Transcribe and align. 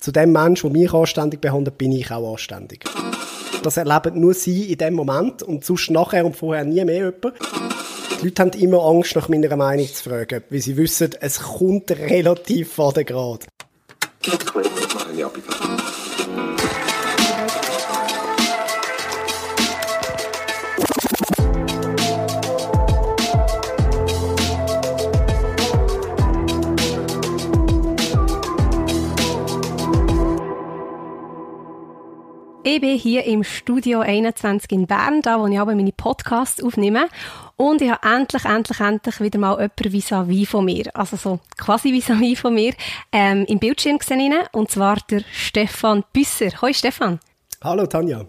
Zu 0.00 0.12
dem 0.12 0.32
Menschen, 0.32 0.72
der 0.72 0.82
mich 0.82 0.92
anständig 0.92 1.40
behandelt, 1.40 1.78
bin 1.78 1.92
ich 1.92 2.10
auch 2.10 2.32
anständig. 2.32 2.84
Das 3.62 3.76
erleben 3.76 4.20
nur 4.20 4.34
sie 4.34 4.72
in 4.72 4.78
dem 4.78 4.94
Moment 4.94 5.42
und 5.42 5.64
sonst 5.64 5.90
nachher 5.90 6.24
und 6.24 6.36
vorher 6.36 6.64
nie 6.64 6.84
mehr 6.84 7.12
jemand. 7.12 7.34
Die 8.20 8.26
Leute 8.26 8.42
haben 8.42 8.52
immer 8.52 8.84
Angst, 8.84 9.16
nach 9.16 9.28
meiner 9.28 9.54
Meinung 9.56 9.86
zu 9.86 10.08
fragen, 10.08 10.42
weil 10.48 10.60
sie 10.60 10.76
wissen, 10.76 11.10
es 11.20 11.40
kommt 11.40 11.90
relativ 11.90 12.78
an 12.78 12.94
den 12.94 13.06
Grad. 13.06 13.46
Ich 32.72 32.80
bin 32.80 32.96
hier 32.96 33.24
im 33.24 33.42
Studio 33.42 33.98
21 33.98 34.70
in 34.70 34.86
Bern, 34.86 35.22
da 35.22 35.40
wo 35.40 35.48
ich 35.48 35.58
aber 35.58 35.74
meine 35.74 35.90
Podcasts 35.90 36.62
aufnehme. 36.62 37.08
Und 37.56 37.82
ich 37.82 37.90
habe 37.90 38.08
endlich, 38.08 38.44
endlich, 38.44 38.78
endlich 38.78 39.20
wieder 39.20 39.40
mal 39.40 39.54
jemanden 39.54 39.92
vis-à-vis 39.92 40.48
von 40.48 40.64
mir. 40.66 40.84
Also 40.94 41.16
so 41.16 41.40
quasi 41.58 41.90
vis-à-vis 41.92 42.38
von 42.38 42.54
mir. 42.54 42.74
Ähm, 43.10 43.44
Im 43.46 43.58
Bildschirm 43.58 43.98
gesehen. 43.98 44.34
Und 44.52 44.70
zwar 44.70 44.98
der 45.10 45.22
Stefan 45.32 46.04
Büsser. 46.12 46.50
Hoi 46.62 46.72
Stefan. 46.72 47.18
Hallo 47.60 47.86
Tanja. 47.86 48.24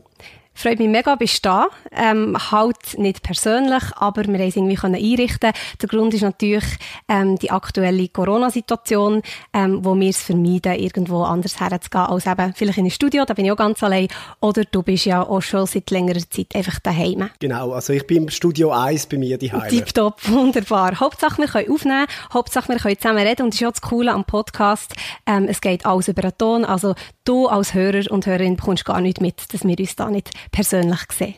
Freut 0.54 0.80
mich 0.80 0.90
mega, 0.90 1.16
bist 1.16 1.46
du 1.46 1.50
da. 1.50 1.68
Ähm, 1.92 2.38
halt 2.52 2.98
nicht 2.98 3.24
persönlich, 3.24 3.84
aber 3.96 4.26
wir 4.26 4.38
haben 4.38 4.48
es 4.48 4.56
irgendwie 4.56 4.76
können 4.76 4.96
einrichten 4.96 5.54
Der 5.82 5.90
Grund 5.90 6.14
ist 6.14 6.22
natürlich 6.22 6.66
ähm, 7.08 7.40
die 7.40 7.52
aktuelle 7.52 8.10
Corona-Situation, 8.10 9.22
ähm, 9.54 9.84
wo 9.84 9.96
wir 9.96 10.10
es 10.10 10.22
vermeiden, 10.22 10.74
irgendwo 10.74 11.24
anders 11.24 11.60
herzugehen 11.60 12.06
als 12.06 12.28
eben 12.28 12.54
vielleicht 12.54 12.78
in 12.78 12.86
ein 12.86 12.92
Studio, 12.92 13.24
da 13.26 13.34
bin 13.34 13.46
ich 13.46 13.52
auch 13.52 13.58
ganz 13.58 13.82
allein. 13.82 14.08
Oder 14.42 14.66
du 14.66 14.84
bist 14.84 15.06
ja 15.06 15.24
auch 15.24 15.42
schon 15.42 15.66
seit 15.66 15.90
längerer 15.90 16.30
Zeit 16.30 16.54
einfach 16.54 16.80
daheim. 16.80 17.30
Genau, 17.40 17.72
also 17.72 17.94
ich 17.94 18.06
bin 18.06 18.24
im 18.24 18.30
Studio 18.30 18.72
1 18.72 19.08
bei 19.08 19.18
mir 19.18 19.38
daheim. 19.38 19.70
Tipptopp, 19.70 20.30
wunderbar. 20.30 21.00
Hauptsache 21.00 21.42
wir 21.42 21.48
können 21.48 21.72
aufnehmen, 21.72 22.08
Hauptsache 22.34 22.70
wir 22.70 22.78
können 22.78 22.98
zusammen 23.00 23.26
reden 23.26 23.44
und 23.44 23.54
das 23.54 23.56
ist 23.56 23.62
ja 23.62 23.72
das 23.72 23.82
Coole 23.82 24.12
am 24.12 24.26
Podcast. 24.26 24.94
Ähm, 25.26 25.46
es 25.48 25.62
geht 25.62 25.86
alles 25.86 26.10
über 26.10 26.22
den 26.22 26.38
Ton, 26.38 26.66
also 26.66 26.94
du 27.24 27.48
als 27.48 27.74
Hörer 27.74 28.12
und 28.12 28.26
Hörerin 28.26 28.58
bekommst 28.58 28.86
gar 28.86 29.00
nicht 29.00 29.22
mit, 29.22 29.54
dass 29.54 29.64
wir 29.64 29.80
uns 29.80 29.96
da 29.96 30.10
nicht 30.10 30.30
persönlich 30.52 31.02
sehen. 31.12 31.36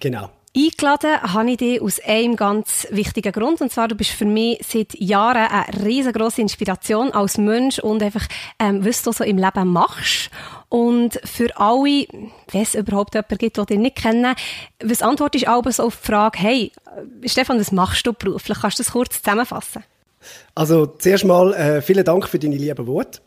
Genau. 0.00 0.30
Eingeladen 0.54 1.22
habe 1.22 1.50
ich 1.52 1.56
dich 1.56 1.80
aus 1.80 1.98
einem 2.00 2.36
ganz 2.36 2.86
wichtigen 2.90 3.32
Grund. 3.32 3.62
Und 3.62 3.72
zwar, 3.72 3.88
du 3.88 3.94
bist 3.94 4.10
für 4.10 4.26
mich 4.26 4.60
seit 4.68 4.92
Jahren 5.00 5.48
eine 5.50 5.84
riesengroße 5.84 6.42
Inspiration 6.42 7.10
als 7.12 7.38
Mensch 7.38 7.78
und 7.78 8.02
einfach, 8.02 8.26
ähm, 8.58 8.84
was 8.84 9.02
du 9.02 9.12
so 9.12 9.24
im 9.24 9.38
Leben 9.38 9.68
machst. 9.68 10.30
Und 10.68 11.18
für 11.24 11.56
alle, 11.56 12.06
wenn 12.50 12.62
es 12.62 12.74
überhaupt 12.74 13.14
jemanden 13.14 13.38
gibt, 13.38 13.56
den 13.56 13.66
dich 13.66 13.78
nicht 13.78 13.96
kennen, 13.96 14.34
was 14.84 15.00
antwortest 15.00 15.46
du 15.46 15.70
so 15.70 15.84
auf 15.84 15.96
die 15.96 16.06
Frage, 16.06 16.38
hey, 16.38 16.72
Stefan, 17.24 17.58
was 17.58 17.72
machst 17.72 18.06
du 18.06 18.12
beruflich? 18.12 18.58
Kannst 18.60 18.78
du 18.78 18.82
das 18.82 18.92
kurz 18.92 19.22
zusammenfassen? 19.22 19.84
Also, 20.54 20.84
zuerst 20.84 21.24
mal, 21.24 21.54
äh, 21.54 21.80
vielen 21.80 22.04
Dank 22.04 22.28
für 22.28 22.38
deine 22.38 22.56
lieben 22.56 22.86
Worte. 22.86 23.20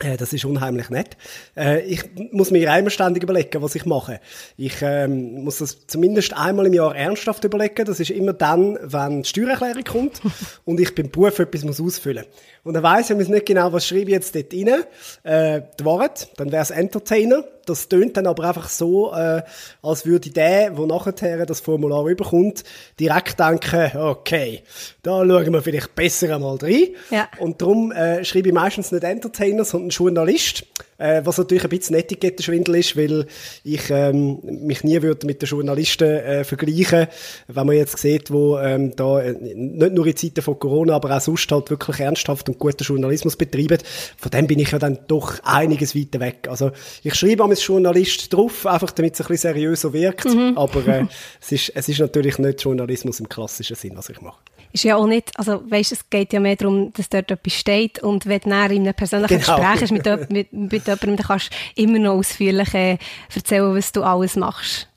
Äh, 0.00 0.16
das 0.16 0.32
ist 0.32 0.44
unheimlich 0.44 0.90
nett. 0.90 1.16
Äh, 1.56 1.82
ich 1.82 2.04
muss 2.32 2.50
mir 2.50 2.70
einmal 2.72 2.90
ständig 2.90 3.22
überlegen, 3.22 3.62
was 3.62 3.74
ich 3.74 3.84
mache. 3.84 4.20
Ich 4.56 4.76
ähm, 4.82 5.44
muss 5.44 5.58
das 5.58 5.86
zumindest 5.86 6.36
einmal 6.36 6.66
im 6.66 6.74
Jahr 6.74 6.94
ernsthaft 6.94 7.44
überlegen. 7.44 7.84
Das 7.84 8.00
ist 8.00 8.10
immer 8.10 8.32
dann, 8.32 8.78
wenn 8.82 9.22
die 9.22 9.28
Steuererklärung 9.28 9.84
kommt 9.84 10.20
und 10.64 10.80
ich 10.80 10.94
beim 10.94 11.10
Beruf 11.10 11.38
etwas 11.38 11.64
muss 11.64 11.80
ausfüllen 11.80 12.24
Und 12.64 12.74
dann 12.74 12.82
weiss 12.82 13.10
ich 13.10 13.28
nicht 13.28 13.46
genau, 13.46 13.72
was 13.72 13.86
schreibe 13.86 14.02
ich 14.02 14.10
jetzt 14.10 14.34
dort 14.34 14.52
rein. 14.52 14.84
Äh, 15.24 15.62
die 15.78 15.84
Wahrheit, 15.84 16.28
dann 16.36 16.52
wäre 16.52 16.62
es 16.62 16.70
Entertainer. 16.70 17.44
Das 17.68 17.88
tönt 17.88 18.16
dann 18.16 18.26
aber 18.26 18.44
einfach 18.44 18.68
so, 18.68 19.12
äh, 19.12 19.42
als 19.82 20.06
würde 20.06 20.30
der, 20.30 20.70
der 20.70 20.86
nachher 20.86 21.46
das 21.46 21.60
Formular 21.60 22.06
überkommt, 22.06 22.64
direkt 22.98 23.38
denken, 23.38 23.96
okay, 23.98 24.62
da 25.02 25.24
schauen 25.24 25.52
wir 25.52 25.62
vielleicht 25.62 25.94
besser 25.94 26.34
einmal 26.34 26.56
rein. 26.56 26.88
Ja. 27.10 27.28
Und 27.38 27.60
darum 27.60 27.92
äh, 27.92 28.24
schreibe 28.24 28.48
ich 28.48 28.54
meistens 28.54 28.92
nicht 28.92 29.04
Entertainer, 29.04 29.64
sondern 29.64 29.90
Journalist. 29.90 30.64
Äh, 30.98 31.22
was 31.24 31.38
natürlich 31.38 31.62
ein 31.62 31.70
bisschen 31.70 31.94
Etikettenschwindel 31.94 32.74
ist, 32.74 32.96
weil 32.96 33.26
ich 33.62 33.88
ähm, 33.90 34.40
mich 34.42 34.82
nie 34.82 35.00
würde 35.00 35.26
mit 35.26 35.40
den 35.40 35.48
Journalisten 35.48 36.08
äh, 36.08 36.42
vergleichen, 36.42 37.06
wenn 37.46 37.66
man 37.66 37.76
jetzt 37.76 37.98
sieht, 37.98 38.32
wo 38.32 38.58
ähm, 38.58 38.96
da 38.96 39.20
äh, 39.20 39.32
nicht 39.32 39.94
nur 39.94 40.06
in 40.06 40.16
Zeiten 40.16 40.42
von 40.42 40.58
Corona, 40.58 40.96
aber 40.96 41.16
auch 41.16 41.20
sonst 41.20 41.50
halt 41.52 41.70
wirklich 41.70 42.00
ernsthaft 42.00 42.48
und 42.48 42.58
guten 42.58 42.82
Journalismus 42.82 43.36
betreiben. 43.36 43.78
Von 44.16 44.30
dem 44.32 44.48
bin 44.48 44.58
ich 44.58 44.72
ja 44.72 44.80
dann 44.80 44.98
doch 45.06 45.38
einiges 45.44 45.94
weiter 45.94 46.18
weg. 46.18 46.48
Also 46.50 46.72
ich 47.04 47.14
schreibe 47.14 47.44
als 47.44 47.64
Journalist 47.64 48.32
drauf, 48.32 48.66
einfach 48.66 48.90
damit 48.90 49.14
es 49.14 49.20
ein 49.20 49.28
bisschen 49.28 49.54
seriöser 49.54 49.92
wirkt, 49.92 50.24
mhm. 50.24 50.54
aber 50.56 50.84
äh, 50.88 51.06
es, 51.40 51.52
ist, 51.52 51.72
es 51.76 51.88
ist 51.88 52.00
natürlich 52.00 52.38
nicht 52.38 52.60
Journalismus 52.62 53.20
im 53.20 53.28
klassischen 53.28 53.76
Sinn, 53.76 53.92
was 53.94 54.08
ich 54.08 54.20
mache 54.20 54.40
ist 54.72 54.84
ja 54.84 54.96
auch 54.96 55.06
nicht, 55.06 55.36
also 55.38 55.62
weißt, 55.70 55.92
es 55.92 56.10
geht 56.10 56.32
ja 56.32 56.40
mehr 56.40 56.56
darum, 56.56 56.92
dass 56.92 57.08
dort 57.08 57.30
etwas 57.30 57.52
steht 57.52 58.02
und 58.02 58.26
wenn 58.26 58.40
du 58.40 58.48
in 58.48 58.52
einem 58.52 58.94
persönlichen 58.94 59.40
genau. 59.40 59.56
Gespräch 59.56 59.82
ist 59.82 59.92
mit, 59.92 60.30
mit, 60.30 60.52
mit 60.52 60.86
jemandem, 60.86 61.16
dann 61.16 61.26
kannst 61.26 61.50
du 61.50 61.82
immer 61.82 61.98
noch 61.98 62.14
ausführlich 62.14 62.74
äh, 62.74 62.98
erzählen, 63.34 63.74
was 63.74 63.92
du 63.92 64.02
alles 64.02 64.36
machst. 64.36 64.88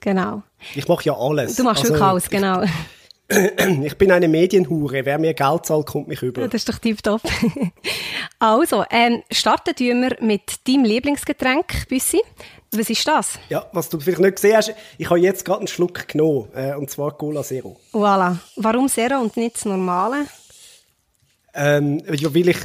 Genau. 0.00 0.42
Ich 0.74 0.86
mache 0.88 1.04
ja 1.04 1.16
alles. 1.16 1.56
Du 1.56 1.64
machst 1.64 1.82
also, 1.82 1.94
wirklich 1.94 2.08
alles, 2.08 2.28
genau. 2.28 2.62
Ich, 2.62 2.70
ich 3.82 3.96
bin 3.96 4.12
eine 4.12 4.28
Medienhure. 4.28 5.04
Wer 5.04 5.18
mir 5.18 5.34
Geld 5.34 5.66
zahlt, 5.66 5.86
kommt 5.86 6.08
mich 6.08 6.22
über. 6.22 6.42
das 6.42 6.54
ist 6.54 6.68
doch 6.68 6.78
tipptopp. 6.78 7.22
also, 8.38 8.84
ähm, 8.90 9.22
starten 9.30 9.74
wir 9.78 10.16
mit 10.20 10.66
deinem 10.68 10.84
Lieblingsgetränk, 10.84 11.88
Büssi. 11.88 12.20
Was 12.72 12.90
ist 12.90 13.06
das? 13.06 13.38
Ja, 13.48 13.66
was 13.72 13.88
du 13.88 14.00
vielleicht 14.00 14.20
nicht 14.20 14.36
gesehen 14.36 14.56
hast, 14.56 14.74
ich 14.98 15.08
habe 15.08 15.20
jetzt 15.20 15.44
gerade 15.44 15.60
einen 15.60 15.68
Schluck 15.68 16.08
genommen, 16.08 16.48
äh, 16.54 16.74
und 16.74 16.90
zwar 16.90 17.16
Cola 17.16 17.42
Zero. 17.42 17.76
Voilà. 17.92 18.36
Warum 18.56 18.88
Zero 18.88 19.20
und 19.20 19.36
nicht 19.36 19.56
das 19.56 19.64
normale? 19.64 20.26
Ähm, 21.56 22.02
ja, 22.12 22.34
weil 22.34 22.48
ich, 22.48 22.58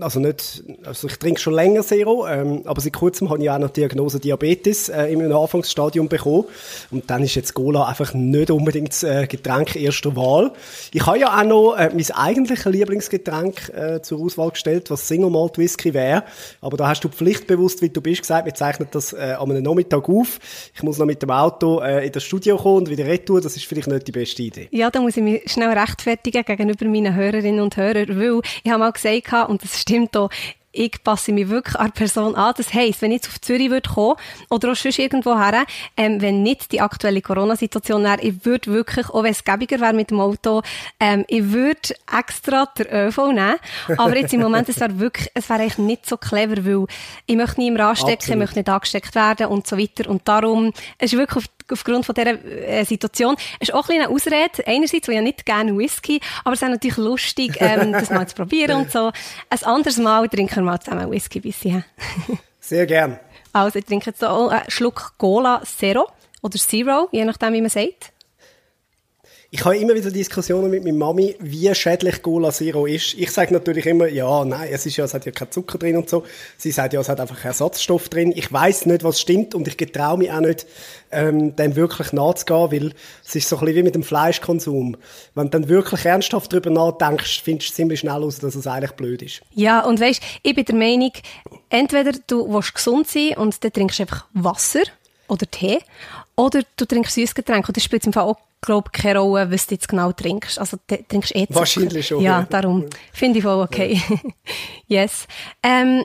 also 0.00 0.18
nicht, 0.18 0.64
also 0.84 1.06
ich 1.06 1.16
trinke 1.16 1.40
schon 1.40 1.54
länger 1.54 1.82
Zero, 1.82 2.26
ähm, 2.26 2.62
aber 2.64 2.80
seit 2.80 2.92
kurzem 2.92 3.30
habe 3.30 3.40
ich 3.40 3.48
auch 3.48 3.58
noch 3.58 3.70
Diagnose 3.70 4.18
Diabetes 4.18 4.88
äh, 4.88 5.12
im 5.12 5.20
Anfangsstadium 5.32 6.08
bekommen. 6.08 6.44
Und 6.90 7.08
dann 7.08 7.22
ist 7.22 7.36
jetzt 7.36 7.54
Cola 7.54 7.86
einfach 7.86 8.14
nicht 8.14 8.50
unbedingt 8.50 8.90
das 8.90 9.04
äh, 9.04 9.26
Getränk 9.28 9.76
erster 9.76 10.16
Wahl. 10.16 10.52
Ich 10.92 11.06
habe 11.06 11.20
ja 11.20 11.38
auch 11.38 11.44
noch 11.44 11.76
äh, 11.76 11.90
mein 11.94 12.10
eigentliches 12.10 12.64
Lieblingsgetränk 12.64 13.68
äh, 13.68 14.02
zur 14.02 14.20
Auswahl 14.20 14.50
gestellt, 14.50 14.90
was 14.90 15.06
Single 15.06 15.30
Malt 15.30 15.56
Whisky 15.58 15.94
wäre. 15.94 16.24
Aber 16.60 16.76
da 16.76 16.88
hast 16.88 17.04
du 17.04 17.08
pflichtbewusst, 17.08 17.80
wie 17.80 17.90
du 17.90 18.00
bist, 18.00 18.22
gesagt, 18.22 18.46
wir 18.46 18.54
zeichnen 18.54 18.88
das 18.90 19.12
äh, 19.12 19.36
an 19.38 19.50
einem 19.50 19.62
Nachmittag 19.62 20.08
auf. 20.08 20.40
Ich 20.74 20.82
muss 20.82 20.98
noch 20.98 21.06
mit 21.06 21.22
dem 21.22 21.30
Auto 21.30 21.78
äh, 21.78 22.06
in 22.06 22.12
das 22.12 22.24
Studio 22.24 22.56
kommen 22.56 22.78
und 22.78 22.90
wieder 22.90 23.06
retour. 23.06 23.40
Das 23.40 23.56
ist 23.56 23.66
vielleicht 23.66 23.88
nicht 23.88 24.08
die 24.08 24.12
beste 24.12 24.42
Idee. 24.42 24.68
Ja, 24.72 24.90
da 24.90 25.00
muss 25.00 25.16
ich 25.16 25.22
mich 25.22 25.42
schnell 25.46 25.70
rechtfertigen 25.70 26.44
gegenüber 26.44 26.86
meinen 26.86 27.14
Hörerinnen 27.14 27.60
und 27.60 27.76
Hörern, 27.76 28.08
weil 28.08 28.31
ich 28.62 28.70
habe 28.70 28.80
mal 28.80 28.92
gesagt, 28.92 29.48
und 29.48 29.62
das 29.62 29.80
stimmt 29.80 30.16
auch, 30.16 30.30
ich 30.72 31.02
passe 31.04 31.32
mich 31.32 31.48
wirklich 31.48 31.76
an 31.76 31.86
die 31.86 31.92
Person 31.92 32.34
an. 32.34 32.54
Das 32.56 32.72
heisst, 32.72 33.02
wenn 33.02 33.12
ich 33.12 33.22
jetzt 33.22 33.28
auf 33.28 33.40
Zürich 33.40 33.70
würde 33.70 33.88
kommen 33.88 34.16
oder 34.48 34.72
auch 34.72 34.76
sonst 34.76 34.98
irgendwo 34.98 35.38
her, 35.38 35.64
ähm, 35.96 36.20
wenn 36.20 36.42
nicht 36.42 36.72
die 36.72 36.80
aktuelle 36.80 37.20
Corona-Situation 37.20 38.02
wäre, 38.02 38.22
ich 38.22 38.44
würde 38.44 38.72
wirklich, 38.72 39.08
auch 39.10 39.22
wenn 39.22 39.32
es 39.32 39.44
gäbiger 39.44 39.80
wäre 39.80 39.92
mit 39.92 40.10
dem 40.10 40.20
Auto, 40.20 40.62
ähm, 40.98 41.24
ich 41.28 41.52
würde 41.52 41.94
extra 42.18 42.66
den 42.78 42.86
ÖV 42.86 43.18
nehmen. 43.32 43.56
Aber 43.98 44.16
jetzt 44.16 44.32
im 44.32 44.40
Moment, 44.40 44.68
es 44.68 44.80
wäre 44.80 44.98
wirklich, 44.98 45.28
es 45.34 45.48
wäre 45.48 45.60
eigentlich 45.60 45.78
nicht 45.78 46.08
so 46.08 46.16
clever, 46.16 46.64
weil 46.64 46.86
ich 47.26 47.36
möchte 47.36 47.60
nie 47.60 47.68
im 47.68 47.76
Rad 47.76 47.98
stecken, 47.98 48.32
ich 48.32 48.38
möchte 48.38 48.58
nicht 48.58 48.68
angesteckt 48.68 49.14
werden 49.14 49.48
und 49.48 49.66
so 49.66 49.76
weiter. 49.76 50.08
Und 50.08 50.26
darum, 50.26 50.72
es 50.98 51.12
ist 51.12 51.18
wirklich 51.18 51.44
auf 51.44 51.50
aufgrund 51.72 52.06
von 52.06 52.14
dieser 52.14 52.44
äh, 52.44 52.84
Situation. 52.84 53.36
Es 53.58 53.68
ist 53.68 53.74
auch 53.74 53.88
ein 53.88 54.02
eine 54.02 54.08
Ausrede. 54.08 54.66
Einerseits, 54.66 55.08
weil 55.08 55.16
ich 55.16 55.22
nicht 55.22 55.46
gerne 55.46 55.76
Whisky, 55.76 56.20
aber 56.44 56.54
es 56.54 56.62
ist 56.62 56.68
natürlich 56.68 56.96
lustig, 56.96 57.56
ähm, 57.60 57.92
das 57.92 58.10
mal 58.10 58.26
zu 58.26 58.34
probieren 58.34 58.82
und 58.82 58.92
so. 58.92 59.10
Ein 59.50 59.62
anderes 59.64 59.98
Mal 59.98 60.28
trinken 60.28 60.56
wir 60.56 60.62
mal 60.62 60.80
zusammen 60.80 61.10
Whisky 61.10 61.40
bisschen. 61.40 61.84
Sehr 62.60 62.86
gern. 62.86 63.18
Also, 63.52 63.78
ich 63.78 63.84
trinke 63.84 64.10
jetzt 64.10 64.20
so 64.20 64.48
einen 64.48 64.62
Schluck 64.68 65.12
Cola 65.18 65.62
Zero 65.64 66.08
oder 66.42 66.58
Zero, 66.58 67.08
je 67.12 67.24
nachdem, 67.24 67.52
wie 67.52 67.60
man 67.60 67.70
sagt. 67.70 68.12
Ich 69.54 69.66
habe 69.66 69.76
immer 69.76 69.94
wieder 69.94 70.10
Diskussionen 70.10 70.70
mit 70.70 70.82
meiner 70.82 70.96
Mami, 70.96 71.36
wie 71.38 71.74
schädlich 71.74 72.22
Cola 72.22 72.50
Zero 72.50 72.86
ist. 72.86 73.12
Ich 73.18 73.30
sage 73.30 73.52
natürlich 73.52 73.84
immer, 73.84 74.08
ja, 74.08 74.46
nein, 74.46 74.70
es 74.72 74.86
ist 74.86 74.96
ja, 74.96 75.04
es 75.04 75.12
hat 75.12 75.26
ja 75.26 75.30
keinen 75.30 75.50
Zucker 75.50 75.76
drin 75.76 75.98
und 75.98 76.08
so. 76.08 76.24
Sie 76.56 76.70
sagt 76.70 76.94
ja, 76.94 77.00
es 77.00 77.10
hat 77.10 77.20
einfach 77.20 77.44
Ersatzstoff 77.44 78.08
drin. 78.08 78.32
Ich 78.34 78.50
weiß 78.50 78.86
nicht, 78.86 79.04
was 79.04 79.20
stimmt 79.20 79.54
und 79.54 79.68
ich 79.68 79.76
getraue 79.76 80.16
mich 80.16 80.32
auch 80.32 80.40
nicht, 80.40 80.66
ähm, 81.10 81.54
dem 81.54 81.76
wirklich 81.76 82.14
nachzugehen, 82.14 82.72
weil 82.72 82.94
es 83.22 83.34
ist 83.34 83.46
so 83.46 83.56
ein 83.56 83.66
bisschen 83.66 83.76
wie 83.76 83.82
mit 83.82 83.94
dem 83.94 84.04
Fleischkonsum. 84.04 84.96
Wenn 85.34 85.44
du 85.44 85.50
dann 85.50 85.68
wirklich 85.68 86.06
ernsthaft 86.06 86.50
darüber 86.50 86.70
nachdenkst, 86.70 87.42
findest 87.44 87.72
du 87.72 87.74
ziemlich 87.74 88.00
schnell 88.00 88.14
heraus, 88.14 88.38
dass 88.38 88.54
es 88.54 88.66
eigentlich 88.66 88.92
blöd 88.92 89.20
ist. 89.20 89.42
Ja, 89.54 89.84
und 89.84 90.00
weißt, 90.00 90.22
ich 90.44 90.54
bin 90.54 90.64
der 90.64 90.76
Meinung, 90.76 91.12
entweder 91.68 92.12
du 92.26 92.50
willst 92.50 92.74
gesund 92.74 93.06
sein 93.06 93.34
und 93.36 93.62
dann 93.62 93.72
trinkst 93.74 93.98
du 93.98 94.04
einfach 94.04 94.24
Wasser 94.32 94.84
oder 95.28 95.50
Tee, 95.50 95.80
oder 96.36 96.62
du 96.76 96.84
trinkst 96.84 97.14
Süßgetränke 97.14 97.68
und 97.68 97.76
das 97.76 97.84
spielt 97.84 98.04
im 98.06 98.12
Fall 98.12 98.24
auch 98.24 98.38
glaube 98.62 98.90
keine 98.92 99.18
Rolle, 99.18 99.50
was 99.50 99.66
du 99.66 99.74
jetzt 99.74 99.88
genau 99.88 100.12
trinkst. 100.12 100.58
Also 100.58 100.78
trinkst 100.86 101.34
eh 101.34 101.46
Zucker. 101.46 101.60
Wahrscheinlich 101.60 102.06
schon. 102.06 102.22
Ja, 102.22 102.46
darum 102.48 102.86
finde 103.12 103.38
ich 103.38 103.44
voll 103.44 103.60
okay. 103.60 104.00
yes. 104.86 105.26
Ähm, 105.62 106.04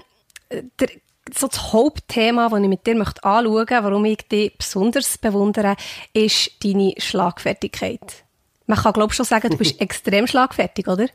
äh, 0.49 0.63
der, 0.79 0.89
so 1.33 1.47
das 1.47 1.73
Hauptthema, 1.73 2.49
das 2.49 2.59
ich 2.59 2.67
mit 2.67 2.87
dir 2.87 2.95
möchte 2.95 3.23
anschauen 3.23 3.53
möchte, 3.53 3.83
warum 3.83 4.05
ich 4.05 4.27
dich 4.29 4.57
besonders 4.57 5.17
bewundere, 5.17 5.75
ist 6.13 6.51
deine 6.63 6.93
Schlagfertigkeit. 6.97 8.23
Man 8.65 8.77
kann, 8.77 8.93
glaube 8.93 9.11
ich, 9.11 9.15
schon 9.15 9.25
sagen, 9.25 9.49
du 9.49 9.57
bist 9.57 9.79
extrem 9.81 10.27
schlagfertig, 10.27 10.87
oder? 10.87 11.07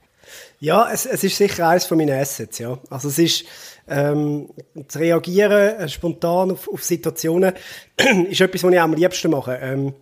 Ja, 0.61 0.91
es, 0.93 1.07
es 1.07 1.25
ist 1.25 1.37
sicher 1.37 1.69
eines 1.69 1.87
von 1.87 1.99
meinen 1.99 2.19
Assets, 2.19 2.59
ja. 2.59 2.79
Also 2.91 3.09
es 3.09 3.19
ist, 3.19 3.45
ähm, 3.89 4.49
zu 4.89 4.99
reagieren, 4.99 5.77
äh, 5.77 5.89
spontan 5.89 6.53
auf, 6.53 6.69
auf 6.69 6.83
Situationen, 6.83 7.55
ist 8.31 8.41
etwas, 8.41 8.63
was 8.63 8.73
ich 8.73 8.81
am 8.81 8.95
liebsten 8.95 9.31
mache. 9.31 9.59
Ähm, 9.61 9.95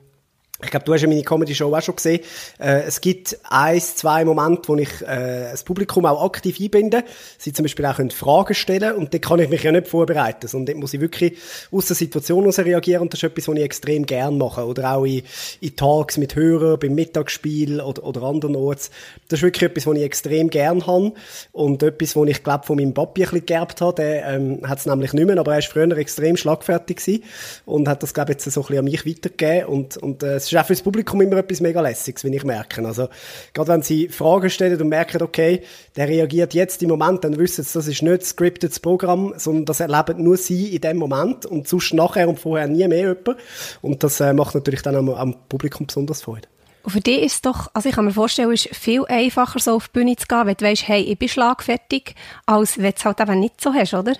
ich 0.65 0.71
glaube, 0.71 0.85
du 0.85 0.95
hast 0.95 1.03
ja 1.03 1.09
meine 1.09 1.23
Comedy-Show 1.23 1.75
auch 1.75 1.83
schon 1.83 1.97
gesehen. 1.97 2.21
Äh, 2.59 2.83
es 2.83 3.01
gibt 3.01 3.39
ein, 3.49 3.81
zwei 3.81 4.25
Momente, 4.25 4.69
wo 4.69 4.77
ich 4.77 5.03
äh, 5.03 5.51
das 5.51 5.65
Publikum 5.65 6.07
auch 6.07 6.25
aktiv 6.25 6.59
einbinde. 6.61 7.05
Sie 7.39 7.53
zum 7.53 7.65
Beispiel 7.65 7.87
auch 7.87 7.99
Fragen 8.11 8.55
stellen 8.55 8.95
und 8.97 9.12
dort 9.12 9.25
kann 9.25 9.41
ich 9.41 9.49
mich 9.49 9.62
ja 9.62 9.73
nicht 9.73 9.89
vorbereiten, 9.89 10.49
sondern 10.49 10.75
dort 10.75 10.79
muss 10.79 10.95
ich 10.95 11.01
wirklich 11.01 11.37
aus 11.71 11.87
der 11.87 11.97
Situation 11.97 12.41
heraus 12.43 12.59
reagieren 12.59 13.03
und 13.03 13.12
das 13.12 13.21
ist 13.21 13.25
etwas, 13.25 13.49
was 13.49 13.57
ich 13.57 13.62
extrem 13.62 14.07
gern 14.07 14.39
mache. 14.39 14.67
Oder 14.67 14.95
auch 14.95 15.05
in, 15.05 15.23
in 15.61 15.77
Talks 15.77 16.19
mit 16.19 16.37
Hörern, 16.37 16.79
beim 16.79 16.95
Mittagsspiel 16.95 17.81
oder, 17.81 18.05
oder 18.05 18.23
anderen 18.23 18.57
Orts. 18.57 18.91
Das 19.29 19.39
ist 19.39 19.43
wirklich 19.43 19.71
etwas, 19.71 19.87
was 19.87 19.97
ich 19.97 20.03
extrem 20.03 20.51
gern 20.51 20.87
habe 20.87 21.12
und 21.53 21.83
etwas, 21.83 22.17
was 22.17 22.29
ich 22.29 22.43
glaube 22.43 22.67
von 22.67 22.77
meinem 22.77 22.95
Papi 22.95 23.23
ein 23.23 23.31
bisschen 23.31 23.47
geerbt 23.47 23.81
habe. 23.81 23.95
Der 23.95 24.27
ähm, 24.27 24.61
hat 24.67 24.79
es 24.79 24.87
nämlich 24.87 25.12
nicht 25.12 25.27
mehr, 25.27 25.39
aber 25.39 25.53
er 25.55 25.62
war 25.62 25.62
früher 25.62 25.97
extrem 25.97 26.37
schlagfertig 26.37 26.99
gewesen 26.99 27.25
und 27.67 27.89
hat 27.89 28.03
das 28.03 28.15
glaube 28.15 28.33
ich 28.33 28.37
jetzt 28.37 28.51
so 28.51 28.61
ein 28.61 28.67
bisschen 28.67 28.79
an 28.79 28.85
mich 28.85 29.07
weitergegeben 29.07 29.67
und, 29.67 29.97
und 29.97 30.23
äh, 30.23 30.41
ist 30.52 30.58
auch 30.58 30.67
für 30.67 30.73
das 30.73 30.82
Publikum 30.82 31.20
immer 31.20 31.37
etwas 31.37 31.61
mega 31.61 31.81
lässiges, 31.81 32.25
wenn 32.25 32.32
ich 32.32 32.44
merke. 32.44 32.85
Also, 32.85 33.08
gerade 33.52 33.73
wenn 33.73 33.82
sie 33.82 34.08
Fragen 34.08 34.50
stellen 34.50 34.81
und 34.81 34.88
merken, 34.88 35.23
okay, 35.23 35.62
der 35.97 36.08
reagiert 36.08 36.55
jetzt 36.55 36.82
im 36.82 36.88
Moment, 36.88 37.25
dann 37.25 37.38
wissen 37.38 37.64
sie, 37.64 37.73
das 37.73 37.87
ist 37.87 38.02
nicht 38.02 38.25
scripted 38.25 38.81
Programm, 38.82 39.35
sondern 39.37 39.64
das 39.64 39.81
erleben 39.81 40.23
nur 40.23 40.37
sie 40.37 40.75
in 40.75 40.81
dem 40.81 40.97
Moment 40.97 41.47
und 41.47 41.69
sonst 41.69 41.94
nachher 41.94 42.29
und 42.29 42.38
vorher 42.38 42.69
nie 42.69 42.87
mehr 42.88 42.99
jemand. 42.99 43.37
Und 43.82 44.02
das 44.02 44.20
äh, 44.20 44.32
macht 44.32 44.55
natürlich 44.55 44.82
dann 44.82 44.97
am, 44.97 45.08
am 45.11 45.35
Publikum 45.49 45.87
besonders 45.87 46.23
Freude. 46.23 46.49
Und 46.82 46.93
für 46.93 47.00
dich 47.00 47.23
ist 47.23 47.35
es 47.35 47.43
doch, 47.43 47.69
also 47.75 47.88
ich 47.88 47.94
kann 47.94 48.06
mir 48.06 48.12
vorstellen, 48.12 48.50
es 48.52 48.64
ist 48.67 48.75
viel 48.75 49.05
einfacher, 49.06 49.58
so 49.58 49.75
auf 49.75 49.88
die 49.88 49.99
Bühne 49.99 50.17
zu 50.17 50.26
gehen, 50.26 50.47
wenn 50.47 50.56
du 50.56 50.64
weißt, 50.64 50.88
hey, 50.88 51.02
ich 51.02 51.19
bin 51.19 51.29
schlagfertig, 51.29 52.14
als 52.47 52.79
wenn 52.79 52.85
du 52.85 52.97
es 52.97 53.05
halt 53.05 53.20
eben 53.20 53.41
nicht 53.41 53.61
so 53.61 53.73
hast, 53.75 53.94
oder? 53.94 54.14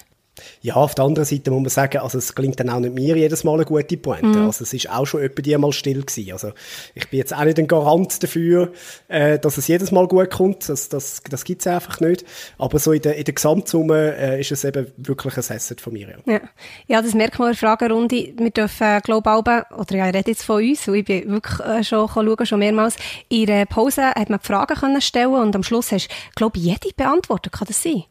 Ja, 0.63 0.75
auf 0.75 0.95
der 0.95 1.05
anderen 1.05 1.27
Seite 1.27 1.51
muss 1.51 1.61
man 1.61 1.71
sagen, 1.71 1.99
also 1.99 2.19
es 2.19 2.35
klingt 2.35 2.61
dann 2.61 2.71
auch 2.71 2.81
nicht 2.81 2.95
mir 2.95 3.17
jedes 3.17 3.45
Mal 3.45 3.55
eine 3.55 3.65
gute 3.65 3.97
Pointe. 3.97 4.27
Mm. 4.27 4.47
Also 4.47 4.65
es 4.65 4.73
ist 4.73 4.91
auch 4.91 5.07
schon 5.07 5.23
etwa 5.23 5.43
die 5.43 5.57
mal 5.57 5.73
still 5.73 6.03
gewesen. 6.03 6.33
Also 6.33 6.53
ich 6.95 7.09
bin 7.09 7.19
jetzt 7.19 7.35
auch 7.35 7.45
nicht 7.45 7.59
ein 7.59 7.67
Garant 7.67 8.23
dafür, 8.23 8.73
äh, 9.09 9.39
dass 9.39 9.59
es 9.59 9.69
jedes 9.69 9.91
Mal 9.91 10.07
gut 10.09 10.31
kommt. 10.31 10.69
Das, 10.69 10.89
das, 10.89 11.23
das 11.29 11.45
gibt 11.45 11.63
es 11.63 11.67
einfach 11.67 12.01
nicht. 12.01 12.25
Aber 12.59 12.79
so 12.79 12.93
in 12.93 13.03
der, 13.03 13.17
in 13.17 13.25
der 13.25 13.35
Gesamtsumme 13.35 14.17
äh, 14.17 14.41
ist 14.41 14.53
es 14.53 14.65
eben 14.65 14.87
wirklich 14.97 15.37
ein 15.37 15.57
Asset 15.57 15.81
von 15.81 15.93
mir. 15.93 16.09
Ja, 16.09 16.33
ja. 16.33 16.41
ja 16.87 17.03
das 17.03 17.15
merkt 17.15 17.39
man 17.39 17.49
in 17.49 17.53
der 17.53 17.59
Fragerunde. 17.59 18.33
Wir 18.37 18.51
dürfen, 18.51 18.87
äh, 18.87 19.01
glaube 19.01 19.31
ich, 19.31 19.77
oder 19.77 19.97
ja, 19.97 20.09
ich 20.09 20.15
rede 20.15 20.31
jetzt 20.31 20.45
von 20.45 20.63
uns, 20.63 20.87
und 20.89 20.95
ich 20.95 21.05
bin 21.05 21.29
wirklich 21.29 21.61
äh, 21.61 21.85
schon 21.85 22.09
schauen, 22.09 22.47
schon 22.47 22.59
mehrmals. 22.59 22.97
In 23.29 23.47
der 23.47 23.67
Pause 23.67 24.09
hat 24.09 24.31
man 24.31 24.41
Fragen 24.41 24.77
können 24.77 25.01
stellen 25.01 25.35
und 25.35 25.55
am 25.55 25.63
Schluss 25.63 25.93
hast 25.93 26.09
du, 26.09 26.15
glaube 26.37 26.59
ich, 26.59 26.65
jede 26.65 26.95
beantwortet. 26.97 27.53
Kann 27.53 27.67
das 27.67 27.83
sein? 27.83 28.05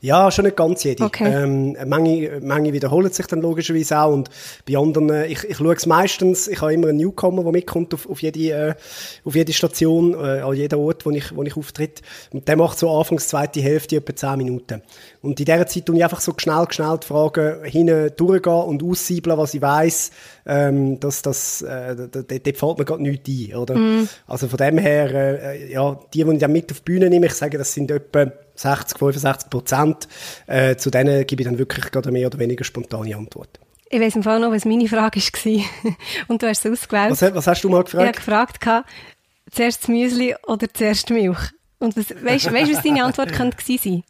Ja, 0.00 0.30
schon 0.30 0.46
nicht 0.46 0.56
ganz 0.56 0.84
jede. 0.84 1.04
Okay. 1.04 1.24
Ähm, 1.24 1.76
manche, 1.86 2.40
manche 2.42 2.72
wiederholen 2.72 3.12
sich 3.12 3.26
dann 3.26 3.42
logischerweise 3.42 3.98
auch 3.98 4.12
und 4.12 4.30
bei 4.66 4.78
anderen, 4.78 5.10
äh, 5.10 5.26
ich, 5.26 5.44
ich 5.44 5.56
schaue 5.58 5.74
es 5.74 5.86
meistens, 5.86 6.48
ich 6.48 6.60
habe 6.60 6.72
immer 6.72 6.88
einen 6.88 6.98
Newcomer, 6.98 7.42
der 7.42 7.52
mitkommt 7.52 7.92
auf, 7.92 8.08
auf, 8.08 8.22
jede, 8.22 8.50
äh, 8.50 8.74
auf 9.24 9.34
jede 9.34 9.52
Station, 9.52 10.14
äh, 10.14 10.40
an 10.40 10.54
jeden 10.54 10.78
Ort, 10.78 11.04
wo 11.04 11.10
ich, 11.10 11.34
wo 11.34 11.42
ich 11.42 11.56
auftritt 11.56 12.00
und 12.32 12.48
der 12.48 12.56
macht 12.56 12.78
so 12.78 12.90
anfangs 12.90 13.28
zweite 13.28 13.60
Hälfte 13.60 13.96
etwa 13.96 14.14
10 14.14 14.38
Minuten. 14.38 14.82
Und 15.20 15.38
in 15.38 15.44
dieser 15.44 15.66
Zeit 15.66 15.84
tue 15.84 15.96
ich 15.96 16.04
einfach 16.04 16.20
so 16.20 16.32
schnell, 16.36 16.66
schnell 16.70 16.98
die 17.02 17.06
Fragen 17.06 17.64
hinten 17.64 18.12
durchgehen 18.16 18.52
und 18.52 18.82
aussiebeln, 18.82 19.36
was 19.36 19.54
ich 19.54 19.62
weiss, 19.62 20.10
ähm, 20.46 20.98
dass 21.00 21.22
das, 21.22 21.62
äh, 21.62 21.94
dort, 21.94 22.30
dort 22.30 22.56
fällt 22.56 22.78
mir 22.78 22.84
gerade 22.84 23.02
nichts 23.02 23.28
ein, 23.28 23.56
oder? 23.56 23.74
Mm. 23.74 24.08
Also 24.26 24.48
von 24.48 24.56
dem 24.56 24.78
her, 24.78 25.42
äh, 25.42 25.72
ja, 25.72 25.98
die, 26.14 26.24
die 26.24 26.32
ich 26.32 26.38
dann 26.38 26.52
mit 26.52 26.70
auf 26.70 26.80
die 26.80 26.84
Bühne 26.84 27.10
nehme, 27.10 27.26
ich 27.26 27.34
sage, 27.34 27.58
das 27.58 27.74
sind 27.74 27.90
etwa 27.90 28.32
60, 28.58 28.98
65 28.98 29.50
Prozent. 29.50 30.08
Äh, 30.46 30.76
zu 30.76 30.90
denen 30.90 31.26
gebe 31.26 31.42
ich 31.42 31.48
dann 31.48 31.58
wirklich 31.58 31.90
gerade 31.90 32.10
mehr 32.10 32.26
oder 32.26 32.38
weniger 32.38 32.64
spontane 32.64 33.16
Antwort. 33.16 33.60
Ich 33.90 34.00
weiss 34.00 34.16
im 34.16 34.22
Fall 34.22 34.40
noch, 34.40 34.52
was 34.52 34.64
meine 34.64 34.86
Frage 34.88 35.20
war. 35.20 35.94
Und 36.28 36.42
du 36.42 36.48
hast 36.48 36.64
es 36.64 36.72
ausgewählt. 36.72 37.10
Was, 37.10 37.22
was, 37.34 37.46
hast 37.46 37.62
du 37.62 37.70
mal 37.70 37.84
gefragt? 37.84 38.18
Ich 38.20 38.26
habe 38.26 38.52
gefragt, 38.52 38.86
zuerst 39.50 39.82
das 39.82 39.88
Müsli 39.88 40.34
oder 40.46 40.72
zuerst 40.72 41.08
Milch? 41.10 41.38
Und 41.78 41.96
was, 41.96 42.10
weißt 42.10 42.46
du, 42.46 42.52
was 42.52 42.82
deine 42.82 43.04
Antwort 43.04 43.32
könnte 43.32 43.56
sein? 43.78 44.02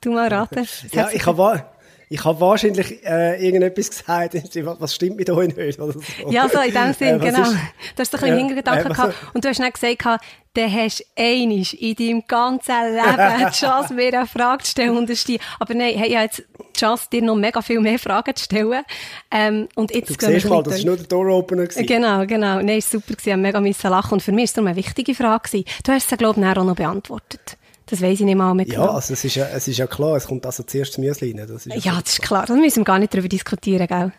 Du 0.00 0.12
mal 0.12 0.28
raten. 0.28 0.66
Ja, 0.92 1.10
ich 1.12 1.24
habe 1.26 1.64
ich 2.12 2.22
habe 2.24 2.40
wahrscheinlich 2.40 3.02
äh, 3.06 3.42
irgendetwas 3.42 3.88
gesagt, 3.88 4.34
was 4.80 4.94
stimmt 4.94 5.16
mit 5.16 5.30
euch 5.30 5.56
nicht? 5.56 5.80
Oder 5.80 5.92
so. 5.94 6.02
Ja, 6.28 6.46
so 6.46 6.60
in 6.60 6.74
dem 6.74 6.92
Sinn, 6.92 7.16
äh, 7.16 7.18
genau. 7.18 7.40
Ist, 7.40 7.52
du 7.96 8.00
hast 8.00 8.12
doch 8.12 8.22
ein 8.22 8.24
bisschen 8.24 8.28
ja, 8.28 8.36
Hintergedanken 8.36 8.90
äh, 8.90 8.94
gehabt. 8.94 9.14
Und 9.32 9.42
du 9.42 9.48
hast 9.48 9.60
nicht 9.60 9.80
gesagt, 9.80 10.20
dann 10.54 10.72
hast 10.72 11.00
du 11.00 11.04
einmal 11.16 11.64
in 11.78 11.94
deinem 11.96 12.22
ganzen 12.26 12.94
Leben 12.94 13.46
die 13.46 13.52
Chance, 13.52 13.94
mir 13.94 14.14
eine 14.14 14.26
Frage 14.26 14.64
zu 14.64 14.72
stellen 14.72 14.96
und 14.96 15.08
ist 15.08 15.26
die, 15.28 15.40
aber 15.58 15.74
nein, 15.74 15.94
hey, 15.96 16.08
ich 16.08 16.14
habe 16.14 16.24
jetzt 16.24 16.42
die 16.74 16.78
Chance, 16.78 17.06
dir 17.10 17.22
noch 17.22 17.36
mega 17.36 17.62
viel 17.62 17.80
mehr 17.80 17.98
Fragen 17.98 18.36
zu 18.36 18.44
stellen. 18.44 18.82
Ähm, 19.30 19.68
und 19.74 19.94
jetzt 19.94 20.10
du 20.10 20.26
siehst 20.26 20.48
mal, 20.48 20.62
das 20.62 20.78
war 20.78 20.84
nur 20.84 20.96
der 20.96 21.06
Door-Opener. 21.06 21.66
Genau, 21.66 22.26
genau. 22.26 22.56
Nein, 22.56 22.78
ist 22.78 22.90
super 22.90 23.14
gewesen, 23.14 23.30
ich 23.30 23.36
mega 23.36 23.60
müssen 23.60 23.90
lachen. 23.90 24.14
Und 24.14 24.22
für 24.22 24.32
mich 24.32 24.54
war 24.56 24.62
es 24.62 24.68
eine 24.68 24.76
wichtige 24.76 25.14
Frage 25.14 25.48
gewesen. 25.48 25.64
Du 25.84 25.92
hast 25.92 26.08
sie, 26.08 26.16
glaube 26.16 26.40
ich, 26.40 26.46
auch 26.46 26.64
noch 26.64 26.76
beantwortet. 26.76 27.56
Das 27.86 28.00
weiß 28.00 28.20
ich 28.20 28.26
nicht 28.26 28.36
mal 28.36 28.54
mit 28.54 28.72
Ja, 28.72 28.90
also 28.90 29.12
es 29.12 29.24
ist 29.24 29.34
ja, 29.34 29.46
es 29.48 29.68
ist 29.68 29.76
ja 29.76 29.86
klar, 29.86 30.16
es 30.16 30.26
kommt 30.26 30.46
also 30.46 30.62
zuerst 30.62 30.92
das 30.92 30.98
Müsli 30.98 31.32
rein. 31.36 31.46
Das 31.46 31.66
ja, 31.66 32.00
das 32.00 32.14
ist 32.14 32.22
klar. 32.22 32.46
Da 32.46 32.54
müssen 32.54 32.80
wir 32.80 32.84
gar 32.84 32.98
nicht 32.98 33.12
darüber 33.12 33.28
diskutieren, 33.28 33.86
gell? 33.86 34.12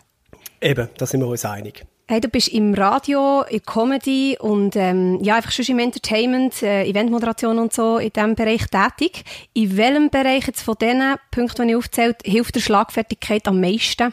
Eben, 0.60 0.88
da 0.96 1.06
sind 1.06 1.20
wir 1.20 1.26
uns 1.26 1.44
einig. 1.44 1.84
Hey, 2.06 2.20
du 2.20 2.28
bist 2.28 2.48
im 2.48 2.74
Radio, 2.74 3.44
in 3.48 3.62
Comedy 3.62 4.36
und 4.38 4.76
ähm, 4.76 5.20
ja, 5.22 5.36
einfach 5.36 5.50
schon 5.50 5.64
im 5.64 5.78
Entertainment, 5.78 6.62
äh, 6.62 6.84
Eventmoderation 6.84 7.58
und 7.58 7.72
so 7.72 7.96
in 7.96 8.10
diesem 8.10 8.34
Bereich 8.34 8.66
tätig. 8.66 9.24
In 9.54 9.74
welchem 9.78 10.10
Bereich 10.10 10.46
jetzt 10.46 10.60
von 10.60 10.74
diesen 10.78 11.14
Punkten, 11.30 11.66
die 11.66 11.72
ich 11.72 11.78
aufzählt, 11.78 12.16
hilft 12.22 12.56
der 12.56 12.60
Schlagfertigkeit 12.60 13.48
am 13.48 13.58
meisten? 13.58 14.12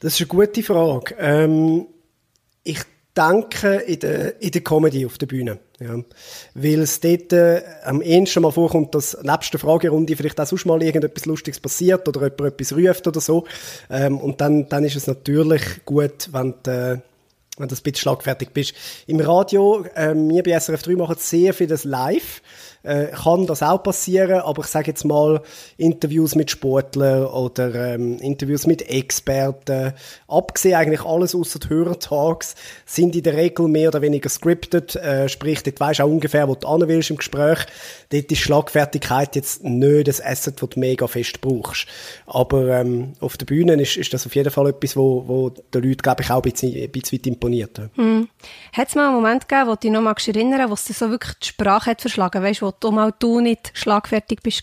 Das 0.00 0.14
ist 0.14 0.20
eine 0.22 0.28
gute 0.28 0.62
Frage. 0.62 1.14
Ähm, 1.18 1.88
ich 2.64 2.78
denke 3.16 3.76
in 3.76 3.98
der, 4.00 4.40
in 4.40 4.50
der 4.50 4.60
Comedy 4.62 5.04
auf 5.04 5.18
der 5.18 5.26
Bühne. 5.26 5.58
Ja. 5.80 5.96
Weil 6.54 6.80
es 6.80 7.00
dort 7.00 7.32
äh, 7.32 7.62
am 7.84 8.00
ehesten 8.00 8.42
mal 8.42 8.52
vorkommt, 8.52 8.94
dass 8.94 9.16
nebst 9.22 9.52
der 9.52 9.60
Fragerunde 9.60 10.16
vielleicht 10.16 10.40
auch 10.40 10.46
sonst 10.46 10.64
mal 10.64 10.82
irgendetwas 10.82 11.26
Lustiges 11.26 11.60
passiert 11.60 12.06
oder 12.08 12.22
jemand 12.22 12.40
etwas 12.40 12.72
ruft 12.72 13.06
oder 13.06 13.20
so. 13.20 13.46
Ähm, 13.90 14.18
und 14.18 14.40
dann, 14.40 14.68
dann 14.68 14.84
ist 14.84 14.96
es 14.96 15.06
natürlich 15.06 15.62
gut, 15.84 16.30
wenn 16.32 16.54
du, 16.62 17.02
wenn 17.58 17.68
du 17.68 17.74
ein 17.74 17.82
bisschen 17.82 17.94
schlagfertig 17.96 18.50
bist. 18.50 18.74
Im 19.06 19.20
Radio, 19.20 19.84
äh, 19.94 20.14
wir 20.14 20.42
bei 20.42 20.58
SRF 20.58 20.82
3 20.82 20.96
machen 20.96 21.16
sehr 21.18 21.52
vieles 21.52 21.84
live 21.84 22.40
äh, 22.82 23.06
kann 23.06 23.46
das 23.46 23.62
auch 23.62 23.82
passieren, 23.82 24.40
aber 24.40 24.62
ich 24.62 24.68
sage 24.68 24.88
jetzt 24.88 25.04
mal 25.04 25.40
Interviews 25.76 26.34
mit 26.34 26.50
Sportlern 26.50 27.26
oder 27.26 27.94
ähm, 27.94 28.18
Interviews 28.18 28.66
mit 28.66 28.88
Experten, 28.88 29.92
abgesehen 30.28 30.74
eigentlich 30.74 31.04
alles 31.04 31.34
außer 31.34 31.60
Hörertags, 31.68 32.54
sind 32.86 33.14
in 33.14 33.22
der 33.22 33.36
Regel 33.36 33.68
mehr 33.68 33.88
oder 33.88 34.02
weniger 34.02 34.28
scripted, 34.28 34.96
äh, 34.96 35.28
sprich, 35.28 35.62
dort 35.62 35.80
weisst 35.80 36.00
auch 36.00 36.08
ungefähr, 36.08 36.48
wo 36.48 36.54
du 36.54 36.68
hin 36.68 36.88
willst 36.88 37.10
im 37.10 37.16
Gespräch. 37.16 37.58
Dort 38.12 38.30
ist 38.30 38.40
Schlagfertigkeit 38.40 39.34
jetzt 39.36 39.64
nicht 39.64 40.06
das 40.06 40.22
Asset, 40.22 40.60
das 40.60 40.68
du 40.68 40.80
mega 40.80 41.06
fest 41.06 41.40
brauchst. 41.40 41.86
Aber 42.26 42.68
ähm, 42.68 43.14
auf 43.20 43.38
der 43.38 43.46
Bühne 43.46 43.80
ist, 43.80 43.96
ist 43.96 44.12
das 44.12 44.26
auf 44.26 44.34
jeden 44.34 44.50
Fall 44.50 44.68
etwas, 44.68 44.96
wo, 44.96 45.26
wo 45.26 45.48
den 45.48 45.82
Leuten, 45.82 46.02
glaube 46.02 46.22
ich, 46.22 46.30
auch 46.30 46.42
ein 46.42 46.50
bisschen, 46.50 46.74
ein 46.74 46.90
bisschen 46.90 47.18
weit 47.18 47.26
imponiert. 47.26 47.80
Mhm. 47.96 48.28
Hat 48.74 48.88
es 48.88 48.94
mal 48.94 49.06
einen 49.06 49.14
Moment 49.14 49.48
gegeben, 49.48 49.68
wo 49.68 49.72
du 49.72 49.80
dich 49.80 49.90
noch 49.90 50.02
mal 50.02 50.14
erinnern 50.26 50.68
wo 50.68 50.74
es 50.74 50.84
dir 50.84 50.92
so 50.92 51.08
wirklich 51.08 51.38
die 51.38 51.48
Sprache 51.48 51.90
hat 51.90 52.02
verschlagen, 52.02 52.42
weißt, 52.42 52.60
wo 52.60 52.70
du 52.78 52.90
mal 52.90 53.14
du 53.18 53.40
nicht 53.40 53.72
schlagfertig 53.74 54.40
bist? 54.42 54.62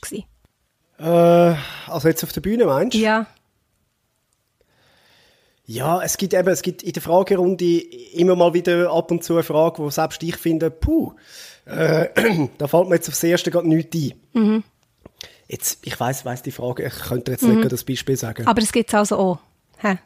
Äh, 1.00 1.04
also 1.04 2.08
jetzt 2.08 2.24
auf 2.24 2.32
der 2.32 2.42
Bühne 2.42 2.66
meinst 2.66 2.94
du? 2.94 3.00
Ja. 3.00 3.26
Ja, 5.66 6.02
es 6.02 6.18
gibt 6.18 6.34
eben, 6.34 6.50
es 6.50 6.64
gibt 6.64 6.82
in 6.82 6.94
der 6.94 7.02
Fragerunde 7.04 7.80
immer 8.14 8.36
mal 8.36 8.56
wieder 8.56 8.92
ab 8.92 9.12
und 9.12 9.24
zu 9.24 9.34
eine 9.34 9.44
Frage, 9.44 9.78
wo 9.78 9.92
selbst 9.92 10.24
ich 10.24 10.36
finde, 10.36 10.72
puh, 10.72 11.14
äh, 11.70 12.10
da 12.58 12.68
fällt 12.68 12.90
mir 12.90 12.96
jetzt 12.96 13.10
aufs 13.10 13.24
Erste 13.24 13.52
gerade 13.52 13.68
nichts 13.68 13.96
ein. 13.96 14.14
Mhm. 14.34 14.64
Jetzt, 15.48 15.80
ich 15.84 16.00
weiss, 16.00 16.26
weiss 16.26 16.44
die 16.44 16.52
Frage, 16.52 16.86
ich 16.86 17.00
könnte 17.08 17.32
jetzt 17.32 17.44
mhm. 17.44 17.60
nicht 17.60 17.72
das 17.72 17.84
Beispiel 17.84 18.16
sagen. 18.16 18.46
Aber 18.46 18.62
es 18.62 18.72
gibt 18.72 18.90
es 18.90 18.96
also 18.96 19.18
auch. 19.18 19.40
Hä? 19.78 19.98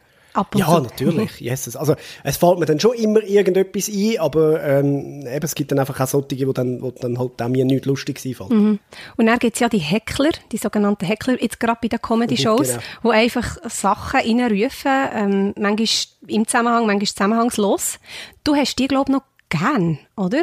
Ja, 0.56 0.78
zu. 0.78 0.82
natürlich. 0.82 1.32
Yes. 1.40 1.76
Also, 1.76 1.96
es 2.24 2.38
fällt 2.38 2.58
mir 2.58 2.66
dann 2.66 2.80
schon 2.80 2.94
immer 2.96 3.22
irgendetwas 3.22 3.88
ein, 3.88 4.20
aber 4.20 4.64
ähm, 4.64 5.28
eben, 5.28 5.46
es 5.46 5.54
gibt 5.54 5.72
dann 5.72 5.80
einfach 5.80 6.00
auch 6.00 6.08
solche, 6.08 6.48
wo 6.48 6.54
dann, 6.54 6.82
wo 6.82 6.92
dann 6.92 7.20
halt 7.20 7.42
auch 7.42 7.48
mir 7.50 7.66
nichts 7.66 7.86
Lustiges 7.86 8.26
einfällt. 8.26 8.50
Mhm. 8.50 8.80
Und 9.18 9.26
dann 9.26 9.38
gibt 9.38 9.56
es 9.56 9.60
ja 9.60 9.70
die 9.70 9.78
Heckler, 9.78 10.32
die 10.52 10.58
sogenannten 10.58 11.06
Heckler, 11.06 11.40
jetzt 11.42 11.60
gerade 11.60 11.78
bei 11.82 11.88
den 11.88 12.02
Comedy-Shows, 12.02 12.70
genau. 12.70 12.82
wo 13.04 13.10
einfach 13.12 13.58
Sachen 13.70 14.22
reinrufen, 14.22 14.92
ähm, 15.14 15.54
manchmal 15.58 15.88
im 16.28 16.48
Zusammenhang, 16.48 16.88
manchmal 16.88 17.08
zusammenhangslos. 17.08 18.00
Du 18.44 18.56
hast 18.56 18.76
die, 18.80 18.88
glaube 18.88 19.12
ich, 19.12 19.18
noch 19.18 19.24
gern, 19.50 20.00
oder? 20.18 20.42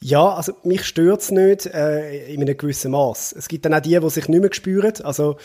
Ja, 0.00 0.28
also 0.28 0.52
mich 0.62 0.84
stört's 0.84 1.30
nicht 1.30 1.66
äh, 1.66 2.26
in 2.26 2.42
einem 2.42 2.56
gewissen 2.56 2.92
Maß. 2.92 3.34
Es 3.36 3.48
gibt 3.48 3.64
dann 3.64 3.74
auch 3.74 3.80
die, 3.80 3.98
die 3.98 4.10
sich 4.10 4.28
nicht 4.28 4.40
mehr 4.40 4.52
spüren. 4.52 4.92
Also 5.02 5.36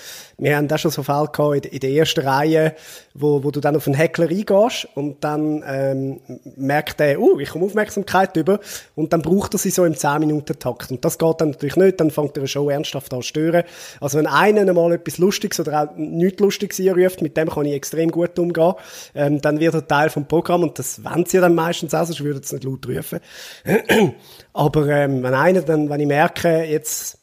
wir 0.41 0.57
haben 0.57 0.67
da 0.67 0.77
schon 0.77 0.91
so 0.91 1.03
Fälle 1.03 1.29
gehabt 1.31 1.65
in, 1.65 1.71
in 1.71 1.79
der 1.79 1.91
ersten 1.91 2.21
Reihe, 2.21 2.75
wo, 3.13 3.43
wo 3.43 3.51
du 3.51 3.59
dann 3.59 3.75
auf 3.75 3.87
einen 3.87 3.95
Heckler 3.95 4.27
eingehst 4.27 4.87
und 4.95 5.23
dann 5.23 5.63
ähm, 5.65 6.19
merkt 6.55 6.99
er, 6.99 7.19
uh, 7.19 7.39
ich 7.39 7.49
komme 7.49 7.65
Aufmerksamkeit 7.65 8.35
über 8.35 8.59
und 8.95 9.13
dann 9.13 9.21
braucht 9.21 9.53
er 9.53 9.59
sie 9.59 9.69
so 9.69 9.85
im 9.85 9.93
10-Minuten-Takt. 9.93 10.91
Und 10.91 11.05
das 11.05 11.17
geht 11.17 11.41
dann 11.41 11.51
natürlich 11.51 11.75
nicht, 11.75 11.99
dann 11.99 12.09
fängt 12.09 12.37
er 12.37 12.47
schon 12.47 12.69
ernsthaft 12.69 13.13
an 13.13 13.21
zu 13.21 13.27
stören. 13.27 13.63
Also 13.99 14.17
wenn 14.17 14.27
einer 14.27 14.73
mal 14.73 14.93
etwas 14.93 15.19
Lustiges 15.19 15.59
oder 15.59 15.83
auch 15.83 15.95
nichts 15.95 16.39
Lustiges 16.39 16.79
ruft, 16.79 17.21
mit 17.21 17.37
dem 17.37 17.49
kann 17.49 17.65
ich 17.65 17.73
extrem 17.73 18.09
gut 18.09 18.37
umgehen, 18.39 18.73
ähm, 19.13 19.41
dann 19.41 19.59
wird 19.59 19.75
er 19.75 19.87
Teil 19.87 20.09
vom 20.09 20.27
Programm 20.27 20.63
und 20.63 20.79
das 20.79 21.03
wollen 21.03 21.25
sie 21.25 21.39
dann 21.39 21.53
meistens 21.53 21.93
auch, 21.93 22.05
sonst 22.05 22.23
würden 22.23 22.41
sie 22.41 22.55
nicht 22.55 22.63
laut 22.63 22.87
rufen. 22.87 23.19
Aber 24.53 24.87
ähm, 24.87 25.21
wenn 25.23 25.33
einer 25.33 25.61
dann, 25.61 25.89
wenn 25.89 25.99
ich 25.99 26.07
merke, 26.07 26.63
jetzt 26.63 27.20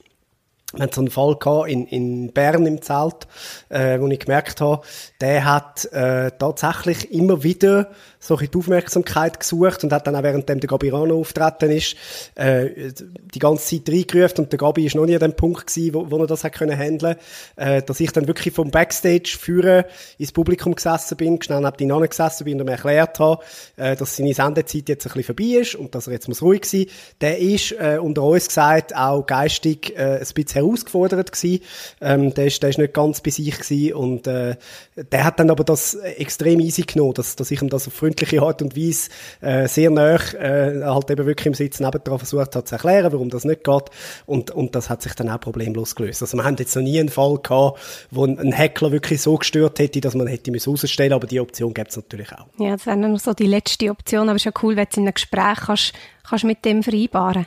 wir 0.75 0.82
hatten 0.82 0.92
so 0.92 1.00
einen 1.00 1.10
Fall 1.10 1.37
gehabt 1.37 1.70
in, 1.70 1.87
in 1.87 2.32
Bern 2.32 2.66
im 2.66 2.82
Zelt, 2.82 3.26
äh, 3.70 3.98
wo 3.98 4.06
ich 4.08 4.18
gemerkt 4.18 4.60
habe, 4.60 4.82
der 5.18 5.46
hat 5.46 5.90
äh, 5.92 6.30
tatsächlich 6.38 7.10
immer 7.10 7.42
wieder 7.42 7.90
so 8.20 8.37
die 8.37 8.50
Aufmerksamkeit 8.54 9.40
gesucht 9.40 9.84
und 9.84 9.92
hat 9.92 10.06
dann 10.06 10.16
auch 10.16 10.22
währenddem 10.22 10.60
der 10.60 10.68
Gabirano 10.68 11.18
auftreten 11.18 11.70
ist, 11.70 11.96
äh, 12.34 12.92
die 13.34 13.38
ganze 13.38 13.82
Zeit 13.82 13.88
reingerufen 13.88 14.44
und 14.44 14.52
der 14.52 14.58
Gabi 14.58 14.84
ist 14.84 14.94
noch 14.94 15.06
nie 15.06 15.14
an 15.14 15.20
dem 15.20 15.34
Punkt 15.34 15.68
gewesen, 15.68 15.94
wo, 15.94 16.10
wo 16.10 16.18
er 16.18 16.26
das 16.26 16.44
hat 16.44 16.52
können 16.52 16.76
handeln, 16.76 17.16
äh, 17.56 17.80
dass 17.82 18.00
ich 18.00 18.12
dann 18.12 18.26
wirklich 18.26 18.52
vom 18.52 18.70
Backstage 18.70 19.38
führen 19.40 19.84
ins 20.18 20.32
Publikum 20.32 20.75
gesessen 20.75 21.16
bin, 21.16 21.40
schnell 21.40 21.62
neben 21.62 21.90
ihn 21.90 22.08
gesessen 22.08 22.44
bin 22.44 22.60
und 22.60 22.66
ihm 22.66 22.68
erklärt 22.68 23.18
habe, 23.20 23.42
äh, 23.76 23.96
dass 23.96 24.16
seine 24.16 24.34
Sendezeit 24.34 24.88
jetzt 24.88 25.06
ein 25.06 25.12
bisschen 25.14 25.34
vorbei 25.34 25.60
ist 25.60 25.76
und 25.76 25.94
dass 25.94 26.08
er 26.08 26.12
jetzt 26.12 26.28
muss 26.28 26.42
ruhig 26.42 26.66
sein. 26.66 26.87
Der 27.22 27.38
ist 27.38 27.72
äh, 27.72 27.98
unter 27.98 28.25
uns 28.25 28.48
gesagt 28.48 28.94
auch 28.94 29.25
geistig 29.25 29.96
äh, 29.96 30.18
ein 30.18 30.18
bisschen 30.18 30.57
herausgefordert 30.58 31.32
gewesen. 31.32 31.62
Ähm, 32.00 32.34
der 32.34 32.46
ist, 32.46 32.62
der 32.62 32.70
ist 32.70 32.78
nicht 32.78 32.94
ganz 32.94 33.20
bei 33.20 33.30
sich 33.30 33.58
gewesen 33.58 33.94
und 33.94 34.26
äh, 34.26 34.56
der 34.96 35.24
hat 35.24 35.40
dann 35.40 35.50
aber 35.50 35.64
das 35.64 35.94
extrem 35.94 36.60
easy 36.60 36.82
genommen, 36.82 37.14
dass, 37.14 37.36
dass 37.36 37.50
ich 37.50 37.62
ihm 37.62 37.68
das 37.68 37.86
auf 37.86 37.94
freundliche 37.94 38.42
Art 38.42 38.62
und 38.62 38.76
Weise 38.76 39.10
äh, 39.40 39.68
sehr 39.68 39.90
nah 39.90 40.16
äh, 40.16 40.82
halt 40.84 41.10
eben 41.10 41.26
wirklich 41.26 41.46
im 41.46 41.54
Sitz 41.54 41.80
nebendran 41.80 42.18
versucht 42.18 42.56
hat 42.56 42.68
zu 42.68 42.74
erklären, 42.74 43.12
warum 43.12 43.30
das 43.30 43.44
nicht 43.44 43.64
geht 43.64 43.84
und, 44.26 44.50
und 44.50 44.74
das 44.74 44.90
hat 44.90 45.02
sich 45.02 45.14
dann 45.14 45.30
auch 45.30 45.40
problemlos 45.40 45.94
gelöst. 45.94 46.22
Also 46.22 46.36
wir 46.36 46.44
haben 46.44 46.56
jetzt 46.58 46.74
noch 46.74 46.82
nie 46.82 46.98
einen 46.98 47.08
Fall 47.08 47.38
gehabt, 47.38 47.80
wo 48.10 48.24
ein 48.24 48.52
Heckler 48.52 48.92
wirklich 48.92 49.22
so 49.22 49.36
gestört 49.36 49.78
hätte, 49.78 50.00
dass 50.00 50.14
man 50.14 50.26
hätte 50.26 50.50
müssen 50.50 50.70
rausstellen 50.70 51.12
aber 51.12 51.26
die 51.26 51.40
Option 51.40 51.74
gibt 51.74 51.90
es 51.90 51.96
natürlich 51.96 52.32
auch. 52.32 52.46
Ja, 52.58 52.72
das 52.72 52.86
wäre 52.86 52.96
noch 52.96 53.18
so 53.18 53.32
die 53.32 53.46
letzte 53.46 53.90
Option, 53.90 54.28
aber 54.28 54.36
es 54.36 54.42
ist 54.42 54.46
ja 54.46 54.52
cool, 54.62 54.76
wenn 54.76 54.86
du 54.92 55.00
in 55.00 55.06
einem 55.06 55.14
Gespräch 55.14 55.58
kannst, 55.66 55.92
kannst 56.28 56.44
mit 56.44 56.64
dem 56.64 56.82
vereinbaren. 56.82 57.46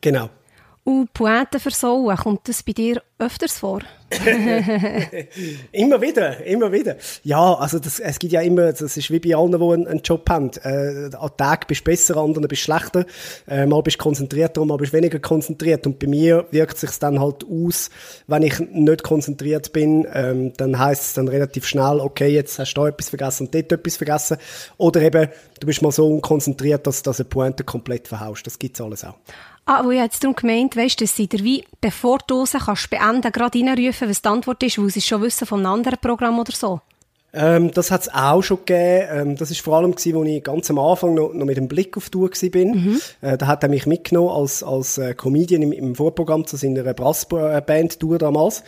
Genau. 0.00 0.28
Und 0.86 1.12
Pointe 1.14 1.58
versauen, 1.58 2.16
kommt 2.16 2.48
das 2.48 2.62
bei 2.62 2.70
dir 2.70 3.02
öfters 3.18 3.58
vor? 3.58 3.80
immer 5.72 6.00
wieder, 6.00 6.44
immer 6.46 6.70
wieder. 6.70 6.94
Ja, 7.24 7.54
also 7.54 7.80
das, 7.80 7.98
es 7.98 8.20
gibt 8.20 8.32
ja 8.32 8.40
immer, 8.40 8.72
das 8.72 8.96
ist 8.96 9.10
wie 9.10 9.18
bei 9.18 9.34
allen, 9.34 9.50
die 9.50 9.56
einen, 9.56 9.88
einen 9.88 10.02
Job 10.02 10.30
haben. 10.30 10.52
Äh, 10.62 11.10
an 11.12 11.30
Tag 11.36 11.66
bist 11.66 11.80
du 11.80 11.84
besser, 11.86 12.16
an 12.18 12.26
anderen 12.26 12.46
bist 12.46 12.68
du 12.68 12.72
schlechter. 12.72 13.04
Äh, 13.48 13.66
mal 13.66 13.82
bist 13.82 13.96
du 13.98 14.02
konzentrierter, 14.04 14.64
mal 14.64 14.76
bist 14.76 14.92
du 14.92 14.98
weniger 14.98 15.18
konzentriert. 15.18 15.88
Und 15.88 15.98
bei 15.98 16.06
mir 16.06 16.46
wirkt 16.52 16.78
sich 16.78 16.96
dann 17.00 17.18
halt 17.18 17.42
aus, 17.42 17.90
wenn 18.28 18.44
ich 18.44 18.60
nicht 18.60 19.02
konzentriert 19.02 19.72
bin, 19.72 20.06
ähm, 20.14 20.52
dann 20.56 20.78
heißt 20.78 21.02
es 21.02 21.14
dann 21.14 21.26
relativ 21.26 21.66
schnell, 21.66 21.98
okay, 21.98 22.28
jetzt 22.28 22.60
hast 22.60 22.74
du 22.74 22.82
da 22.82 22.86
etwas 22.86 23.08
vergessen 23.08 23.46
und 23.46 23.54
dort 23.56 23.72
etwas 23.72 23.96
vergessen. 23.96 24.36
Oder 24.76 25.02
eben, 25.02 25.30
du 25.58 25.66
bist 25.66 25.82
mal 25.82 25.90
so 25.90 26.06
unkonzentriert, 26.06 26.86
dass, 26.86 27.02
dass 27.02 27.18
eine 27.18 27.28
Pointe 27.28 27.64
komplett 27.64 28.06
verhaust. 28.06 28.46
Das 28.46 28.56
gibt's 28.56 28.80
alles 28.80 29.02
auch. 29.02 29.16
Ah, 29.68 29.84
wo 29.84 29.90
ich 29.90 29.98
jetzt 29.98 30.22
darum 30.22 30.36
gemeint, 30.36 30.76
weißt, 30.76 31.00
dass 31.00 31.16
sie 31.16 31.26
dir 31.26 31.42
wie, 31.42 31.64
bevor 31.80 32.18
du 32.24 32.38
raus 32.38 32.52
kannst 32.52 32.88
beenden, 32.88 33.32
gerade 33.32 33.58
reinrufen, 33.58 34.08
was 34.08 34.22
die 34.22 34.28
Antwort 34.28 34.62
ist, 34.62 34.78
weil 34.78 34.90
sie 34.90 35.00
es 35.00 35.06
schon 35.06 35.22
wissen 35.22 35.44
von 35.44 35.58
einem 35.58 35.72
anderen 35.72 35.98
Programm 35.98 36.38
oder 36.38 36.52
so? 36.52 36.80
Ähm, 37.36 37.70
das 37.70 37.90
hat 37.90 38.02
es 38.02 38.08
auch 38.12 38.42
schon 38.42 38.58
gegeben. 38.64 39.08
Ähm, 39.12 39.36
das 39.36 39.50
ist 39.50 39.60
vor 39.60 39.76
allem 39.76 39.94
gewesen, 39.94 40.16
als 40.16 40.28
ich 40.28 40.42
ganz 40.42 40.70
am 40.70 40.78
Anfang 40.78 41.14
noch, 41.14 41.34
noch 41.34 41.44
mit 41.44 41.58
dem 41.58 41.68
Blick 41.68 41.96
auf 41.96 42.08
Tour 42.08 42.30
war. 42.30 42.74
Mhm. 42.74 43.00
Äh, 43.20 43.36
da 43.36 43.46
hat 43.46 43.62
er 43.62 43.68
mich 43.68 43.86
mitgenommen 43.86 44.30
als, 44.30 44.62
als 44.62 44.96
äh, 44.96 45.14
Comedian 45.14 45.62
im, 45.62 45.72
im 45.72 45.94
Vorprogramm 45.94 46.46
zu 46.46 46.56
seiner 46.56 46.82
Brassband-Tour 46.94 48.18
damals. 48.18 48.64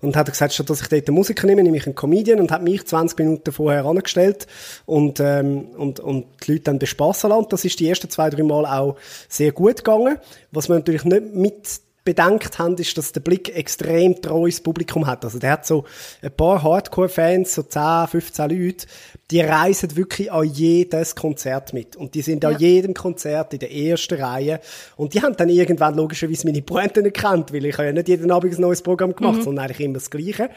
Und 0.00 0.16
hat 0.16 0.30
gesagt, 0.30 0.52
statt 0.52 0.70
dass 0.70 0.80
ich 0.80 0.88
dort 0.88 1.08
Musiker 1.08 1.46
nehme, 1.46 1.62
nehme 1.62 1.76
ich 1.76 1.86
einen 1.86 1.96
Comedian 1.96 2.40
und 2.40 2.52
hat 2.52 2.62
mich 2.62 2.84
20 2.86 3.18
Minuten 3.18 3.52
vorher 3.52 3.84
angestellt 3.84 4.46
und, 4.86 5.18
ähm, 5.20 5.66
und, 5.76 5.98
und 6.00 6.26
die 6.46 6.52
Leute 6.52 6.64
dann 6.64 6.78
bespassen 6.78 7.30
lassen. 7.30 7.46
Das 7.50 7.64
ist 7.64 7.80
die 7.80 7.88
ersten 7.88 8.08
zwei, 8.08 8.30
drei 8.30 8.44
Mal 8.44 8.66
auch 8.66 8.96
sehr 9.28 9.52
gut 9.52 9.78
gegangen. 9.78 10.18
Was 10.52 10.68
man 10.68 10.78
natürlich 10.78 11.04
nicht 11.04 11.34
mit 11.34 11.80
bedenkt 12.04 12.58
haben, 12.58 12.76
ist, 12.76 12.96
dass 12.98 13.12
der 13.12 13.20
Blick 13.20 13.54
extrem 13.54 14.20
treues 14.20 14.60
Publikum 14.60 15.06
hat. 15.06 15.24
Also 15.24 15.38
der 15.38 15.52
hat 15.52 15.66
so 15.66 15.84
ein 16.20 16.32
paar 16.32 16.62
Hardcore-Fans, 16.62 17.54
so 17.54 17.62
10, 17.62 18.08
15 18.08 18.50
Leute, 18.50 18.86
die 19.32 19.40
reisen 19.40 19.96
wirklich 19.96 20.30
an 20.30 20.44
jedes 20.44 21.14
Konzert 21.14 21.72
mit. 21.72 21.96
Und 21.96 22.14
die 22.14 22.20
sind 22.20 22.44
ja. 22.44 22.50
an 22.50 22.58
jedem 22.58 22.92
Konzert 22.92 23.54
in 23.54 23.60
der 23.60 23.74
ersten 23.74 24.20
Reihe. 24.20 24.60
Und 24.96 25.14
die 25.14 25.22
haben 25.22 25.34
dann 25.36 25.48
irgendwann 25.48 25.94
logischerweise 25.94 26.46
meine 26.46 26.60
Pointen 26.60 27.06
erkannt, 27.06 27.52
weil 27.52 27.64
ich 27.64 27.78
habe 27.78 27.86
ja 27.86 27.92
nicht 27.92 28.08
jeden 28.08 28.30
Abend 28.30 28.54
ein 28.54 28.60
neues 28.60 28.82
Programm 28.82 29.16
gemacht, 29.16 29.38
mhm. 29.38 29.42
sondern 29.42 29.64
eigentlich 29.64 29.80
immer 29.80 29.94
das 29.94 30.10
Gleiche. 30.10 30.50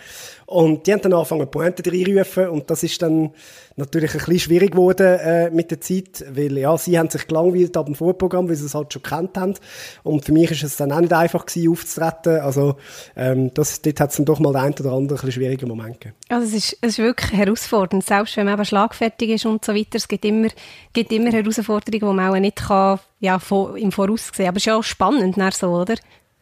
Und 0.46 0.86
die 0.86 0.94
haben 0.94 1.02
dann 1.02 1.14
angefangen, 1.14 1.50
Pointen 1.50 1.90
reinrufen 1.90 2.50
und 2.50 2.70
das 2.70 2.84
ist 2.84 3.02
dann 3.02 3.32
natürlich 3.78 4.12
ein 4.12 4.20
bisschen 4.20 4.40
schwierig 4.40 4.72
geworden 4.72 5.20
äh, 5.20 5.50
mit 5.50 5.72
der 5.72 5.82
Zeit, 5.82 6.24
weil 6.30 6.58
ja, 6.58 6.78
sie 6.78 6.98
haben 6.98 7.10
sich 7.10 7.28
gelangweilt 7.28 7.76
ab 7.76 7.88
dem 7.88 7.96
Vorprogramm, 7.96 8.48
weil 8.48 8.56
sie 8.56 8.66
es 8.66 8.76
halt 8.76 8.94
schon 8.94 9.02
kennt 9.02 9.38
haben. 9.38 9.56
Und 10.04 10.24
für 10.24 10.32
mich 10.32 10.52
ist 10.52 10.64
es 10.64 10.78
dann 10.78 10.92
auch 10.92 11.02
nicht 11.02 11.14
einfach 11.14 11.46
gewesen, 11.46 11.72
aufzutreten. 11.72 12.40
Also 12.40 12.76
ähm, 13.16 13.54
das, 13.54 13.82
dort 13.82 14.00
hat 14.00 14.12
es 14.12 14.18
dann 14.18 14.26
doch 14.26 14.40
mal 14.40 14.54
den 14.54 14.62
einen 14.62 14.74
oder 14.76 14.92
anderen 14.92 15.02
ein 15.02 15.08
bisschen 15.08 15.32
schwierigen 15.32 15.68
Moment 15.68 16.00
gegeben. 16.00 16.16
Also 16.30 16.48
es 16.48 16.54
ist, 16.54 16.78
es 16.82 16.92
ist 16.92 16.98
wirklich 17.00 17.34
herausfordernd, 17.34 18.06
selbst 18.06 18.38
wenn 18.38 18.46
man 18.46 18.58
eben 18.66 18.68
schlagfertig 18.68 19.30
ist 19.30 19.46
und 19.46 19.64
so 19.64 19.74
weiter. 19.74 19.96
Es 19.96 20.08
gibt 20.08 20.26
immer, 20.26 20.50
gibt 20.94 21.12
immer 21.12 21.32
Herausforderungen, 21.32 22.12
die 22.12 22.16
man 22.16 22.30
auch 22.30 22.40
nicht 22.40 22.58
kann, 22.58 23.00
ja, 23.20 23.40
im 23.76 23.92
Voraus 23.92 24.32
sehen. 24.34 24.48
Aber 24.48 24.58
es 24.58 24.64
ist 24.64 24.66
ja 24.66 24.76
auch 24.76 24.84
spannend, 24.84 25.38
so, 25.54 25.68
oder? 25.70 25.96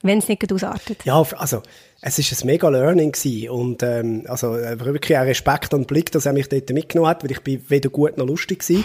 Wenn 0.03 0.19
es 0.19 0.27
nicht 0.27 0.51
ausartet. 0.51 1.03
Ja, 1.05 1.21
also 1.37 1.63
es 2.05 2.19
ist 2.19 2.43
ein 2.43 2.47
mega 2.47 2.67
Learning 2.67 3.13
gewesen. 3.13 3.49
und 3.49 3.81
ähm, 3.81 4.25
also 4.27 4.51
wirklich 4.51 5.17
ein 5.17 5.25
Respekt 5.25 5.73
und 5.73 5.87
Blick, 5.87 6.11
dass 6.11 6.25
er 6.25 6.33
mich 6.33 6.49
dort 6.49 6.69
mitgenommen 6.71 7.09
hat, 7.09 7.23
weil 7.23 7.31
ich 7.31 7.39
bin 7.39 7.63
weder 7.69 7.89
gut 7.89 8.17
noch 8.17 8.27
lustig 8.27 8.69
war. 8.69 8.83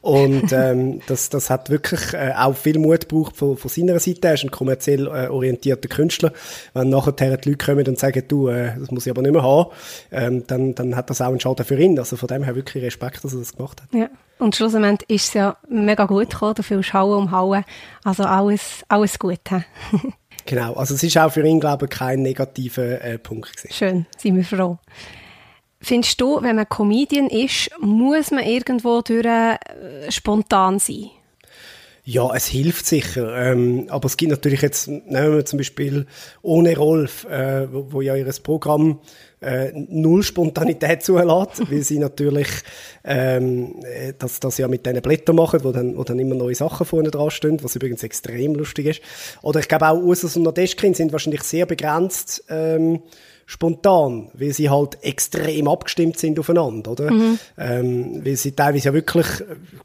und 0.02 0.52
ähm, 0.52 1.00
das, 1.06 1.30
das 1.30 1.48
hat 1.48 1.70
wirklich 1.70 2.12
äh, 2.12 2.34
auch 2.36 2.54
viel 2.54 2.78
Mut 2.78 3.08
gebraucht 3.08 3.36
von, 3.36 3.56
von 3.56 3.70
seiner 3.70 3.98
Seite. 3.98 4.28
Er 4.28 4.34
ist 4.34 4.44
ein 4.44 4.50
kommerziell 4.50 5.06
äh, 5.06 5.28
orientierter 5.28 5.88
Künstler. 5.88 6.32
Wenn 6.74 6.90
nachher 6.90 7.12
die 7.12 7.48
Leute 7.48 7.56
kommen 7.56 7.86
und 7.86 7.98
sagen, 7.98 8.22
du, 8.28 8.48
äh, 8.48 8.78
das 8.78 8.90
muss 8.90 9.06
ich 9.06 9.10
aber 9.10 9.22
nicht 9.22 9.32
mehr 9.32 9.42
haben, 9.42 9.70
ähm, 10.12 10.46
dann, 10.46 10.74
dann 10.74 10.94
hat 10.94 11.08
das 11.08 11.22
auch 11.22 11.28
einen 11.28 11.40
Schaden 11.40 11.64
für 11.64 11.80
ihn. 11.80 11.98
Also 11.98 12.16
von 12.16 12.26
dem 12.26 12.42
her 12.42 12.54
wirklich 12.54 12.84
Respekt, 12.84 13.24
dass 13.24 13.32
er 13.32 13.38
das 13.38 13.56
gemacht 13.56 13.80
hat. 13.80 13.94
Ja. 13.98 14.10
Und 14.38 14.54
schlussendlich 14.54 15.08
ist 15.10 15.28
es 15.28 15.34
ja 15.34 15.56
mega 15.68 16.04
gut 16.04 16.30
gekommen, 16.30 16.54
dafür 16.54 16.78
ist 16.78 16.92
Hauen 16.92 17.24
um 17.24 17.30
Hauen. 17.32 17.64
Also 18.04 18.24
alles, 18.24 18.84
alles 18.88 19.18
gut. 19.18 19.40
Genau, 20.48 20.72
also 20.72 20.94
es 20.94 21.02
ist 21.02 21.18
auch 21.18 21.30
für 21.30 21.46
ihn, 21.46 21.60
glaube 21.60 21.84
ich, 21.84 21.90
kein 21.90 22.22
negativer 22.22 23.04
äh, 23.04 23.18
Punkt 23.18 23.54
gewesen. 23.54 23.70
Schön, 23.70 24.06
sind 24.16 24.34
wir 24.34 24.44
froh. 24.44 24.78
Findest 25.78 26.18
du, 26.22 26.40
wenn 26.40 26.56
man 26.56 26.66
Comedian 26.66 27.28
ist, 27.28 27.70
muss 27.80 28.30
man 28.30 28.44
irgendwo 28.44 29.02
durch 29.02 29.26
äh, 29.26 29.58
spontan 30.08 30.78
sein? 30.78 31.10
Ja, 32.10 32.34
es 32.34 32.46
hilft 32.46 32.86
sicher. 32.86 33.36
Ähm, 33.36 33.84
aber 33.90 34.06
es 34.06 34.16
gibt 34.16 34.30
natürlich 34.30 34.62
jetzt, 34.62 34.88
nehmen 34.88 35.34
wir 35.34 35.44
zum 35.44 35.58
Beispiel 35.58 36.06
ohne 36.40 36.74
Rolf, 36.74 37.26
äh, 37.26 37.70
wo, 37.70 37.92
wo 37.92 38.00
ja 38.00 38.16
ihr 38.16 38.24
Programm 38.42 39.00
äh, 39.42 39.72
null 39.74 40.22
Spontanität 40.22 41.02
zulässt, 41.04 41.70
weil 41.70 41.82
sie 41.82 41.98
natürlich 41.98 42.48
ähm, 43.04 43.74
äh, 43.82 44.14
das, 44.18 44.40
das 44.40 44.56
ja 44.56 44.68
mit 44.68 44.86
diesen 44.86 45.02
Blättern 45.02 45.36
machen, 45.36 45.62
wo 45.64 45.70
dann, 45.70 45.98
wo 45.98 46.02
dann 46.02 46.18
immer 46.18 46.34
neue 46.34 46.54
Sachen 46.54 46.86
vorne 46.86 47.10
dran 47.10 47.30
stehen, 47.30 47.62
was 47.62 47.76
übrigens 47.76 48.02
extrem 48.02 48.54
lustig 48.54 48.86
ist. 48.86 49.02
Oder 49.42 49.60
ich 49.60 49.68
glaube 49.68 49.88
auch 49.88 50.02
Usus 50.02 50.34
und 50.34 50.44
Nadeschkin 50.44 50.94
sind 50.94 51.12
wahrscheinlich 51.12 51.42
sehr 51.42 51.66
begrenzt 51.66 52.42
ähm, 52.48 53.02
spontan, 53.50 54.28
weil 54.34 54.52
sie 54.52 54.68
halt 54.68 55.02
extrem 55.02 55.68
abgestimmt 55.68 56.18
sind 56.18 56.38
aufeinander, 56.38 56.90
oder? 56.90 57.10
Mhm. 57.10 57.38
Ähm, 57.56 58.20
weil 58.22 58.36
sie 58.36 58.52
teilweise 58.52 58.88
ja 58.88 58.92
wirklich 58.92 59.26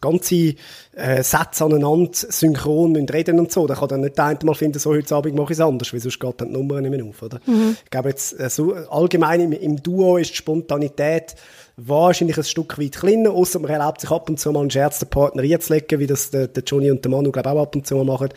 ganze 0.02 0.56
äh, 0.98 1.24
Sätze 1.24 1.64
aneinander 1.64 2.10
synchron 2.12 2.92
müssen 2.92 3.08
reden 3.08 3.40
und 3.40 3.54
so. 3.54 3.66
Da 3.66 3.76
kann 3.76 3.88
dann 3.88 4.02
nicht 4.02 4.18
der 4.18 4.26
eine 4.26 4.40
mal 4.44 4.54
finden, 4.54 4.80
so 4.80 4.92
heute 4.92 5.16
Abend 5.16 5.36
mache 5.36 5.54
ich 5.54 5.60
es 5.60 5.62
anders, 5.62 5.94
weil 5.94 6.02
sonst 6.02 6.20
geht 6.20 6.42
dann 6.42 6.50
die 6.50 6.56
Nummer 6.56 6.82
nicht 6.82 6.92
mehr 6.92 7.06
auf, 7.06 7.24
oder? 7.24 7.40
Mhm. 7.46 7.78
Ich 7.82 7.90
glaube 7.90 8.10
jetzt, 8.10 8.38
äh, 8.38 8.50
so, 8.50 8.74
allgemein 8.74 9.40
im, 9.40 9.54
im 9.54 9.82
Duo 9.82 10.18
ist 10.18 10.32
die 10.32 10.36
Spontanität 10.36 11.34
wahrscheinlich 11.76 12.38
ein 12.38 12.44
Stück 12.44 12.78
weit 12.78 12.98
kleiner, 12.98 13.32
außer 13.32 13.60
man 13.60 13.72
erlaubt 13.72 14.02
sich 14.02 14.12
ab 14.12 14.30
und 14.30 14.40
zu 14.40 14.52
mal 14.52 14.62
einen 14.62 14.72
Scherz 14.72 15.00
den 15.00 15.10
Partner 15.10 15.42
reinzulegen, 15.42 16.00
wie 16.00 16.08
das 16.08 16.30
der, 16.30 16.48
der 16.48 16.64
Johnny 16.64 16.92
und 16.92 17.04
der 17.04 17.12
Manu, 17.12 17.32
glaube 17.32 17.52
auch 17.52 17.62
ab 17.62 17.76
und 17.76 17.88
zu 17.88 17.96
mal 17.96 18.06
machen. 18.06 18.30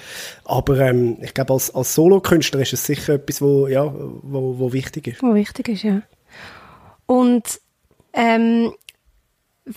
Aber 0.45 0.79
ähm, 0.79 1.19
ich 1.21 1.35
glaube, 1.35 1.53
als, 1.53 1.75
als 1.75 1.95
Solokünstler 1.95 2.61
ist 2.61 2.73
es 2.73 2.87
sicher 2.87 3.15
etwas, 3.15 3.43
wo, 3.43 3.67
ja, 3.67 3.93
wo, 3.95 4.59
wo 4.59 4.73
wichtig 4.73 5.09
ist. 5.09 5.23
Wo 5.23 5.35
wichtig 5.35 5.69
ist, 5.69 5.83
ja. 5.83 6.03
Und 7.05 7.61
ähm, 8.15 8.73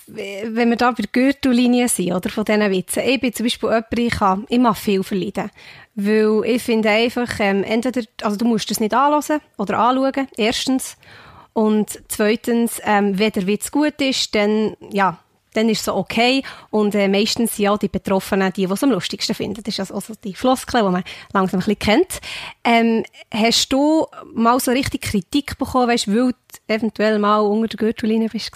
wenn 0.07 0.69
wir 0.69 0.77
da 0.77 0.91
bei 0.91 1.01
der 1.01 1.09
Gürtellinie 1.11 1.89
sind, 1.89 2.13
oder, 2.13 2.29
von 2.29 2.45
diesen 2.45 2.71
Witzen. 2.71 3.03
Ich 3.05 3.19
bin 3.19 3.33
zum 3.33 3.45
Beispiel 3.45 3.69
jemand, 3.69 3.99
ich 3.99 4.11
kann 4.11 4.45
immer 4.49 4.75
viel 4.75 5.03
verleiden. 5.03 5.49
Weil 5.95 6.43
ich 6.45 6.61
finde 6.61 6.89
einfach, 6.89 7.39
ähm, 7.39 7.63
entweder, 7.63 8.03
also 8.21 8.37
du 8.37 8.45
musst 8.45 8.69
es 8.69 8.79
nicht 8.79 8.93
anhören 8.93 9.41
oder 9.57 9.79
anschauen, 9.79 10.27
erstens. 10.37 10.95
Und 11.53 12.01
zweitens, 12.07 12.79
ähm, 12.83 13.17
wenn 13.19 13.31
der 13.31 13.47
Witz 13.47 13.71
gut 13.71 13.99
ist, 14.01 14.33
dann, 14.35 14.75
ja, 14.91 15.19
dann 15.53 15.69
ist 15.69 15.79
es 15.79 15.85
so 15.85 15.95
okay. 15.95 16.43
Und 16.69 16.95
äh, 16.95 17.07
meistens 17.07 17.55
sind 17.55 17.67
auch 17.67 17.77
die 17.77 17.87
Betroffenen 17.87 18.53
die, 18.53 18.65
die 18.65 18.71
es 18.71 18.83
am 18.83 18.91
lustigsten 18.91 19.35
finden. 19.35 19.63
Das 19.63 19.73
ist 19.73 19.79
also, 19.79 19.95
also 19.95 20.13
die 20.23 20.33
Floskel, 20.33 20.81
die 20.81 20.89
man 20.89 21.03
langsam 21.33 21.59
ein 21.59 21.65
bisschen 21.65 21.79
kennt. 21.79 22.21
Ähm, 22.63 23.03
hast 23.33 23.69
du 23.69 24.07
mal 24.33 24.59
so 24.59 24.71
richtig 24.71 25.01
Kritik 25.01 25.57
bekommen, 25.57 25.87
weißt, 25.87 26.07
weil 26.07 26.31
du 26.31 26.31
eventuell 26.67 27.19
mal 27.19 27.39
unter 27.39 27.67
der 27.67 27.77
Gürtellinie 27.77 28.29
bist? 28.29 28.51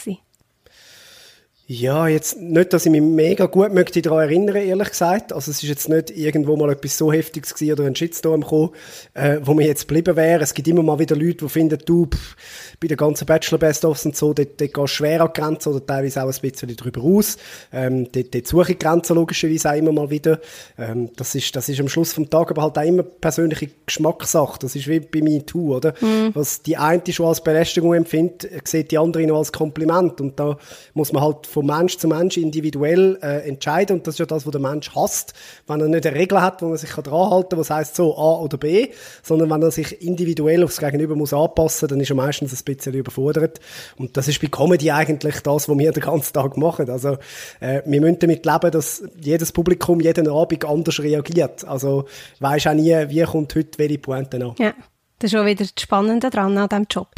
Ja, 1.75 2.08
jetzt 2.08 2.39
nicht, 2.39 2.72
dass 2.72 2.86
ich 2.86 2.92
mich 2.92 3.01
mega 3.01 3.48
gut 3.48 3.74
möchte 3.74 4.00
daran 4.00 4.30
erinnern, 4.30 4.58
ehrlich 4.58 4.89
gesagt. 4.89 5.34
Also 5.34 5.50
es 5.50 5.63
ist 5.63 5.70
jetzt 5.70 5.89
nicht 5.89 6.12
irgendwo 6.12 6.56
mal 6.56 6.72
etwas 6.72 7.00
so 7.00 7.12
Heftiges 7.12 7.56
gewesen 7.56 7.74
oder 7.74 7.86
ein 7.86 7.96
Shitstorm 7.96 8.42
gekommen, 8.42 8.70
äh, 9.15 9.39
wo 9.42 9.56
mir 9.56 9.65
jetzt 9.65 9.88
geblieben 9.88 10.15
wäre. 10.15 10.44
Es 10.44 10.53
gibt 10.53 10.68
immer 10.68 10.84
mal 10.84 11.00
wieder 11.00 11.15
Leute, 11.15 11.46
die 11.46 11.50
finden, 11.50 11.80
du, 11.84 12.06
pff, 12.06 12.36
bei 12.80 12.88
den 12.88 12.96
ganzen 12.96 13.25
Bachelor-Best-ofs 13.25 14.06
und 14.06 14.15
so, 14.15 14.36
dort, 14.36 14.62
dort 14.62 14.72
gehst 14.72 14.77
du 14.77 14.86
schwer 14.86 15.22
an 15.22 15.32
die 15.36 15.42
Grenze 15.42 15.72
oder 15.72 15.84
teilweise 15.84 16.24
auch 16.24 16.32
ein 16.32 16.42
bisschen 16.42 16.75
drüber 16.75 17.01
raus. 17.01 17.38
Ähm, 17.72 18.08
dort, 18.12 18.36
dort 18.36 18.46
suche 18.46 18.74
ich 18.74 18.77
Grenzen 18.80 19.15
logischerweise 19.15 19.72
auch 19.72 19.75
immer 19.75 19.94
mal 19.94 20.12
wieder. 20.12 20.42
Ähm, 20.77 21.10
das 21.15 21.34
ist, 21.34 21.56
das 21.56 21.70
ist 21.70 21.80
am 21.80 21.89
Schluss 21.89 22.13
vom 22.13 22.30
Tag 22.30 22.51
aber 22.51 22.62
halt 22.62 22.77
auch 22.77 22.84
immer 22.84 23.01
persönliche 23.01 23.70
Geschmackssache. 23.88 24.60
Das 24.60 24.75
ist 24.75 24.88
wie 24.88 25.00
bei 25.00 25.24
MeToo, 25.24 25.77
oder? 25.77 25.96
Mhm. 26.01 26.36
Was 26.36 26.62
die 26.62 26.77
eine 26.77 27.01
schon 27.10 27.25
als 27.25 27.42
Belästigung 27.42 27.96
empfindet, 27.96 28.68
sieht 28.68 28.92
die 28.92 29.00
andere 29.00 29.25
noch 29.25 29.39
als 29.39 29.51
Kompliment. 29.51 30.22
Und 30.22 30.39
da 30.39 30.60
muss 30.94 31.12
man 31.12 31.24
halt 31.24 31.48
von 31.63 31.79
Mensch 31.79 31.98
zu 31.98 32.08
Mensch 32.08 32.38
individuell 32.38 33.17
äh, 33.22 33.48
entscheiden. 33.48 33.98
Und 33.98 34.08
das 34.08 34.15
ist 34.15 34.20
ja 34.20 34.25
das, 34.25 34.46
was 34.46 34.51
der 34.51 34.62
Mensch 34.62 34.91
hasst, 34.96 35.34
wenn 35.67 35.82
er 35.82 35.88
nicht 35.88 36.05
eine 36.05 36.15
Regel 36.15 36.41
hat, 36.41 36.62
wo 36.62 36.67
man 36.67 36.77
sich 36.77 36.91
dran 36.91 37.29
halten 37.29 37.50
kann, 37.50 37.60
was 37.60 37.70
heißt 37.70 37.96
so 37.96 38.15
A 38.17 38.39
oder 38.39 38.58
B, 38.58 38.89
sondern 39.22 39.50
wenn 39.50 39.62
er 39.62 39.72
sich 39.72 40.01
individuell 40.01 40.63
aufs 40.63 40.79
Gegenüber 40.79 41.15
muss 41.15 41.34
anpassen, 41.34 41.88
dann 41.88 42.00
ist 42.00 42.10
er 42.10 42.15
meistens 42.15 42.53
ein 42.53 42.65
bisschen 42.65 42.93
überfordert. 42.93 43.60
Und 43.98 44.17
das 44.17 44.27
ist 44.27 44.41
bei 44.41 44.48
Comedy 44.48 44.91
eigentlich 44.91 45.39
das, 45.41 45.70
was 45.70 45.77
wir 45.77 45.91
den 45.91 46.03
ganzen 46.03 46.34
Tag 46.34 46.58
machen. 46.58 46.89
Also 46.89 47.17
äh, 47.60 47.82
wir 47.86 48.01
müssen 48.01 48.20
damit 48.20 48.46
leben, 48.46 48.72
dass 48.72 49.03
jedes 49.20 49.51
Publikum 49.51 50.00
jeden 50.01 50.27
Abend 50.27 50.65
anders 50.65 51.00
reagiert. 51.00 51.65
Also 51.65 52.05
weisst 52.39 52.67
auch 52.67 52.74
nie, 52.74 52.93
wie 53.10 53.24
kommt 53.24 53.55
heute 53.55 53.79
welche 53.79 54.00
Pointe 54.00 54.38
an. 54.38 54.55
Ja, 54.60 54.74
das 55.20 55.32
ist 55.32 55.39
auch 55.39 55.46
wieder 55.46 55.63
das 55.63 55.74
Spannende 55.79 56.29
dran 56.29 56.58
an 56.58 56.70
diesem 56.70 56.86
Job. 56.89 57.10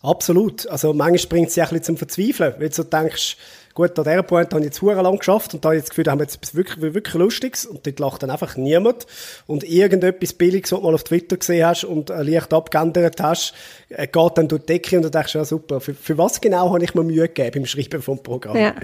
Absolut. 0.00 0.66
Also 0.68 0.92
manchmal 0.92 1.28
bringt 1.28 1.48
es 1.48 1.54
sich 1.54 1.62
ein 1.62 1.68
bisschen 1.70 1.84
zum 1.84 1.96
Verzweifeln, 1.96 2.54
weil 2.58 2.68
du 2.68 2.82
denkst, 2.84 3.36
Gut, 3.78 3.96
an 3.96 4.06
dieser 4.06 4.24
Point 4.24 4.50
habe 4.50 4.58
ich 4.58 4.64
jetzt 4.64 4.80
sehr 4.80 5.00
lang 5.00 5.18
geschafft 5.18 5.54
und 5.54 5.64
da 5.64 5.68
habe 5.68 5.76
ich 5.76 5.82
das 5.82 5.90
Gefühl, 5.90 6.02
da 6.02 6.10
haben 6.10 6.18
wir 6.18 6.24
jetzt 6.24 6.52
wirklich, 6.52 6.94
wirklich 6.94 7.14
Lustiges 7.14 7.64
und 7.64 7.86
dort 7.86 8.00
lacht 8.00 8.24
dann 8.24 8.30
einfach 8.30 8.56
niemand. 8.56 9.06
Und 9.46 9.62
irgendetwas 9.62 10.32
Billiges, 10.32 10.72
was 10.72 10.80
du 10.80 10.84
mal 10.84 10.94
auf 10.94 11.04
Twitter 11.04 11.36
gesehen 11.36 11.64
hast 11.64 11.84
und 11.84 12.08
leicht 12.08 12.52
abgeändert 12.52 13.20
hast, 13.20 13.54
äh, 13.90 14.08
geht 14.08 14.32
dann 14.34 14.48
durch 14.48 14.62
die 14.62 14.66
Decke 14.66 14.96
und 14.96 15.04
du 15.04 15.12
denkst, 15.12 15.32
ja 15.32 15.44
super, 15.44 15.80
für, 15.80 15.94
für 15.94 16.18
was 16.18 16.40
genau 16.40 16.72
habe 16.72 16.82
ich 16.82 16.96
mir 16.96 17.04
Mühe 17.04 17.28
gegeben 17.28 17.52
beim 17.54 17.66
Schreiben 17.66 18.02
vom 18.02 18.20
Programm? 18.20 18.56
Ja. 18.56 18.74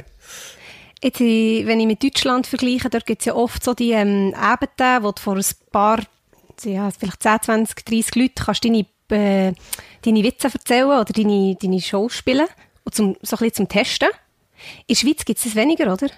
Jetzt, 1.03 1.19
wenn 1.19 1.81
ich 1.81 1.87
mit 1.87 2.05
Deutschland 2.05 2.47
vergleiche, 2.47 2.89
da 2.89 3.01
gibt 3.01 3.23
es 3.23 3.27
ja 3.27 3.35
oft 3.35 3.65
so 3.65 3.75
die 3.75 3.91
ähm, 3.91 4.33
Abende, 4.37 5.05
wo 5.05 5.11
du 5.11 5.21
vor 5.21 5.35
ein 5.35 5.45
paar, 5.73 6.05
ja, 6.63 6.89
vielleicht 6.97 7.21
10, 7.21 7.43
20, 7.43 7.85
30 7.85 8.15
Leute 8.15 8.45
kannst 8.45 8.65
deine, 8.65 8.87
äh, 9.11 9.53
deine 10.03 10.23
Witze 10.23 10.49
erzählen 10.53 10.87
oder 10.87 11.05
deine, 11.05 11.57
deine 11.57 11.81
Show 11.81 12.09
spielen, 12.09 12.47
und 12.85 12.95
so 12.95 13.03
ein 13.05 13.15
bisschen 13.21 13.53
zum 13.53 13.69
Testen. 13.69 14.09
In 14.87 14.95
der 14.95 14.95
Schweiz 14.95 15.25
gibt 15.25 15.39
es 15.39 15.45
das 15.45 15.55
weniger, 15.57 15.93
oder? 15.93 16.09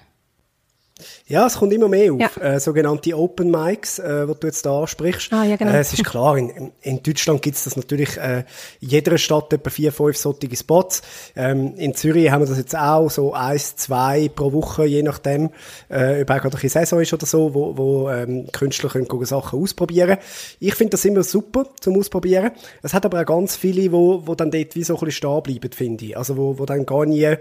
Ja, 1.27 1.47
es 1.47 1.59
kommt 1.59 1.75
immer 1.75 1.89
mehr 1.89 2.13
auf. 2.13 2.21
Ja. 2.21 2.55
Äh, 2.55 2.61
sogenannte 2.61 3.15
Open 3.17 3.51
Mics, 3.51 3.99
äh, 3.99 4.27
was 4.27 4.39
du 4.39 4.47
jetzt 4.47 4.65
da 4.65 4.81
ansprichst. 4.81 5.31
Ah, 5.33 5.45
ja, 5.45 5.57
genau. 5.57 5.73
Äh, 5.73 5.81
es 5.81 5.93
ist 5.93 6.05
klar, 6.05 6.39
in, 6.39 6.73
in 6.81 7.03
Deutschland 7.03 7.43
gibt 7.43 7.57
es 7.57 7.65
das 7.65 7.77
natürlich 7.77 8.17
äh, 8.17 8.45
in 8.81 8.89
jeder 8.89 9.19
Stadt 9.19 9.53
etwa 9.53 9.69
vier, 9.69 9.93
fünf 9.93 10.17
solche 10.17 10.57
Spots. 10.57 11.03
Ähm, 11.35 11.75
in 11.77 11.95
Zürich 11.95 12.31
haben 12.31 12.43
wir 12.43 12.47
das 12.47 12.57
jetzt 12.57 12.77
auch 12.77 13.11
so 13.11 13.35
eins, 13.35 13.77
zwei 13.77 14.31
pro 14.35 14.53
Woche, 14.53 14.87
je 14.87 15.03
nachdem, 15.03 15.51
äh, 15.91 16.23
ob 16.23 16.31
auch 16.31 16.41
gerade 16.41 16.59
eine 16.59 16.69
Saison 16.69 17.01
ist 17.01 17.13
oder 17.13 17.27
so, 17.27 17.53
wo, 17.53 17.77
wo 17.77 18.11
ähm, 18.11 18.47
Künstler 18.53 18.89
können 18.89 19.07
Sachen 19.27 19.61
ausprobieren 19.61 20.19
Ich 20.61 20.75
finde 20.77 20.93
das 20.93 21.05
immer 21.05 21.23
super 21.23 21.67
zum 21.81 21.99
Ausprobieren. 21.99 22.53
Es 22.83 22.95
hat 22.95 23.05
aber 23.05 23.21
auch 23.21 23.27
ganz 23.27 23.57
viele, 23.57 23.93
wo, 23.93 24.27
wo 24.27 24.35
dann 24.35 24.51
dort 24.51 24.75
wie 24.75 24.85
so 24.85 24.95
ein 24.95 25.01
bisschen 25.01 25.13
stehen 25.13 25.43
bleiben, 25.43 25.73
finde 25.73 26.05
ich. 26.07 26.17
Also 26.17 26.37
wo, 26.37 26.59
wo 26.59 26.65
dann 26.65 26.87
gar 26.87 27.05
nie 27.05 27.37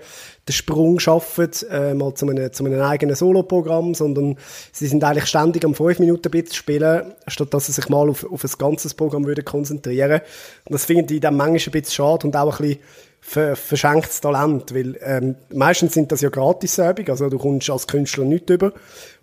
den 0.48 0.54
Sprung 0.54 1.00
schaffen, 1.00 1.52
äh, 1.70 1.94
mal 1.94 2.14
zu 2.14 2.28
einem, 2.28 2.52
zu 2.52 2.66
einem 2.66 2.82
eigenen 2.82 3.16
Solo-Programm, 3.46 3.94
sondern 3.94 4.38
sie 4.72 4.88
sind 4.88 5.04
eigentlich 5.04 5.26
ständig 5.26 5.64
am 5.66 5.74
5-Minuten-Bit 5.74 6.54
spielen, 6.54 7.14
statt 7.28 7.54
dass 7.54 7.68
sie 7.68 7.72
sich 7.72 7.90
mal 7.90 8.10
auf, 8.10 8.30
auf 8.30 8.44
ein 8.44 8.52
ganzes 8.58 8.94
Programm 8.94 9.26
würden 9.26 9.46
konzentrieren. 9.46 10.22
Und 10.66 10.74
das 10.74 10.86
finde 10.86 11.14
ich 11.14 11.22
dann 11.22 11.38
manchmal 11.38 11.76
ein 11.76 11.82
bisschen 11.82 11.94
schade 11.94 12.28
und 12.28 12.36
auch 12.36 12.60
ein 12.60 12.68
bisschen 12.68 12.84
ver 13.22 13.56
verschenktes 13.56 14.22
Talent, 14.22 14.76
weil 14.76 15.00
ähm, 15.02 15.36
meistens 15.52 15.96
sind 15.96 16.12
das 16.12 16.22
ja 16.22 16.30
Gratis-Übungen, 16.30 17.10
also 17.10 17.28
du 17.28 17.40
kommst 17.40 17.72
als 17.72 17.88
Künstler 17.88 18.24
nichts 18.24 18.52
über 18.52 18.72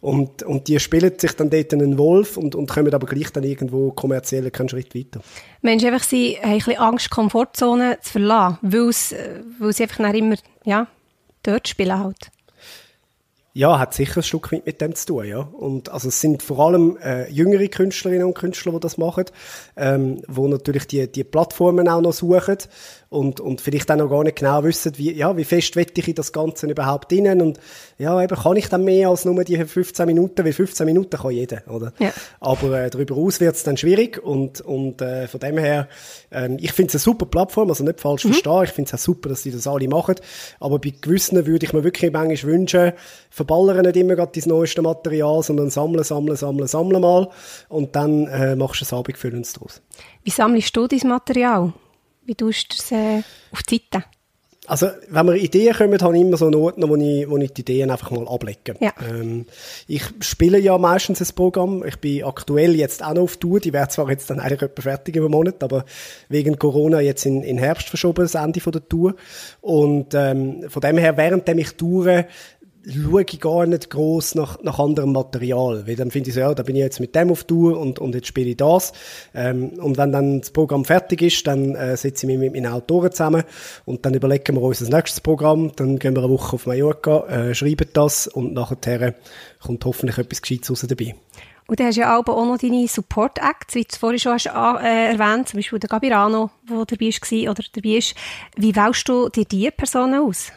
und, 0.00 0.42
und 0.42 0.66
die 0.66 0.80
spielen 0.80 1.12
sich 1.16 1.36
dann 1.36 1.50
dort 1.50 1.72
einen 1.72 1.98
Wolf 1.98 2.36
und, 2.36 2.56
und 2.56 2.68
kommen 2.68 2.92
aber 2.92 3.06
gleich 3.06 3.30
dann 3.30 3.44
irgendwo 3.44 3.92
kommerziell 3.92 4.50
keinen 4.50 4.68
Schritt 4.68 4.96
weiter. 4.96 5.20
Menschen 5.60 5.92
einfach, 5.92 6.04
sie 6.04 6.36
haben 6.42 6.50
ein 6.50 6.58
bisschen 6.58 6.78
Angst, 6.78 7.10
Komfortzone 7.10 7.98
zu 8.02 8.12
verlassen, 8.12 8.58
weil 8.62 8.90
weil 9.60 9.72
sie 9.72 9.84
einfach 9.84 10.12
immer, 10.12 10.36
ja, 10.64 10.88
dort 11.44 11.68
spielen 11.68 11.96
halt. 11.96 12.32
Ja, 13.54 13.78
hat 13.78 13.92
sicher 13.92 14.20
ein 14.20 14.22
Stück 14.22 14.50
weit 14.50 14.64
mit 14.64 14.80
dem 14.80 14.94
zu 14.94 15.06
tun, 15.06 15.26
ja. 15.26 15.40
Und 15.40 15.90
also 15.90 16.08
es 16.08 16.22
sind 16.22 16.42
vor 16.42 16.58
allem 16.60 16.96
äh, 16.96 17.30
jüngere 17.30 17.68
Künstlerinnen 17.68 18.26
und 18.26 18.34
Künstler, 18.34 18.72
die 18.72 18.80
das 18.80 18.96
machen, 18.96 19.26
ähm, 19.76 20.22
wo 20.26 20.48
natürlich 20.48 20.86
die, 20.86 21.10
die 21.10 21.22
Plattformen 21.22 21.86
auch 21.86 22.00
noch 22.00 22.14
suchen 22.14 22.56
und, 23.12 23.40
und 23.40 23.60
vielleicht 23.60 23.90
auch 23.90 23.96
noch 23.96 24.08
gar 24.08 24.24
nicht 24.24 24.36
genau 24.36 24.64
wissen, 24.64 24.92
wie, 24.96 25.12
ja, 25.12 25.36
wie 25.36 25.44
fest 25.44 25.76
wette 25.76 26.00
ich 26.00 26.08
in 26.08 26.14
das 26.14 26.32
Ganze 26.32 26.66
überhaupt 26.66 27.12
rein 27.12 27.42
und 27.42 27.60
ja, 27.98 28.20
eben 28.22 28.34
kann 28.34 28.56
ich 28.56 28.68
dann 28.68 28.84
mehr 28.84 29.10
als 29.10 29.26
nur 29.26 29.44
die 29.44 29.62
15 29.62 30.06
Minuten, 30.06 30.44
weil 30.44 30.52
15 30.52 30.86
Minuten 30.86 31.18
kann 31.18 31.30
jeder, 31.30 31.62
oder? 31.68 31.92
Ja. 31.98 32.10
Aber 32.40 32.80
äh, 32.80 32.90
darüber 32.90 33.16
aus 33.16 33.38
wird 33.38 33.54
es 33.54 33.64
dann 33.64 33.76
schwierig 33.76 34.22
und, 34.22 34.62
und 34.62 35.02
äh, 35.02 35.28
von 35.28 35.40
dem 35.40 35.58
her, 35.58 35.88
ähm, 36.30 36.56
ich 36.58 36.72
finde 36.72 36.88
es 36.88 36.94
eine 36.94 37.00
super 37.00 37.26
Plattform, 37.26 37.68
also 37.68 37.84
nicht 37.84 38.00
falsch 38.00 38.24
mhm. 38.24 38.30
verstehen, 38.30 38.64
ich 38.64 38.70
finde 38.70 38.88
es 38.88 38.94
auch 38.94 39.04
super, 39.04 39.28
dass 39.28 39.42
die 39.42 39.52
das 39.52 39.66
alle 39.66 39.88
machen, 39.88 40.14
aber 40.58 40.78
bei 40.78 40.94
gewissen 40.98 41.46
würde 41.46 41.66
ich 41.66 41.72
mir 41.74 41.84
wirklich 41.84 42.10
manchmal 42.10 42.52
wünschen, 42.52 42.92
verballern 43.28 43.84
nicht 43.84 43.96
immer 43.96 44.16
gerade 44.16 44.32
das 44.34 44.46
neueste 44.46 44.80
Material, 44.80 45.42
sondern 45.42 45.68
sammeln, 45.68 46.02
sammeln, 46.02 46.36
sammeln, 46.36 46.66
sammeln 46.66 47.02
mal 47.02 47.28
und 47.68 47.94
dann 47.94 48.26
äh, 48.28 48.56
machst 48.56 48.80
du 48.80 48.94
ein 48.94 48.98
Abendfüllendes 48.98 49.52
daraus. 49.52 49.82
Wie 50.24 50.30
sammelst 50.30 50.74
du 50.74 50.86
dein 50.86 51.08
Material? 51.08 51.74
Wie 52.24 52.34
tust 52.34 52.72
du 52.72 52.76
es 52.78 52.92
äh, 52.92 53.22
auf 53.50 53.62
die 53.62 53.82
Seite? 53.90 54.04
Also, 54.68 54.86
wenn 55.08 55.26
mir 55.26 55.36
Ideen 55.36 55.74
kommen, 55.74 56.00
habe 56.00 56.16
ich 56.16 56.22
immer 56.22 56.36
so 56.36 56.46
einen 56.46 56.54
Ordner, 56.54 56.88
wo 56.88 56.94
ich, 56.94 57.28
wo 57.28 57.36
ich 57.36 57.52
die 57.52 57.62
Ideen 57.62 57.90
einfach 57.90 58.12
mal 58.12 58.28
ablege. 58.28 58.76
Ja. 58.78 58.92
Ähm, 59.04 59.46
ich 59.88 60.04
spiele 60.20 60.58
ja 60.58 60.78
meistens 60.78 61.20
ein 61.20 61.34
Programm. 61.34 61.84
Ich 61.84 61.96
bin 61.96 62.22
aktuell 62.22 62.76
jetzt 62.76 63.02
auch 63.02 63.12
noch 63.12 63.22
auf 63.22 63.38
Tour. 63.38 63.58
Die 63.58 63.72
wäre 63.72 63.88
zwar 63.88 64.08
jetzt 64.08 64.30
dann 64.30 64.38
eigentlich 64.38 64.62
etwa 64.62 64.82
fertig 64.82 65.16
im 65.16 65.24
Monat, 65.24 65.64
aber 65.64 65.84
wegen 66.28 66.60
Corona 66.60 67.00
jetzt 67.00 67.26
in, 67.26 67.42
in 67.42 67.58
Herbst 67.58 67.88
verschoben, 67.88 68.22
das 68.22 68.36
Ende 68.36 68.60
von 68.60 68.72
der 68.72 68.88
Tour. 68.88 69.16
Und 69.60 70.14
ähm, 70.14 70.64
von 70.68 70.80
dem 70.80 70.96
her, 70.96 71.16
während 71.16 71.48
ich 71.48 71.72
toure, 71.72 72.26
schaue 72.86 73.22
ich 73.22 73.40
gar 73.40 73.66
nicht 73.66 73.90
groß 73.90 74.34
nach, 74.34 74.62
nach 74.62 74.78
anderem 74.78 75.12
Material, 75.12 75.86
weil 75.86 75.96
dann 75.96 76.10
finde 76.10 76.30
ich 76.30 76.34
so, 76.34 76.40
ja, 76.40 76.54
da 76.54 76.62
bin 76.62 76.76
ich 76.76 76.82
jetzt 76.82 77.00
mit 77.00 77.14
dem 77.14 77.30
auf 77.30 77.44
Tour 77.44 77.78
und, 77.78 77.98
und 77.98 78.14
jetzt 78.14 78.26
spiele 78.26 78.50
ich 78.50 78.56
das. 78.56 78.92
Ähm, 79.34 79.70
und 79.78 79.98
wenn 79.98 80.12
dann 80.12 80.40
das 80.40 80.50
Programm 80.50 80.84
fertig 80.84 81.22
ist, 81.22 81.46
dann 81.46 81.74
äh, 81.74 81.96
setze 81.96 82.26
ich 82.26 82.28
mich 82.28 82.38
mit 82.38 82.52
meinen 82.52 82.72
Autoren 82.72 83.12
zusammen 83.12 83.44
und 83.84 84.04
dann 84.04 84.14
überlegen 84.14 84.56
wir 84.56 84.62
uns 84.62 84.80
das 84.80 84.88
nächste 84.88 85.20
Programm, 85.20 85.72
dann 85.76 85.98
gehen 85.98 86.14
wir 86.14 86.22
eine 86.22 86.32
Woche 86.32 86.54
auf 86.54 86.66
Mallorca, 86.66 87.26
äh, 87.26 87.54
schreiben 87.54 87.88
das 87.92 88.26
und 88.26 88.52
nachher 88.52 89.14
kommt 89.60 89.84
hoffentlich 89.84 90.18
etwas 90.18 90.42
Gescheites 90.42 90.70
raus 90.70 90.84
dabei. 90.88 91.14
Und 91.68 91.78
du 91.78 91.84
hast 91.84 91.96
ja 91.96 92.18
auch 92.18 92.26
noch 92.26 92.58
deine 92.58 92.86
Support 92.88 93.38
Acts, 93.38 93.76
wie 93.76 93.84
du 93.84 93.96
vorhin 93.96 94.18
schon 94.18 94.32
hast, 94.32 94.46
äh, 94.46 95.12
erwähnt, 95.12 95.48
zum 95.48 95.58
Beispiel 95.58 95.78
der 95.78 95.88
Gabirano, 95.88 96.50
der 96.68 96.84
dabei 96.84 97.06
war 97.06 97.50
oder 97.52 97.62
dabei 97.72 97.96
ist. 97.96 98.14
Wie 98.56 98.76
wählst 98.76 99.08
du 99.08 99.28
dir 99.28 99.44
diese 99.44 99.70
Personen 99.70 100.20
aus? 100.20 100.52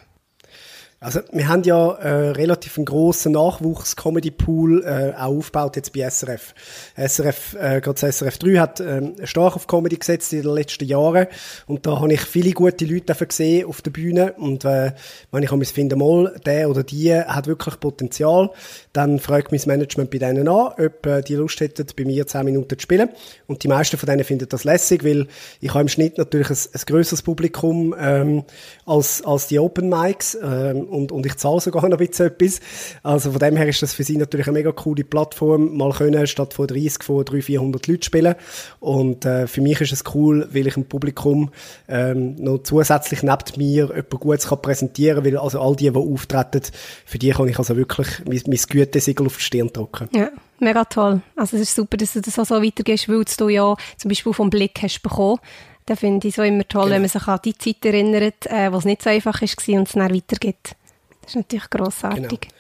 Also 1.02 1.20
wir 1.34 1.50
haben 1.50 1.64
ja 1.64 1.92
äh, 1.92 2.30
relativ 2.30 2.78
einen 2.78 2.86
grossen 2.86 3.34
Nachwuchs-Comedy-Pool 3.34 4.84
äh, 4.84 5.14
auch 5.18 5.36
aufgebaut 5.36 5.76
jetzt 5.76 5.92
bei 5.94 6.10
SRF. 6.10 6.56
SRF, 6.96 7.54
äh, 7.56 7.82
gerade 7.82 8.00
das 8.00 8.18
SRF 8.18 8.38
3 8.38 8.60
hat 8.60 8.80
äh, 8.80 9.28
stark 9.28 9.58
auf 9.58 9.68
Comedy 9.68 9.98
gesetzt 9.98 10.32
in 10.32 10.44
den 10.44 10.54
letzten 10.54 10.86
Jahren. 10.86 11.28
Und 11.68 11.86
da 11.86 12.00
habe 12.00 12.14
ich 12.14 12.22
viele 12.22 12.52
gute 12.52 12.86
Leute 12.86 13.14
gesehen 13.14 13.68
auf 13.68 13.82
der 13.82 13.92
Bühne. 13.92 14.34
Und 14.38 14.64
äh, 14.64 14.94
wenn 15.32 15.44
ich 15.44 15.52
mich 15.52 15.70
finde, 15.70 15.98
mal, 15.98 16.34
der 16.46 16.70
oder 16.70 16.84
die 16.84 17.14
hat 17.14 17.48
wirklich 17.48 17.78
Potenzial, 17.80 18.52
dann 18.94 19.20
fragt 19.20 19.52
mein 19.52 19.62
Management 19.66 20.10
bei 20.12 20.18
denen 20.18 20.48
an, 20.48 20.74
ob 20.80 21.06
äh, 21.06 21.22
die 21.22 21.36
Lust 21.36 21.60
hätten, 21.60 21.86
bei 21.96 22.06
mir 22.06 22.26
10 22.26 22.46
Minuten 22.46 22.80
zu 22.80 22.82
spielen. 22.82 23.10
Und 23.48 23.64
die 23.64 23.68
meisten 23.68 23.98
von 23.98 24.08
denen 24.08 24.24
finden 24.24 24.48
das 24.48 24.64
lässig, 24.64 25.04
weil 25.04 25.28
ich 25.60 25.70
habe 25.72 25.82
im 25.82 25.90
Schnitt 25.90 26.18
natürlich 26.18 26.50
ein, 26.50 26.58
ein 26.74 26.82
grösseres 26.86 27.22
Publikum 27.22 27.94
ähm, 28.00 28.46
als, 28.86 29.22
als 29.26 29.48
die 29.48 29.60
Open 29.60 29.90
Mics. 29.90 30.38
Ähm, 30.42 30.85
ähm, 30.85 30.85
und, 30.88 31.12
und 31.12 31.26
ich 31.26 31.36
zahle 31.38 31.60
sogar 31.60 31.88
noch 31.88 32.00
ein 32.00 32.08
bisschen 32.08 32.28
etwas. 32.28 32.60
Also 33.04 33.32
von 33.32 33.40
dem 33.40 33.56
her 33.58 33.68
ist 33.68 33.82
das 33.82 33.94
für 33.94 34.04
sie 34.04 34.18
natürlich 34.18 34.48
eine 34.48 34.58
mega 34.58 34.72
coole 34.72 35.04
Plattform, 35.04 35.76
mal 35.78 35.92
können 35.92 36.26
statt 36.28 36.54
vor 36.54 36.68
30, 36.68 37.04
vor 37.04 37.24
300, 37.24 37.46
400 37.46 37.88
Leuten 37.88 38.04
spielen. 38.04 38.36
Und 38.80 39.26
äh, 39.26 39.48
für 39.48 39.62
mich 39.62 39.82
ist 39.82 39.94
es 39.94 40.04
cool, 40.14 40.48
weil 40.52 40.68
ich 40.68 40.78
im 40.78 40.86
Publikum 40.86 41.52
ähm, 41.88 42.36
noch 42.36 42.60
zusätzlich 42.64 43.24
neben 43.24 43.38
mir 43.58 43.88
jemand 43.88 44.10
Gutes 44.10 44.48
kann 44.48 44.62
präsentieren 44.62 45.24
kann, 45.24 45.34
weil 45.34 45.38
also 45.38 45.60
all 45.60 45.76
die, 45.76 45.92
die 45.92 45.98
auftreten, 45.98 46.62
für 47.06 47.18
die 47.18 47.30
kann 47.32 47.48
ich 47.48 47.58
also 47.58 47.76
wirklich 47.76 48.08
mein, 48.26 48.42
mein 48.48 48.60
Gütesiegel 48.70 49.26
auf 49.28 49.38
die 49.38 49.44
Stirn 49.44 49.70
drücken. 49.72 50.10
Ja, 50.14 50.30
mega 50.60 50.86
toll. 50.86 51.22
Also 51.36 51.58
es 51.58 51.64
ist 51.64 51.76
super, 51.76 51.98
dass 51.98 52.14
du 52.14 52.22
das 52.22 52.40
auch 52.40 52.46
so 52.46 52.62
weitergehst, 52.62 53.10
weil 53.10 53.24
du 53.38 53.50
ja 53.50 53.76
zum 53.98 54.10
Beispiel 54.10 54.34
vom 54.34 54.50
Blick 54.50 54.80
hast 54.82 55.02
bekommen. 55.02 55.40
Da 55.86 55.96
finde 55.96 56.28
ich 56.28 56.40
auch 56.40 56.44
immer 56.44 56.68
toll, 56.68 56.84
genau. 56.84 56.96
wenn 56.96 57.02
man 57.04 57.10
sich 57.10 57.28
an 57.28 57.40
die 57.46 57.58
Zeit 57.58 57.86
erinnert, 57.86 58.48
äh, 58.48 58.72
wo 58.72 58.78
es 58.78 58.86
nicht 58.86 59.04
so 59.04 59.10
einfach 59.10 59.42
war 59.42 59.78
und 59.78 59.88
es 59.88 59.94
dann 59.94 60.16
weitergeht. 60.16 60.76
Das 61.22 61.32
ist 61.32 61.36
natürlich 61.36 61.70
grossartig. 61.70 62.42
Genau. 62.42 62.54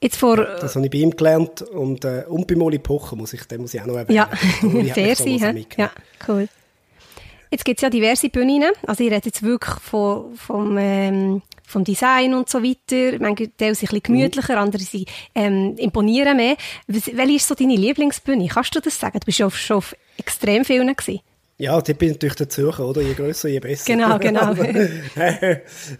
Jetzt 0.00 0.16
vor, 0.16 0.36
das 0.36 0.76
habe 0.76 0.86
ich 0.86 0.92
bei 0.92 0.98
ihm 0.98 1.10
gelernt 1.10 1.62
und, 1.62 2.04
äh, 2.04 2.24
und 2.28 2.46
bei 2.46 2.54
Molly 2.54 2.78
Pocher 2.78 3.16
muss 3.16 3.32
ich, 3.32 3.42
den 3.44 3.62
muss 3.62 3.74
ich 3.74 3.80
auch 3.80 3.86
noch 3.86 3.96
erwähnen. 3.96 4.16
Ja, 4.16 4.30
sehr 4.94 5.16
sie, 5.16 5.36
ja, 5.76 5.90
cool. 6.28 6.48
Jetzt 7.50 7.64
gibt 7.64 7.78
es 7.78 7.82
ja 7.82 7.90
diverse 7.90 8.28
Bühnen, 8.28 8.70
also 8.86 9.02
ich 9.02 9.10
rede 9.10 9.26
jetzt 9.26 9.42
wirklich 9.42 9.74
von, 9.80 10.36
vom, 10.36 10.76
ähm, 10.78 11.42
vom 11.66 11.82
Design 11.82 12.34
und 12.34 12.48
so 12.48 12.62
weiter. 12.62 13.18
Manche 13.18 13.44
sind 13.44 13.62
ein 13.62 13.72
bisschen 13.72 14.02
gemütlicher, 14.02 14.54
mhm. 14.54 14.62
andere 14.62 14.82
sind, 14.82 15.08
ähm, 15.34 15.74
imponieren 15.78 16.36
mehr. 16.36 16.56
Welche 16.86 17.34
ist 17.34 17.48
so 17.48 17.54
deine 17.56 17.74
Lieblingsbühne? 17.74 18.46
Kannst 18.48 18.76
du 18.76 18.80
das 18.80 19.00
sagen? 19.00 19.18
Du 19.18 19.24
bist 19.24 19.38
ja 19.38 19.50
schon 19.50 19.78
auf 19.78 19.96
extrem 20.16 20.64
vielen 20.64 20.94
gewesen. 20.94 21.20
Ja, 21.60 21.80
die 21.80 21.92
bin 21.92 22.10
natürlich 22.10 22.36
der 22.36 22.48
Zürcher, 22.48 22.86
oder? 22.86 23.02
Je 23.02 23.14
grösser, 23.14 23.48
je 23.48 23.58
besser. 23.58 23.84
Genau, 23.84 24.16
genau. 24.20 24.54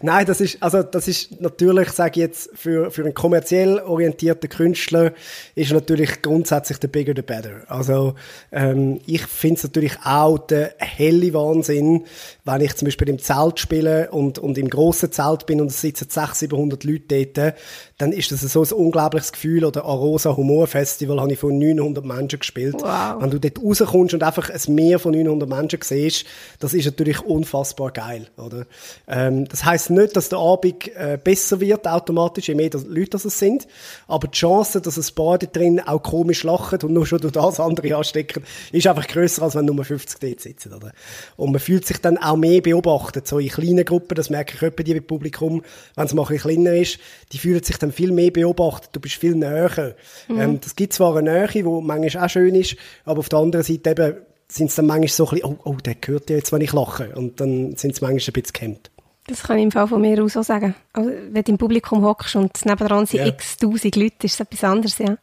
Nein, 0.01 0.25
das 0.25 0.39
ist, 0.39 0.63
also, 0.63 0.83
das 0.83 1.09
ist 1.09 1.41
natürlich, 1.41 1.89
sage 1.89 2.11
ich 2.11 2.15
jetzt, 2.17 2.49
für, 2.53 2.89
für 2.91 3.03
einen 3.03 3.13
kommerziell 3.13 3.79
orientierten 3.79 4.49
Künstler 4.49 5.11
ist 5.55 5.73
natürlich 5.73 6.21
grundsätzlich 6.21 6.77
der 6.77 6.87
bigger 6.87 7.11
the 7.13 7.23
better. 7.23 7.63
Also, 7.67 8.15
ähm, 8.53 9.01
ich 9.05 9.23
finde 9.23 9.55
es 9.57 9.63
natürlich 9.63 9.97
auch 10.01 10.37
der 10.37 10.75
helle 10.77 11.33
Wahnsinn, 11.33 12.05
wenn 12.45 12.61
ich 12.61 12.75
zum 12.77 12.85
Beispiel 12.85 13.09
im 13.09 13.19
Zelt 13.19 13.59
spiele 13.59 14.11
und, 14.11 14.39
und 14.39 14.57
im 14.57 14.69
grossen 14.69 15.11
Zelt 15.11 15.45
bin 15.45 15.59
und 15.59 15.67
es 15.67 15.81
sitzen 15.81 16.05
600, 16.09 16.37
700 16.37 16.83
Leute 16.85 17.25
dort, 17.25 17.55
dann 17.97 18.13
ist 18.13 18.31
das 18.31 18.39
so 18.39 18.63
ein 18.63 18.71
unglaubliches 18.71 19.33
Gefühl. 19.33 19.65
Oder 19.65 19.83
Arosa 19.83 20.37
Humor 20.37 20.67
Festival 20.67 21.19
habe 21.19 21.33
ich 21.33 21.39
von 21.39 21.59
900 21.59 22.05
Menschen 22.05 22.39
gespielt. 22.39 22.75
Wow. 22.79 23.21
Wenn 23.21 23.29
du 23.29 23.39
dort 23.39 23.61
rauskommst 23.61 24.13
und 24.13 24.23
einfach 24.23 24.49
ein 24.49 24.73
Meer 24.73 24.99
von 24.99 25.11
900 25.11 25.48
Menschen 25.49 25.79
siehst, 25.81 26.25
das 26.59 26.73
ist 26.73 26.85
natürlich 26.85 27.21
unfassbar 27.21 27.91
geil, 27.91 28.27
oder? 28.37 28.65
Ähm, 29.07 29.47
das 29.47 29.65
heißt 29.65 29.89
nicht, 29.91 30.15
dass 30.15 30.29
der 30.29 30.39
Abend 30.39 30.87
äh, 30.95 31.17
besser 31.21 31.59
wird 31.59 31.87
automatisch, 31.87 32.47
je 32.47 32.55
mehr 32.55 32.69
Leute 32.87 33.09
das 33.11 33.25
es 33.25 33.39
sind, 33.39 33.67
aber 34.07 34.27
die 34.27 34.37
Chance, 34.37 34.81
dass 34.81 34.97
ein 34.97 35.15
paar 35.15 35.37
da 35.37 35.47
drin 35.47 35.79
auch 35.79 36.01
komisch 36.01 36.43
lachen 36.43 36.79
und 36.83 36.93
nur 36.93 37.05
schon 37.05 37.19
durch 37.19 37.33
das 37.33 37.59
andere 37.59 37.95
anstecken, 37.95 38.43
ist 38.71 38.87
einfach 38.87 39.07
größer, 39.07 39.43
als 39.43 39.55
wenn 39.55 39.65
nur 39.65 39.83
50 39.83 40.19
dort 40.19 40.39
sitzen, 40.39 40.73
oder? 40.73 40.91
Und 41.37 41.51
man 41.51 41.59
fühlt 41.59 41.85
sich 41.85 41.97
dann 41.97 42.17
auch 42.17 42.35
mehr 42.35 42.61
beobachtet, 42.61 43.27
so 43.27 43.39
in 43.39 43.49
kleinen 43.49 43.85
Gruppen, 43.85 44.15
das 44.15 44.29
merke 44.29 44.55
ich 44.55 44.61
etwa 44.61 44.83
die 44.83 44.91
im 44.91 45.03
Publikum, 45.03 45.63
wenn 45.95 46.05
es 46.05 46.13
mal 46.13 46.23
ein 46.23 46.27
bisschen 46.29 46.63
kleiner 46.63 46.75
ist, 46.75 46.99
die 47.31 47.37
fühlen 47.37 47.63
sich 47.63 47.77
dann 47.77 47.91
viel 47.91 48.11
mehr 48.11 48.31
beobachtet, 48.31 48.89
du 48.93 48.99
bist 48.99 49.15
viel 49.15 49.35
näher. 49.35 49.95
Mhm. 50.27 50.39
Ähm, 50.39 50.59
das 50.61 50.75
gibt 50.75 50.93
zwar 50.93 51.15
eine 51.15 51.31
Nähe, 51.31 51.47
die 51.47 51.63
manchmal 51.63 52.25
auch 52.25 52.29
schön 52.29 52.55
ist, 52.55 52.75
aber 53.05 53.19
auf 53.19 53.29
der 53.29 53.39
anderen 53.39 53.63
Seite 53.63 53.89
eben 53.91 54.15
sind 54.51 54.69
es 54.69 54.75
dann 54.75 54.87
manchmal 54.87 55.07
so 55.07 55.27
ein 55.27 55.35
bisschen, 55.35 55.49
oh, 55.49 55.57
oh, 55.63 55.75
der 55.75 55.95
hört 56.05 56.29
ja 56.29 56.35
jetzt, 56.35 56.51
wenn 56.51 56.61
ich 56.61 56.73
lache. 56.73 57.13
Und 57.15 57.39
dann 57.39 57.75
sind 57.75 57.95
sie 57.95 58.01
manchmal 58.01 58.11
ein 58.11 58.33
bisschen 58.33 58.53
gehemmt. 58.53 58.91
Das 59.27 59.43
kann 59.43 59.57
ich 59.59 59.63
im 59.63 59.71
Fall 59.71 59.87
von 59.87 60.01
mir 60.01 60.23
aus 60.23 60.35
auch 60.35 60.43
sagen. 60.43 60.73
Also, 60.91 61.11
wenn 61.29 61.43
du 61.43 61.51
im 61.51 61.57
Publikum 61.57 62.03
hockst 62.03 62.35
und 62.35 62.65
nebendran 62.65 63.05
sind 63.05 63.19
yeah. 63.19 63.29
x 63.29 63.57
tausend 63.57 63.95
Leute, 63.95 64.25
ist 64.25 64.33
es 64.33 64.39
etwas 64.39 64.63
anderes, 64.63 64.97
ja. 64.97 65.17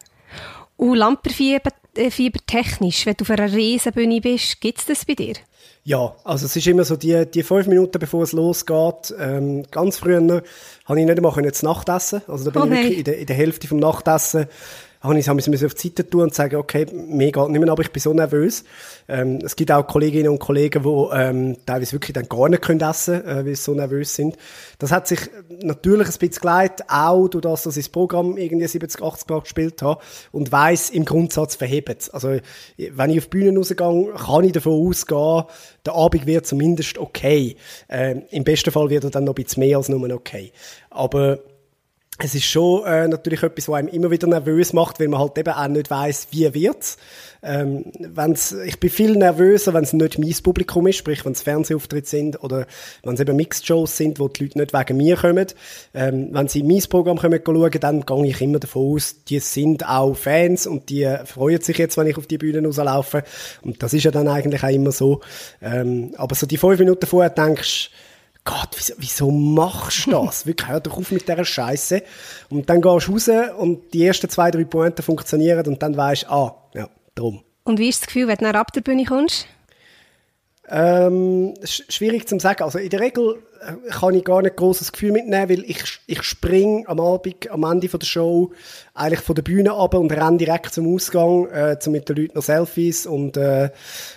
Und 0.76 0.96
Lampenfieber 0.96 1.72
äh, 1.96 2.10
technisch, 2.46 3.06
wenn 3.06 3.14
du 3.16 3.22
auf 3.22 3.30
einer 3.30 3.52
Riesenbühne 3.52 4.20
bist, 4.20 4.60
gibt 4.60 4.78
es 4.78 4.86
das 4.86 5.04
bei 5.04 5.14
dir? 5.14 5.34
Ja, 5.82 6.14
also 6.24 6.46
es 6.46 6.54
ist 6.54 6.66
immer 6.66 6.84
so, 6.84 6.96
die, 6.96 7.26
die 7.26 7.42
fünf 7.42 7.66
Minuten, 7.66 7.98
bevor 7.98 8.22
es 8.22 8.32
losgeht, 8.32 9.14
ähm, 9.18 9.64
ganz 9.70 9.98
früher, 9.98 10.42
habe 10.84 11.00
ich 11.00 11.06
nicht 11.06 11.16
einmal 11.16 11.52
zu 11.52 11.64
Nacht 11.64 11.88
essen. 11.88 12.22
Also 12.28 12.50
da 12.50 12.50
bin 12.50 12.62
oh, 12.62 12.64
ich 12.66 12.70
wirklich 12.72 12.98
in 12.98 13.04
der, 13.04 13.18
in 13.18 13.26
der 13.26 13.36
Hälfte 13.36 13.68
vom 13.68 13.78
Nachtessen 13.78 14.46
habe 15.00 15.18
ich 15.18 15.26
es 15.26 15.64
auf 15.64 15.74
die 15.74 15.88
Seite 15.88 16.08
tun 16.08 16.22
und 16.22 16.34
sagen, 16.34 16.56
okay, 16.56 16.86
mir 16.92 17.32
geht 17.32 17.48
nicht 17.48 17.60
mehr, 17.60 17.70
aber 17.70 17.82
ich 17.82 17.92
bin 17.92 18.00
so 18.00 18.12
nervös. 18.12 18.64
Ähm, 19.08 19.38
es 19.44 19.56
gibt 19.56 19.70
auch 19.70 19.86
Kolleginnen 19.86 20.28
und 20.28 20.38
Kollegen, 20.38 20.82
die 20.82 21.16
ähm, 21.16 21.56
teilweise 21.64 21.92
wirklich 21.92 22.14
dann 22.14 22.28
gar 22.28 22.48
nicht 22.48 22.62
können 22.62 22.80
essen 22.80 23.22
können, 23.22 23.38
äh, 23.38 23.46
weil 23.46 23.56
sie 23.56 23.62
so 23.62 23.74
nervös 23.74 24.14
sind. 24.14 24.36
Das 24.78 24.92
hat 24.92 25.06
sich 25.08 25.20
natürlich 25.62 26.08
ein 26.08 26.18
bisschen 26.18 26.40
geleitet, 26.40 26.86
auch 26.88 27.28
durch 27.28 27.42
das, 27.42 27.62
dass 27.62 27.76
ich 27.76 27.86
das 27.86 27.92
Programm 27.92 28.36
irgendwie 28.36 28.66
70, 28.66 29.02
80 29.02 29.28
Mal 29.28 29.40
gespielt 29.40 29.82
habe 29.82 30.00
und 30.32 30.52
weiss, 30.52 30.90
im 30.90 31.04
Grundsatz 31.04 31.56
verhebt 31.56 32.10
Also, 32.12 32.36
wenn 32.76 33.10
ich 33.10 33.18
auf 33.18 33.26
die 33.26 33.30
Bühne 33.30 33.58
rausgehe, 33.58 33.76
kann 33.76 34.44
ich 34.44 34.52
davon 34.52 34.88
ausgehen, 34.88 35.44
der 35.84 35.94
Abend 35.94 36.26
wird 36.26 36.46
zumindest 36.46 36.98
okay. 36.98 37.56
Ähm, 37.88 38.22
Im 38.30 38.44
besten 38.44 38.72
Fall 38.72 38.90
wird 38.90 39.04
er 39.04 39.10
dann 39.10 39.24
noch 39.24 39.34
ein 39.36 39.42
bisschen 39.42 39.60
mehr 39.60 39.76
als 39.78 39.88
nur 39.88 40.10
okay. 40.10 40.52
Aber 40.90 41.38
es 42.18 42.34
ist 42.34 42.44
schon 42.44 42.84
äh, 42.86 43.08
natürlich 43.08 43.42
etwas, 43.42 43.68
was 43.68 43.74
einem 43.76 43.88
immer 43.88 44.10
wieder 44.10 44.26
nervös 44.26 44.72
macht, 44.72 44.98
weil 45.00 45.08
man 45.08 45.20
halt 45.20 45.36
eben 45.36 45.52
auch 45.52 45.68
nicht 45.68 45.90
weiß, 45.90 46.28
wie 46.30 46.52
wird's. 46.54 46.96
Ähm, 47.42 47.84
wenn's, 47.98 48.52
ich 48.52 48.80
bin 48.80 48.88
viel 48.88 49.16
nervöser, 49.16 49.74
wenn 49.74 49.84
es 49.84 49.92
nicht 49.92 50.18
mein 50.18 50.34
Publikum 50.42 50.86
ist, 50.86 50.96
sprich, 50.96 51.24
wenn 51.24 51.32
es 51.32 51.42
Fernsehauftritte 51.42 52.08
sind 52.08 52.42
oder 52.42 52.66
wenn 53.02 53.14
es 53.14 53.20
eben 53.20 53.36
Mixed-Shows 53.36 53.96
sind, 53.96 54.18
wo 54.18 54.28
die 54.28 54.44
Leute 54.44 54.58
nicht 54.58 54.72
wegen 54.72 54.96
mir 54.96 55.16
kommen. 55.16 55.46
Ähm, 55.92 56.28
wenn 56.32 56.48
sie 56.48 56.60
in 56.60 56.68
mein 56.68 56.82
Programm 56.88 57.18
kommen 57.18 57.40
schauen, 57.44 57.80
dann 57.80 58.06
gehe 58.06 58.26
ich 58.26 58.40
immer 58.40 58.58
davon 58.58 58.94
aus, 58.94 59.22
die 59.24 59.38
sind 59.40 59.86
auch 59.86 60.14
Fans 60.14 60.66
und 60.66 60.88
die 60.88 61.06
freuen 61.26 61.60
sich 61.60 61.76
jetzt, 61.76 61.98
wenn 61.98 62.06
ich 62.06 62.16
auf 62.16 62.26
die 62.26 62.38
Bühne 62.38 62.64
rauslaufe. 62.66 63.24
Und 63.62 63.82
das 63.82 63.92
ist 63.92 64.04
ja 64.04 64.10
dann 64.10 64.28
eigentlich 64.28 64.62
auch 64.64 64.70
immer 64.70 64.90
so. 64.90 65.20
Ähm, 65.60 66.14
aber 66.16 66.34
so 66.34 66.46
die 66.46 66.56
fünf 66.56 66.78
Minuten 66.78 67.06
vorher 67.06 67.30
denkst 67.30 67.90
Gott, 68.46 68.70
wieso, 68.76 68.94
wieso 68.96 69.30
machst 69.30 70.06
du 70.06 70.12
das? 70.12 70.46
Wirklich, 70.46 70.68
hör 70.68 70.80
doch 70.80 70.96
auf 70.96 71.10
mit 71.10 71.28
dieser 71.28 71.44
Scheiße. 71.44 72.02
Und 72.48 72.70
dann 72.70 72.80
gehst 72.80 73.08
du 73.08 73.12
raus 73.12 73.28
und 73.58 73.92
die 73.92 74.06
ersten 74.06 74.30
zwei, 74.30 74.50
drei 74.50 74.64
Pointen 74.64 75.02
funktionieren 75.02 75.66
und 75.66 75.82
dann 75.82 75.96
weißt 75.96 76.22
du, 76.22 76.30
ah, 76.30 76.56
ja, 76.72 76.88
drum. 77.14 77.42
Und 77.64 77.80
wie 77.80 77.88
ist 77.88 78.02
das 78.02 78.06
Gefühl, 78.06 78.28
wenn 78.28 78.36
du 78.36 78.50
nach 78.50 78.70
der 78.70 78.80
Bühne 78.80 79.04
kommst? 79.04 79.48
Ähm, 80.68 81.54
schwierig 81.62 82.28
zu 82.28 82.40
sagen. 82.40 82.64
Also 82.64 82.78
in 82.78 82.90
der 82.90 82.98
Regel 82.98 83.36
äh, 83.60 83.90
kann 83.90 84.14
ich 84.14 84.24
gar 84.24 84.42
nicht 84.42 84.56
großes 84.56 84.90
Gefühl 84.90 85.12
mitnehmen, 85.12 85.48
weil 85.48 85.62
ich, 85.62 86.00
ich 86.06 86.22
spring 86.24 86.84
am 86.88 86.98
Abend, 86.98 87.48
am 87.50 87.62
Ende 87.62 87.88
von 87.88 88.00
der 88.00 88.06
Show 88.06 88.52
eigentlich 88.92 89.20
von 89.20 89.36
der 89.36 89.42
Bühne 89.42 89.74
ab 89.74 89.94
und 89.94 90.10
renne 90.10 90.38
direkt 90.38 90.74
zum 90.74 90.92
Ausgang, 90.92 91.46
äh, 91.50 91.78
zum 91.78 91.92
mit 91.92 92.08
den 92.08 92.16
Leuten 92.16 92.34
noch 92.34 92.42
Selfies 92.42 93.06
und, 93.06 93.36
äh, 93.36 93.70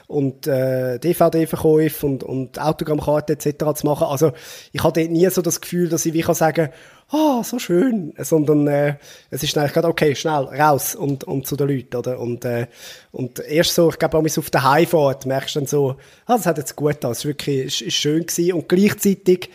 und 0.08 0.48
äh, 0.48 0.98
DVD-Verkäufe 0.98 2.06
und, 2.08 2.24
und 2.24 2.60
Autogrammkarten 2.60 3.36
etc. 3.36 3.76
zu 3.76 3.86
machen. 3.86 4.08
Also 4.08 4.32
ich 4.72 4.84
hatte 4.84 5.08
nie 5.08 5.30
so 5.30 5.44
das 5.44 5.62
Gefühl, 5.62 5.88
dass 5.88 6.06
ich 6.08 6.14
wie 6.14 6.22
kann 6.22 6.34
sagen 6.34 6.70
ah, 6.72 6.99
oh, 7.12 7.44
so 7.44 7.60
schön, 7.60 8.14
sondern 8.18 8.68
äh, 8.68 8.96
es 9.30 9.44
ist 9.44 9.58
eigentlich 9.58 9.74
gerade, 9.74 9.88
okay, 9.88 10.16
schnell, 10.16 10.46
raus 10.46 10.96
und, 10.96 11.24
und 11.24 11.48
zu 11.48 11.56
den 11.56 11.70
Leuten, 11.70 11.96
oder? 11.96 12.20
Und, 12.20 12.46
äh, 12.46 12.68
und 13.12 13.40
erst 13.40 13.76
so, 13.76 13.90
ich 13.90 13.98
glaube, 13.98 14.18
auch 14.18 14.38
auf 14.38 14.50
der 14.50 14.64
Heimfahrt 14.64 15.26
merkst 15.26 15.56
du 15.56 15.60
dann 15.60 15.68
so, 15.68 15.96
ah, 16.26 16.38
das 16.38 16.46
hat 16.46 16.58
jetzt 16.58 16.76
gut 16.76 16.94
getan, 16.94 17.12
es 17.12 17.20
ist 17.20 17.26
wirklich, 17.26 17.86
ist, 17.86 17.94
schön 17.94 18.26
gewesen. 18.26 18.54
Und 18.54 18.70
gleichzeitig 18.70 19.50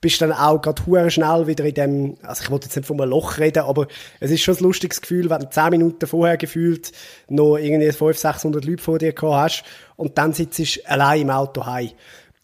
bist 0.00 0.20
du 0.20 0.26
dann 0.26 0.36
auch 0.36 0.60
gerade 0.60 1.10
schnell 1.10 1.46
wieder 1.46 1.64
in 1.64 1.74
dem, 1.74 2.16
also 2.22 2.42
ich 2.44 2.50
wollte 2.50 2.66
jetzt 2.66 2.76
nicht 2.76 2.86
von 2.86 3.00
einem 3.00 3.10
Loch 3.10 3.38
reden, 3.38 3.64
aber 3.64 3.86
es 4.20 4.30
ist 4.30 4.42
schon 4.42 4.54
ein 4.56 4.62
lustiges 4.62 5.00
Gefühl, 5.00 5.30
wenn 5.30 5.40
du 5.40 5.50
zehn 5.50 5.70
Minuten 5.70 6.06
vorher 6.06 6.36
gefühlt 6.36 6.92
noch 7.30 7.56
irgendwie 7.56 7.90
500, 7.90 8.18
600 8.18 8.64
Leute 8.66 8.82
vor 8.82 8.98
dir 8.98 9.14
gehabt 9.14 9.34
hast 9.34 9.64
und 9.96 10.18
dann 10.18 10.34
sitzt 10.34 10.58
du 10.58 10.64
allein 10.86 11.22
im 11.22 11.30
Auto 11.30 11.64
heim 11.64 11.92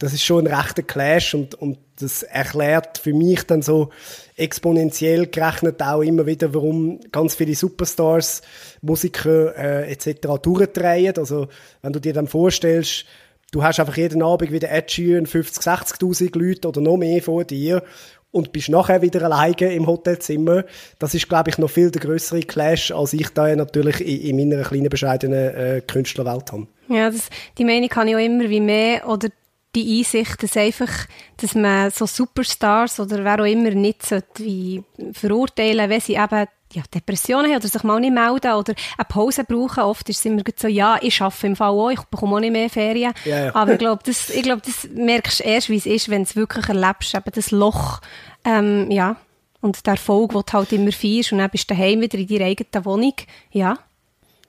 das 0.01 0.13
ist 0.13 0.23
schon 0.23 0.47
ein 0.47 0.53
rechter 0.53 0.81
Clash 0.81 1.35
und, 1.35 1.53
und 1.53 1.77
das 1.99 2.23
erklärt 2.23 2.97
für 2.97 3.13
mich 3.13 3.43
dann 3.43 3.61
so 3.61 3.91
exponentiell 4.35 5.27
gerechnet 5.27 5.79
auch 5.83 6.01
immer 6.01 6.25
wieder, 6.25 6.55
warum 6.55 6.99
ganz 7.11 7.35
viele 7.35 7.53
Superstars, 7.53 8.41
Musiker 8.81 9.55
äh, 9.55 9.91
etc. 9.91 10.41
durchdrehen. 10.41 11.13
Also 11.17 11.49
wenn 11.83 11.93
du 11.93 11.99
dir 11.99 12.13
dann 12.13 12.27
vorstellst, 12.27 13.05
du 13.51 13.61
hast 13.61 13.79
einfach 13.79 13.95
jeden 13.95 14.23
Abend 14.23 14.51
wieder 14.51 14.71
Ed 14.71 14.89
Sheeran 14.89 15.27
50, 15.27 15.63
60'000 15.63 16.35
Leute 16.35 16.67
oder 16.67 16.81
noch 16.81 16.97
mehr 16.97 17.21
vor 17.21 17.43
dir 17.43 17.83
und 18.31 18.51
bist 18.51 18.69
nachher 18.69 19.03
wieder 19.03 19.21
alleine 19.21 19.71
im 19.71 19.85
Hotelzimmer. 19.85 20.63
Das 20.97 21.13
ist, 21.13 21.29
glaube 21.29 21.51
ich, 21.51 21.59
noch 21.59 21.69
viel 21.69 21.91
der 21.91 22.01
größere 22.01 22.39
Clash, 22.39 22.89
als 22.89 23.13
ich 23.13 23.29
da 23.29 23.55
natürlich 23.55 24.01
in, 24.01 24.39
in 24.39 24.49
meiner 24.49 24.63
kleinen, 24.63 24.89
bescheidenen 24.89 25.53
äh, 25.53 25.81
Künstlerwelt 25.85 26.51
habe. 26.51 26.65
Ja, 26.87 27.11
das, 27.11 27.29
die 27.59 27.65
Meinung 27.65 27.89
kann 27.89 28.07
ich 28.07 28.15
auch 28.15 28.19
immer 28.19 28.49
wie 28.49 28.61
mehr 28.61 29.07
oder 29.07 29.29
die 29.75 29.99
Einsicht, 29.99 30.43
dass 30.43 30.57
einfach, 30.57 30.91
dass 31.37 31.55
man 31.55 31.91
so 31.91 32.05
Superstars 32.05 32.99
oder 32.99 33.23
wer 33.23 33.39
auch 33.39 33.45
immer 33.45 33.71
nicht 33.71 34.05
sollte, 34.05 34.43
wie 34.43 34.83
verurteilen, 35.13 35.89
wenn 35.89 36.01
sie 36.01 36.15
eben 36.15 36.47
ja, 36.73 36.83
Depressionen 36.93 37.51
haben 37.51 37.57
oder 37.57 37.67
sich 37.67 37.83
mal 37.83 37.99
nicht 37.99 38.13
melden 38.13 38.53
oder 38.53 38.73
eine 38.97 39.05
Pause 39.07 39.43
brauchen. 39.43 39.83
Oft 39.83 40.07
ist 40.09 40.19
es 40.19 40.25
immer 40.25 40.41
so, 40.55 40.67
ja, 40.67 40.97
ich 41.01 41.21
arbeite 41.21 41.47
im 41.47 41.55
Fall 41.55 41.69
auch, 41.69 41.89
ich 41.89 42.01
bekomme 42.01 42.35
auch 42.35 42.39
nicht 42.39 42.51
mehr 42.51 42.69
Ferien. 42.69 43.13
Ja, 43.25 43.45
ja. 43.45 43.55
Aber 43.55 43.73
ich 43.73 43.79
glaube, 43.79 44.03
das, 44.05 44.29
ich 44.29 44.43
glaub, 44.43 44.63
das 44.63 44.87
merkst 44.93 45.39
du 45.39 45.43
erst, 45.43 45.69
wie 45.69 45.77
es 45.77 45.85
ist, 45.85 46.09
wenn 46.09 46.23
du 46.23 46.29
es 46.29 46.35
wirklich 46.35 46.67
erlebst, 46.69 47.13
eben 47.13 47.31
das 47.33 47.51
Loch, 47.51 48.01
ähm, 48.45 48.89
ja, 48.89 49.17
und 49.61 49.85
der 49.85 49.93
Erfolg, 49.93 50.31
den 50.31 50.41
du 50.45 50.53
halt 50.53 50.71
immer 50.71 50.91
feierst 50.91 51.31
und 51.31 51.37
dann 51.37 51.49
bist 51.49 51.69
du 51.69 51.75
daheim 51.75 52.01
wieder 52.01 52.17
in 52.17 52.27
deiner 52.27 52.45
eigenen 52.45 52.85
Wohnung, 52.85 53.13
ja. 53.51 53.77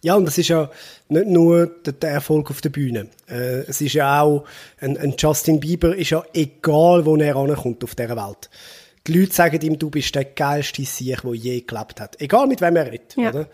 Ja, 0.02 0.16
und 0.16 0.24
das 0.24 0.36
ist 0.36 0.48
ja 0.48 0.68
nicht 1.08 1.28
nur 1.28 1.66
der, 1.66 1.92
der 1.92 2.10
Erfolg 2.10 2.50
auf 2.50 2.60
der 2.60 2.70
Bühne. 2.70 3.06
Äh, 3.28 3.60
es 3.68 3.80
ist 3.80 3.94
ja 3.94 4.20
auch, 4.20 4.44
ein, 4.80 4.98
ein, 4.98 5.14
Justin 5.16 5.60
Bieber 5.60 5.94
ist 5.96 6.10
ja 6.10 6.24
egal, 6.34 7.06
wo 7.06 7.16
er 7.16 7.36
ankommt 7.36 7.84
auf 7.84 7.94
dieser 7.94 8.16
Welt. 8.16 8.50
Die 9.06 9.18
Leute 9.18 9.32
sagen 9.32 9.60
ihm, 9.62 9.78
du 9.78 9.90
bist 9.90 10.14
der 10.14 10.24
geilste 10.24 10.84
Sieg, 10.84 11.22
der 11.22 11.34
je 11.34 11.60
gelebt 11.60 12.00
hat. 12.00 12.20
Egal 12.20 12.46
mit 12.46 12.60
wem 12.60 12.76
er 12.76 12.86
redet, 12.86 13.16
ja. 13.16 13.30
oder? 13.30 13.48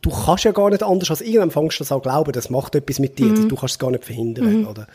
Du 0.00 0.10
kannst 0.10 0.44
ja 0.44 0.52
gar 0.52 0.70
nicht 0.70 0.82
anders 0.82 1.10
als 1.10 1.20
irgendwann 1.20 1.50
fängst 1.50 1.78
du 1.78 1.84
das 1.84 1.92
auch 1.92 2.02
glauben, 2.02 2.32
das 2.32 2.48
macht 2.48 2.74
etwas 2.74 2.98
mit 2.98 3.18
dir, 3.18 3.26
mhm. 3.26 3.50
du 3.50 3.56
kannst 3.56 3.74
es 3.74 3.78
gar 3.78 3.90
nicht 3.90 4.04
verhindern, 4.04 4.60
mhm. 4.60 4.66
oder? 4.66 4.86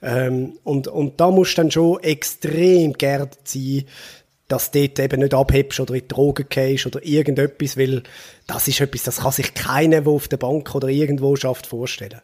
Ähm, 0.00 0.58
und, 0.62 0.86
und 0.86 1.20
da 1.20 1.32
musst 1.32 1.58
du 1.58 1.62
dann 1.62 1.72
schon 1.72 2.00
extrem 2.04 2.92
geerdet 2.92 3.38
sein, 3.42 3.84
dass 4.46 4.70
du 4.70 4.86
dort 4.86 4.98
eben 5.00 5.20
nicht 5.22 5.34
abhebst 5.34 5.80
oder 5.80 5.94
in 5.94 6.00
die 6.02 6.08
Drogen 6.08 6.46
gehst 6.48 6.86
oder 6.86 7.04
irgendetwas, 7.04 7.76
weil 7.76 8.02
das 8.46 8.68
ist 8.68 8.80
etwas, 8.80 9.04
das 9.04 9.20
kann 9.20 9.32
sich 9.32 9.54
keiner, 9.54 10.02
der 10.02 10.12
auf 10.12 10.28
der 10.28 10.36
Bank 10.36 10.74
oder 10.74 10.88
irgendwo 10.88 11.34
schafft, 11.36 11.66
vorstellen. 11.66 12.20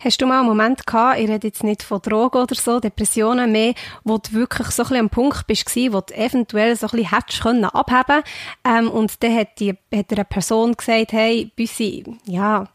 Hast 0.00 0.20
du 0.20 0.26
mal 0.26 0.40
einen 0.40 0.48
Moment 0.48 0.86
gehabt, 0.86 1.20
ich 1.20 1.28
rede 1.28 1.46
jetzt 1.46 1.62
nicht 1.62 1.82
von 1.82 2.02
Drogen 2.02 2.42
oder 2.42 2.54
so, 2.54 2.80
Depressionen 2.80 3.52
mehr, 3.52 3.74
wo 4.02 4.18
du 4.18 4.32
wirklich 4.32 4.68
so 4.68 4.82
ein 4.82 4.88
bisschen 4.88 5.04
am 5.04 5.10
Punkt 5.10 5.46
bist 5.46 5.74
wo 5.76 6.00
du 6.00 6.14
eventuell 6.14 6.76
so 6.76 6.88
ein 6.88 6.90
bisschen 6.90 7.16
hättest 7.16 7.42
können 7.42 7.64
abheben 7.64 8.22
ähm, 8.64 8.90
und 8.90 9.22
dann 9.22 9.34
hat, 9.34 9.60
die, 9.60 9.78
hat 9.94 10.12
eine 10.12 10.24
Person 10.24 10.74
gesagt, 10.74 11.12
hey, 11.12 11.50
Büssi, 11.54 12.04
ja, 12.26 12.66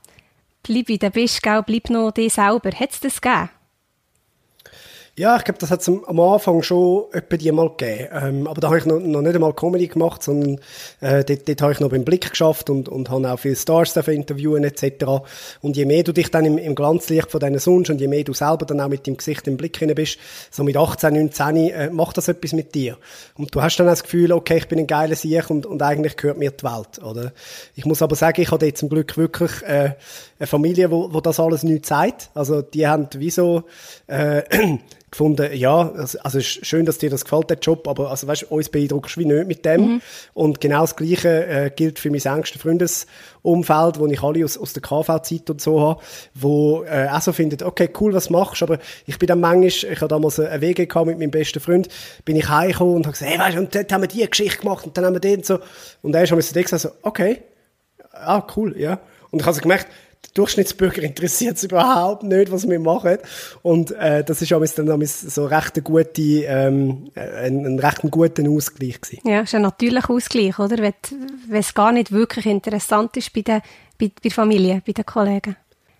bleib 0.63 0.87
wie 0.87 0.97
du 0.97 1.09
bist, 1.09 1.43
gell, 1.43 1.63
bleib 1.63 1.89
noch 1.89 2.11
dir 2.11 2.29
selber. 2.29 2.71
Hat 2.71 2.91
es 2.91 2.99
das 3.01 3.21
gegeben? 3.21 3.49
Ja, 5.19 5.35
ich 5.35 5.45
glaube, 5.45 5.57
das 5.57 5.71
hat 5.71 5.81
es 5.81 5.87
am 5.89 6.19
Anfang 6.19 6.61
schon 6.61 7.05
etwa 7.11 7.37
die 7.37 7.51
mal 7.51 7.69
gegeben. 7.69 8.07
Ähm, 8.13 8.47
aber 8.47 8.61
da 8.61 8.67
habe 8.67 8.77
ich 8.77 8.85
noch, 8.85 8.99
noch 8.99 9.23
nicht 9.23 9.33
einmal 9.33 9.51
Comedy 9.53 9.87
gemacht, 9.87 10.21
sondern 10.21 10.59
äh, 11.01 11.23
dort, 11.23 11.49
dort 11.49 11.61
habe 11.63 11.71
ich 11.71 11.79
noch 11.79 11.89
beim 11.89 12.05
Blick 12.05 12.29
geschafft 12.29 12.69
und, 12.69 12.87
und 12.87 13.09
habe 13.09 13.27
auch 13.33 13.39
viele 13.39 13.55
Stars 13.55 13.97
interviewen 13.97 14.63
etc. 14.63 15.05
Und 15.61 15.75
je 15.75 15.85
mehr 15.85 16.03
du 16.03 16.11
dich 16.11 16.29
dann 16.29 16.45
im, 16.45 16.59
im 16.59 16.75
Glanzlicht 16.75 17.31
von 17.31 17.39
diesen 17.39 17.57
Sonst 17.57 17.89
und 17.89 17.99
je 17.99 18.07
mehr 18.07 18.23
du 18.25 18.33
selber 18.33 18.67
dann 18.67 18.79
auch 18.79 18.89
mit 18.89 19.07
dem 19.07 19.17
Gesicht 19.17 19.47
im 19.47 19.57
Blick 19.57 19.77
hinein 19.77 19.95
bist, 19.95 20.19
so 20.51 20.63
mit 20.63 20.77
18, 20.77 21.11
19, 21.15 21.55
äh, 21.55 21.89
macht 21.89 22.17
das 22.17 22.27
etwas 22.27 22.53
mit 22.53 22.75
dir. 22.75 22.99
Und 23.39 23.55
du 23.55 23.63
hast 23.63 23.77
dann 23.77 23.87
das 23.87 24.03
Gefühl, 24.03 24.31
okay, 24.31 24.57
ich 24.57 24.67
bin 24.67 24.77
ein 24.77 24.85
geiler 24.85 25.15
Sieg 25.15 25.49
und, 25.49 25.65
und 25.65 25.81
eigentlich 25.81 26.15
gehört 26.15 26.37
mir 26.37 26.51
die 26.51 26.63
Welt, 26.63 27.01
oder? 27.03 27.33
Ich 27.73 27.87
muss 27.87 28.03
aber 28.03 28.15
sagen, 28.15 28.39
ich 28.39 28.51
habe 28.51 28.67
jetzt 28.67 28.81
zum 28.81 28.89
Glück 28.89 29.17
wirklich 29.17 29.63
äh, 29.63 29.95
eine 30.39 30.47
Familie, 30.47 30.91
wo, 30.91 31.13
wo 31.13 31.21
das 31.21 31.39
alles 31.39 31.63
nicht 31.63 31.85
zeigt. 31.85 32.29
Also 32.33 32.61
die 32.61 32.87
haben 32.87 33.07
wie 33.15 33.29
so 33.31 33.63
äh, 34.07 34.43
gefunden, 35.11 35.49
ja, 35.53 35.89
also, 35.89 36.37
ist 36.37 36.65
schön, 36.65 36.85
dass 36.85 36.97
dir 36.97 37.09
das 37.09 37.23
gefällt, 37.23 37.49
der 37.49 37.57
Job, 37.57 37.87
aber 37.87 38.11
also 38.11 38.27
weißt, 38.27 38.51
uns 38.51 38.69
beeindruckst 38.69 39.15
du 39.15 39.21
wie 39.21 39.25
nicht 39.25 39.47
mit 39.47 39.65
dem. 39.65 39.81
Mhm. 39.81 40.01
Und 40.33 40.61
genau 40.61 40.81
das 40.81 40.95
Gleiche 40.95 41.47
äh, 41.47 41.71
gilt 41.73 41.97
für 41.97 42.11
mein 42.11 42.21
engsten 42.21 42.59
Freundesumfeld, 42.59 43.99
wo 43.99 44.07
ich 44.07 44.21
alle 44.21 44.43
aus, 44.43 44.57
aus 44.57 44.73
der 44.73 44.83
KV-Zeit 44.83 45.49
und 45.49 45.61
so 45.61 45.79
habe, 45.79 46.01
wo 46.35 46.83
äh, 46.83 47.07
auch 47.09 47.21
so 47.21 47.31
findet, 47.31 47.63
okay, 47.63 47.89
cool, 47.99 48.13
was 48.13 48.29
machst 48.29 48.61
aber 48.61 48.79
ich 49.05 49.17
bin 49.17 49.27
dann 49.27 49.39
manchmal, 49.39 49.93
ich 49.93 50.01
habe 50.01 50.07
damals 50.07 50.39
eine 50.39 50.61
WG 50.61 50.85
gehabt 50.85 51.07
mit 51.07 51.17
meinem 51.17 51.31
besten 51.31 51.59
Freund, 51.59 51.87
bin 52.25 52.35
ich 52.35 52.47
heimgekommen 52.49 52.95
und 52.95 53.05
habe 53.07 53.13
gesagt, 53.13 53.31
hey, 53.31 53.39
weißt 53.39 53.55
du, 53.55 53.61
und 53.61 53.73
dort 53.73 53.91
haben 53.91 54.01
wir 54.01 54.07
die 54.07 54.29
Geschichte 54.29 54.59
gemacht 54.59 54.85
und 54.85 54.97
dann 54.97 55.05
haben 55.05 55.13
wir 55.13 55.19
den 55.19 55.37
und 55.37 55.45
so. 55.45 55.59
Und 56.01 56.13
er 56.13 56.23
ist 56.23 56.31
mir 56.31 56.41
so 56.41 56.53
gesagt, 56.53 56.81
so, 56.81 56.89
okay, 57.01 57.43
ah, 58.11 58.45
cool, 58.55 58.75
ja. 58.77 58.99
Und 59.31 59.39
ich 59.39 59.45
habe 59.45 59.55
so 59.55 59.61
gemerkt, 59.61 59.87
der 60.25 60.31
Durchschnittsbürger 60.33 61.03
interessiert 61.03 61.57
es 61.57 61.63
überhaupt 61.63 62.23
nicht, 62.23 62.51
was 62.51 62.67
wir 62.67 62.79
machen. 62.79 63.17
Und 63.61 63.91
äh, 63.91 64.23
das 64.23 64.41
ist 64.41 64.51
dann 64.51 65.05
so 65.05 65.45
recht 65.45 65.75
eine 65.75 65.83
gute, 65.83 66.21
ähm, 66.21 67.11
ein, 67.15 67.65
ein 67.65 67.79
recht 67.79 68.01
guter 68.09 68.43
Ausgleich 68.49 69.01
gewesen. 69.01 69.27
Ja, 69.27 69.41
ist 69.41 69.55
ein 69.55 69.61
natürlicher 69.61 70.09
Ausgleich, 70.09 70.59
oder? 70.59 70.77
Wenn 70.77 71.59
es 71.59 71.73
gar 71.73 71.91
nicht 71.91 72.11
wirklich 72.11 72.45
interessant 72.45 73.15
ist 73.17 73.33
bei 73.33 73.41
der, 73.41 73.61
bei, 73.97 74.07
bei 74.07 74.21
der 74.23 74.31
Familie, 74.31 74.81
bei 74.85 74.93
den 74.93 75.05
Kollegen. 75.05 75.55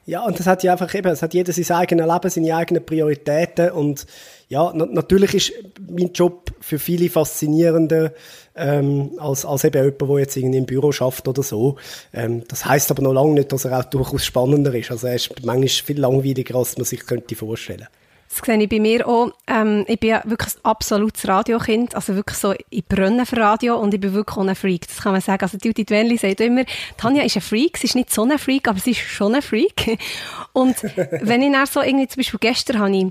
Ja, 0.07 0.25
und 0.25 0.39
das 0.39 0.47
hat 0.47 0.63
ja 0.63 0.71
einfach 0.71 0.95
eben, 0.95 1.09
es 1.09 1.21
hat 1.21 1.33
jeder 1.33 1.51
sein 1.51 1.77
eigenes 1.77 2.07
Leben, 2.07 2.29
seine 2.29 2.55
eigenen 2.55 2.85
Prioritäten 2.85 3.71
und 3.71 4.05
ja, 4.47 4.71
na 4.73 4.85
natürlich 4.85 5.33
ist 5.33 5.53
mein 5.85 6.13
Job 6.13 6.49
für 6.61 6.79
viele 6.79 7.09
faszinierender 7.09 8.13
ähm, 8.55 9.11
als, 9.17 9.43
als 9.43 9.65
eben 9.65 9.83
jemand, 9.83 10.01
der 10.01 10.19
jetzt 10.19 10.37
irgendwie 10.37 10.59
im 10.59 10.65
Büro 10.65 10.93
schafft 10.93 11.27
oder 11.27 11.43
so. 11.43 11.75
Ähm, 12.13 12.43
das 12.47 12.65
heißt 12.65 12.89
aber 12.89 13.03
noch 13.03 13.11
lange 13.11 13.33
nicht, 13.33 13.51
dass 13.51 13.65
er 13.65 13.77
auch 13.77 13.83
durchaus 13.83 14.23
spannender 14.23 14.73
ist. 14.73 14.91
Also 14.91 15.07
er 15.07 15.15
ist 15.15 15.45
manchmal 15.45 15.67
viel 15.67 15.99
langweiliger, 15.99 16.55
als 16.55 16.77
man 16.77 16.85
sich 16.85 17.05
könnte 17.05 17.35
vorstellen 17.35 17.87
das 18.29 18.45
sehe 18.45 18.61
ich 18.61 18.69
bei 18.69 18.79
mir 18.79 19.07
auch. 19.07 19.31
Ähm, 19.47 19.85
ich 19.87 19.99
bin 19.99 20.09
ja 20.09 20.21
wirklich 20.25 20.55
ein 20.55 20.65
absolutes 20.65 21.27
Radiokind. 21.27 21.95
Also 21.95 22.15
wirklich 22.15 22.37
so, 22.37 22.53
ich 22.69 22.85
brenne 22.85 23.25
für 23.25 23.37
Radio 23.37 23.77
und 23.77 23.93
ich 23.93 23.99
bin 23.99 24.13
wirklich 24.13 24.37
auch 24.37 24.45
ein 24.45 24.55
Freak. 24.55 24.87
Das 24.87 25.01
kann 25.01 25.13
man 25.13 25.21
sagen. 25.21 25.43
Also 25.43 25.57
Judy 25.61 25.85
Dwenli 25.85 26.17
sagt 26.17 26.41
immer, 26.41 26.63
Tanja 26.97 27.23
ist 27.23 27.37
ein 27.37 27.41
Freak. 27.41 27.77
Sie 27.77 27.87
ist 27.87 27.95
nicht 27.95 28.13
so 28.13 28.23
ein 28.23 28.37
Freak, 28.37 28.67
aber 28.67 28.79
sie 28.79 28.91
ist 28.91 28.99
schon 28.99 29.35
ein 29.35 29.41
Freak. 29.41 29.97
Und 30.53 30.75
wenn 31.21 31.41
ich 31.41 31.51
dann 31.51 31.65
so 31.65 31.81
irgendwie, 31.81 32.07
zum 32.07 32.19
Beispiel 32.19 32.39
gestern 32.39 32.79
habe 32.79 32.95
ich 32.95 33.07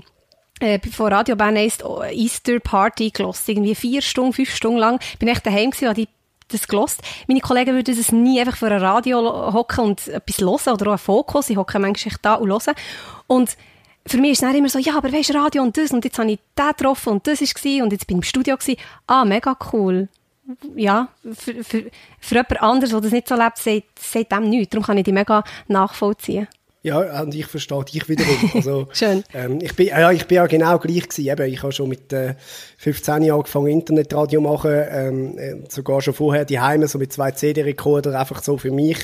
äh, 0.59 0.79
von 0.89 1.11
Radio 1.11 1.35
Bern 1.35 1.55
heisst 1.55 1.83
Easter 2.11 2.59
Party 2.59 3.11
gelost. 3.11 3.47
Irgendwie 3.49 3.75
vier 3.75 4.01
Stunden, 4.01 4.33
fünf 4.33 4.53
Stunden 4.53 4.79
lang. 4.79 4.99
Bin 5.19 5.29
ich 5.29 5.39
daheim 5.39 5.71
gewesen, 5.71 5.89
habe 5.89 6.07
das 6.49 6.67
gelost. 6.67 7.01
Meine 7.27 7.41
Kollegen 7.41 7.75
würden 7.75 7.97
es 7.97 8.11
nie 8.11 8.39
einfach 8.39 8.57
vor 8.57 8.69
ein 8.69 8.81
Radio 8.81 9.53
hocken 9.53 9.83
und 9.83 10.07
etwas 10.07 10.39
hören 10.39 10.73
oder 10.73 10.87
auch 10.87 10.93
ein 10.93 10.97
Fokus. 10.97 11.47
Sie 11.47 11.57
hocken 11.57 11.81
manchmal 11.81 12.15
da 12.21 12.35
und 12.35 12.49
hören. 12.49 12.75
Und 13.27 13.57
für 14.07 14.17
mich 14.17 14.31
ist 14.31 14.37
es 14.37 14.41
dann 14.41 14.55
immer 14.55 14.69
so, 14.69 14.79
ja, 14.79 14.97
aber 14.97 15.11
weisst 15.11 15.33
Radio 15.33 15.63
und 15.63 15.77
das 15.77 15.91
und 15.91 16.03
jetzt 16.03 16.17
habe 16.17 16.31
ich 16.31 16.39
den 16.57 16.67
getroffen 16.67 17.13
und 17.13 17.27
das 17.27 17.41
war 17.41 17.83
und 17.83 17.91
jetzt 17.91 18.07
bin 18.07 18.17
ich 18.17 18.19
im 18.19 18.23
Studio 18.23 18.57
gewesen. 18.57 18.79
Ah, 19.05 19.25
mega 19.25 19.57
cool. 19.73 20.07
Ja, 20.75 21.09
für, 21.33 21.63
für, 21.63 21.85
für 22.19 22.35
jemand 22.35 22.61
anderes, 22.61 22.91
der 22.91 23.01
das 23.01 23.11
nicht 23.11 23.27
so 23.27 23.35
lebt, 23.35 23.57
sagt, 23.57 23.99
sagt 23.99 24.31
dem 24.31 24.49
nichts. 24.49 24.69
Darum 24.69 24.85
kann 24.85 24.97
ich 24.97 25.03
die 25.03 25.11
mega 25.11 25.43
nachvollziehen. 25.67 26.47
Ja, 26.83 27.21
und 27.21 27.35
ich 27.35 27.47
verstehe 27.47 27.83
dich 27.83 28.07
wiederum. 28.07 28.51
Also, 28.55 28.87
Schön. 28.93 29.23
Ähm, 29.33 29.59
ich, 29.61 29.75
bin, 29.75 29.87
ja, 29.87 30.09
ich 30.11 30.25
bin 30.25 30.37
ja 30.37 30.47
genau 30.47 30.79
gleich 30.79 31.09
gewesen. 31.09 31.27
Eben, 31.27 31.51
ich 31.51 31.61
habe 31.61 31.73
schon 31.73 31.89
mit 31.89 32.13
äh, 32.13 32.35
15 32.77 33.23
Jahren 33.23 33.39
angefangen, 33.39 33.67
Internetradio 33.67 34.39
zu 34.39 34.47
machen. 34.47 34.71
Ähm, 34.89 35.37
äh, 35.37 35.55
sogar 35.67 36.01
schon 36.01 36.13
vorher 36.13 36.45
die 36.45 36.61
Heime 36.61 36.87
so 36.87 36.97
mit 36.97 37.11
zwei 37.11 37.31
CD-Rekorder 37.31 38.17
einfach 38.17 38.41
so 38.41 38.57
für 38.57 38.71
mich 38.71 38.99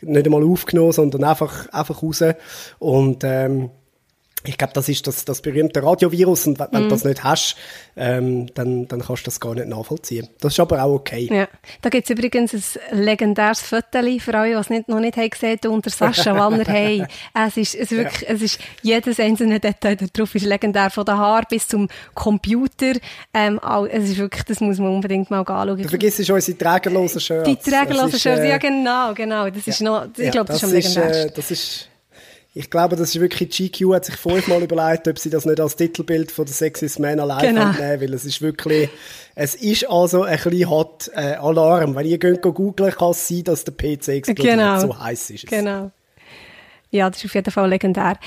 nicht 0.00 0.26
einmal 0.26 0.42
aufgenommen, 0.42 0.90
sondern 0.90 1.22
einfach, 1.22 1.68
einfach 1.68 2.02
raus. 2.02 2.24
Und 2.80 3.22
ähm, 3.22 3.70
ich 4.44 4.56
glaube, 4.56 4.72
das 4.72 4.88
ist 4.88 5.06
das, 5.06 5.24
das 5.24 5.42
berühmte 5.42 5.82
Radiovirus 5.82 6.46
und 6.46 6.58
wenn, 6.58 6.66
mm. 6.66 6.72
du 6.72 6.80
mhm. 6.80 6.88
das 6.88 7.04
nicht 7.04 7.24
hast, 7.24 7.56
ähm, 7.96 8.46
dann, 8.54 8.86
dann 8.88 9.00
kannst 9.00 9.22
du 9.22 9.24
das 9.26 9.40
gar 9.40 9.54
nicht 9.54 9.66
nachvollziehen. 9.66 10.28
Das 10.40 10.52
ist 10.52 10.60
aber 10.60 10.82
auch 10.82 10.94
okay. 10.94 11.28
Ja. 11.30 11.48
Da 11.82 11.88
gibt 11.88 12.04
es 12.04 12.10
übrigens 12.10 12.54
ein 12.54 13.02
legendäres 13.02 13.60
Foto 13.60 13.98
für 14.18 14.34
alle, 14.34 14.50
die 14.50 14.54
es 14.54 14.70
nicht, 14.70 14.88
noch 14.88 15.00
nicht 15.00 15.16
haben 15.16 15.30
gesehen 15.30 15.58
haben, 15.62 15.72
unter 15.72 15.90
Sascha 15.90 16.36
Wallner. 16.36 16.64
Hey, 16.68 17.04
es 17.34 17.56
ist, 17.56 17.74
es, 17.74 17.90
wirklich, 17.90 18.28
ja. 18.28 18.34
es 18.34 18.42
ist 18.42 18.60
jedes 18.82 19.18
einzelne 19.18 19.58
Detail 19.58 19.96
darauf 19.96 20.34
ist 20.34 20.44
legendär, 20.44 20.90
von 20.90 21.04
den 21.04 21.16
Haaren 21.16 21.46
bis 21.48 21.66
zum 21.66 21.88
Computer. 22.14 22.92
Ähm, 23.32 23.58
es 23.90 24.10
ist 24.10 24.18
wirklich, 24.18 24.44
das 24.44 24.60
muss 24.60 24.78
man 24.78 24.94
unbedingt 24.94 25.30
mal 25.30 25.40
anschauen. 25.40 25.82
Du 25.82 25.88
vergisst 25.88 26.18
unsere 26.30 26.58
trägerlosen 26.58 27.20
Shirts. 27.20 27.48
Die 27.48 27.56
trägerlosen 27.56 28.18
Shirts, 28.18 28.40
äh, 28.40 28.50
ja 28.50 28.58
genau, 28.58 29.14
genau. 29.14 29.48
Das 29.48 29.66
ist 29.66 29.80
noch, 29.80 30.06
ich 30.16 30.24
ja, 30.24 30.30
glaube, 30.30 30.48
das, 30.48 30.60
das, 30.60 30.72
ist 30.72 30.96
am 30.96 31.02
legendärsten. 31.02 31.28
Äh, 31.30 31.32
das 31.34 31.50
ist 31.50 31.88
ich 32.54 32.70
glaube, 32.70 32.96
das 32.96 33.14
ist 33.14 33.20
wirklich, 33.20 33.50
GQ 33.50 33.94
hat 33.94 34.04
sich 34.06 34.16
fünfmal 34.16 34.62
überlegt, 34.62 35.06
ob 35.06 35.18
sie 35.18 35.30
das 35.30 35.44
nicht 35.44 35.60
als 35.60 35.76
Titelbild 35.76 36.32
von 36.32 36.46
der 36.46 36.54
Sexiest 36.54 36.98
Man 36.98 37.20
Alive 37.20 37.46
genau. 37.46 37.72
nehmen, 37.72 38.00
weil 38.00 38.14
es 38.14 38.24
ist 38.24 38.40
wirklich, 38.40 38.88
es 39.34 39.54
ist 39.54 39.88
also 39.88 40.22
ein 40.22 40.38
bisschen 40.38 40.68
hot 40.68 41.10
äh, 41.14 41.34
Alarm. 41.34 41.94
Wenn 41.94 42.06
ihr 42.06 42.18
geht 42.18 42.42
googeln, 42.42 42.92
kann 42.92 43.10
es 43.10 43.28
sein, 43.28 43.44
dass 43.44 43.64
der 43.64 43.72
PC 43.72 44.08
explodiert. 44.08 44.56
Genau. 44.56 44.80
So 44.80 44.98
heiß 44.98 45.30
ist 45.30 45.44
es. 45.44 45.50
Genau. 45.50 45.90
Ja, 46.90 47.10
das 47.10 47.18
ist 47.18 47.26
auf 47.26 47.34
jeden 47.34 47.50
Fall 47.50 47.68
legendär. 47.68 48.18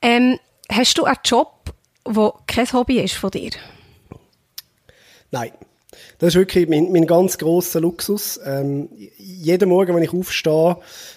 Ähm, 0.00 0.38
hast 0.70 0.96
du 0.96 1.04
einen 1.04 1.18
Job, 1.24 1.74
der 2.06 2.32
kein 2.46 2.72
Hobby 2.72 3.00
ist 3.00 3.14
von 3.14 3.30
dir? 3.30 3.50
Nein. 5.30 5.52
Das 6.18 6.28
ist 6.28 6.34
wirklich 6.36 6.68
mein, 6.68 6.92
mein 6.92 7.06
ganz 7.06 7.38
grosser 7.38 7.80
Luxus. 7.80 8.40
Ähm, 8.44 8.88
jeden 9.18 9.68
Morgen, 9.68 9.94
wenn 9.94 10.02
ich 10.02 10.12
aufstehe, 10.12 10.76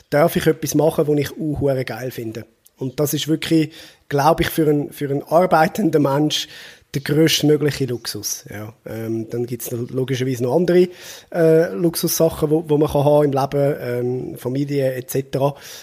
darf 0.09 0.35
ich 0.35 0.47
etwas 0.47 0.75
machen, 0.75 1.07
was 1.07 1.19
ich 1.19 1.31
auch 1.31 1.85
geil 1.85 2.11
finde. 2.11 2.45
Und 2.77 2.99
das 2.99 3.13
ist 3.13 3.27
wirklich, 3.27 3.71
glaube 4.07 4.43
ich, 4.43 4.49
für 4.49 4.67
einen, 4.69 4.91
für 4.91 5.09
einen 5.09 5.23
arbeitenden 5.23 6.01
Mensch 6.01 6.47
der 6.93 7.01
größtmögliche 7.03 7.85
Luxus. 7.85 8.45
Ja. 8.49 8.73
Ähm, 8.85 9.29
dann 9.29 9.45
gibt 9.45 9.61
es 9.61 9.71
logischerweise 9.71 10.43
noch 10.43 10.55
andere 10.55 10.87
äh, 11.31 11.71
Luxussachen, 11.73 12.49
wo, 12.49 12.67
wo 12.67 12.77
man 12.77 12.89
kann 12.89 13.03
haben 13.03 13.25
im 13.25 13.31
Leben, 13.31 13.75
ähm, 13.79 14.37
Familie 14.37 14.93
etc. 14.93 15.37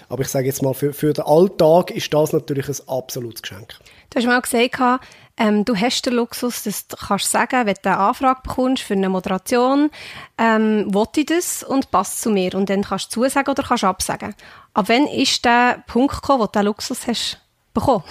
Aber 0.08 0.22
ich 0.22 0.28
sage 0.28 0.46
jetzt 0.46 0.62
mal, 0.62 0.74
für, 0.74 0.92
für 0.92 1.12
den 1.12 1.24
Alltag 1.24 1.92
ist 1.92 2.12
das 2.12 2.32
natürlich 2.32 2.68
ein 2.68 2.88
absolutes 2.88 3.42
Geschenk. 3.42 3.74
Du 4.10 4.18
hast 4.18 4.26
mal 4.26 4.40
gesagt, 4.40 5.00
ähm, 5.38 5.64
du 5.64 5.76
hast 5.76 6.06
den 6.06 6.14
Luxus, 6.14 6.62
dass 6.62 6.88
du 6.88 6.96
kannst 6.96 7.30
sagen, 7.30 7.66
wenn 7.66 7.74
du 7.82 7.90
eine 7.90 7.98
Anfrage 7.98 8.40
bekommst 8.42 8.82
für 8.82 8.94
eine 8.94 9.08
Moderation, 9.08 9.90
ähm, 10.38 10.92
will 10.94 11.04
ich 11.16 11.26
das 11.26 11.62
und 11.62 11.90
passt 11.90 12.22
zu 12.22 12.30
mir. 12.30 12.54
Und 12.54 12.70
dann 12.70 12.84
kannst 12.84 13.14
du 13.14 13.22
zusagen 13.22 13.50
oder 13.50 13.62
kannst 13.62 13.84
absagen. 13.84 14.34
Ab 14.72 14.86
wann 14.88 15.06
ist 15.06 15.44
der 15.44 15.84
Punkt 15.86 16.14
gekommen, 16.14 16.40
wo 16.40 16.46
du 16.46 16.52
den 16.52 16.64
Luxus 16.64 17.06
hast 17.06 17.40
bekommen? 17.74 18.04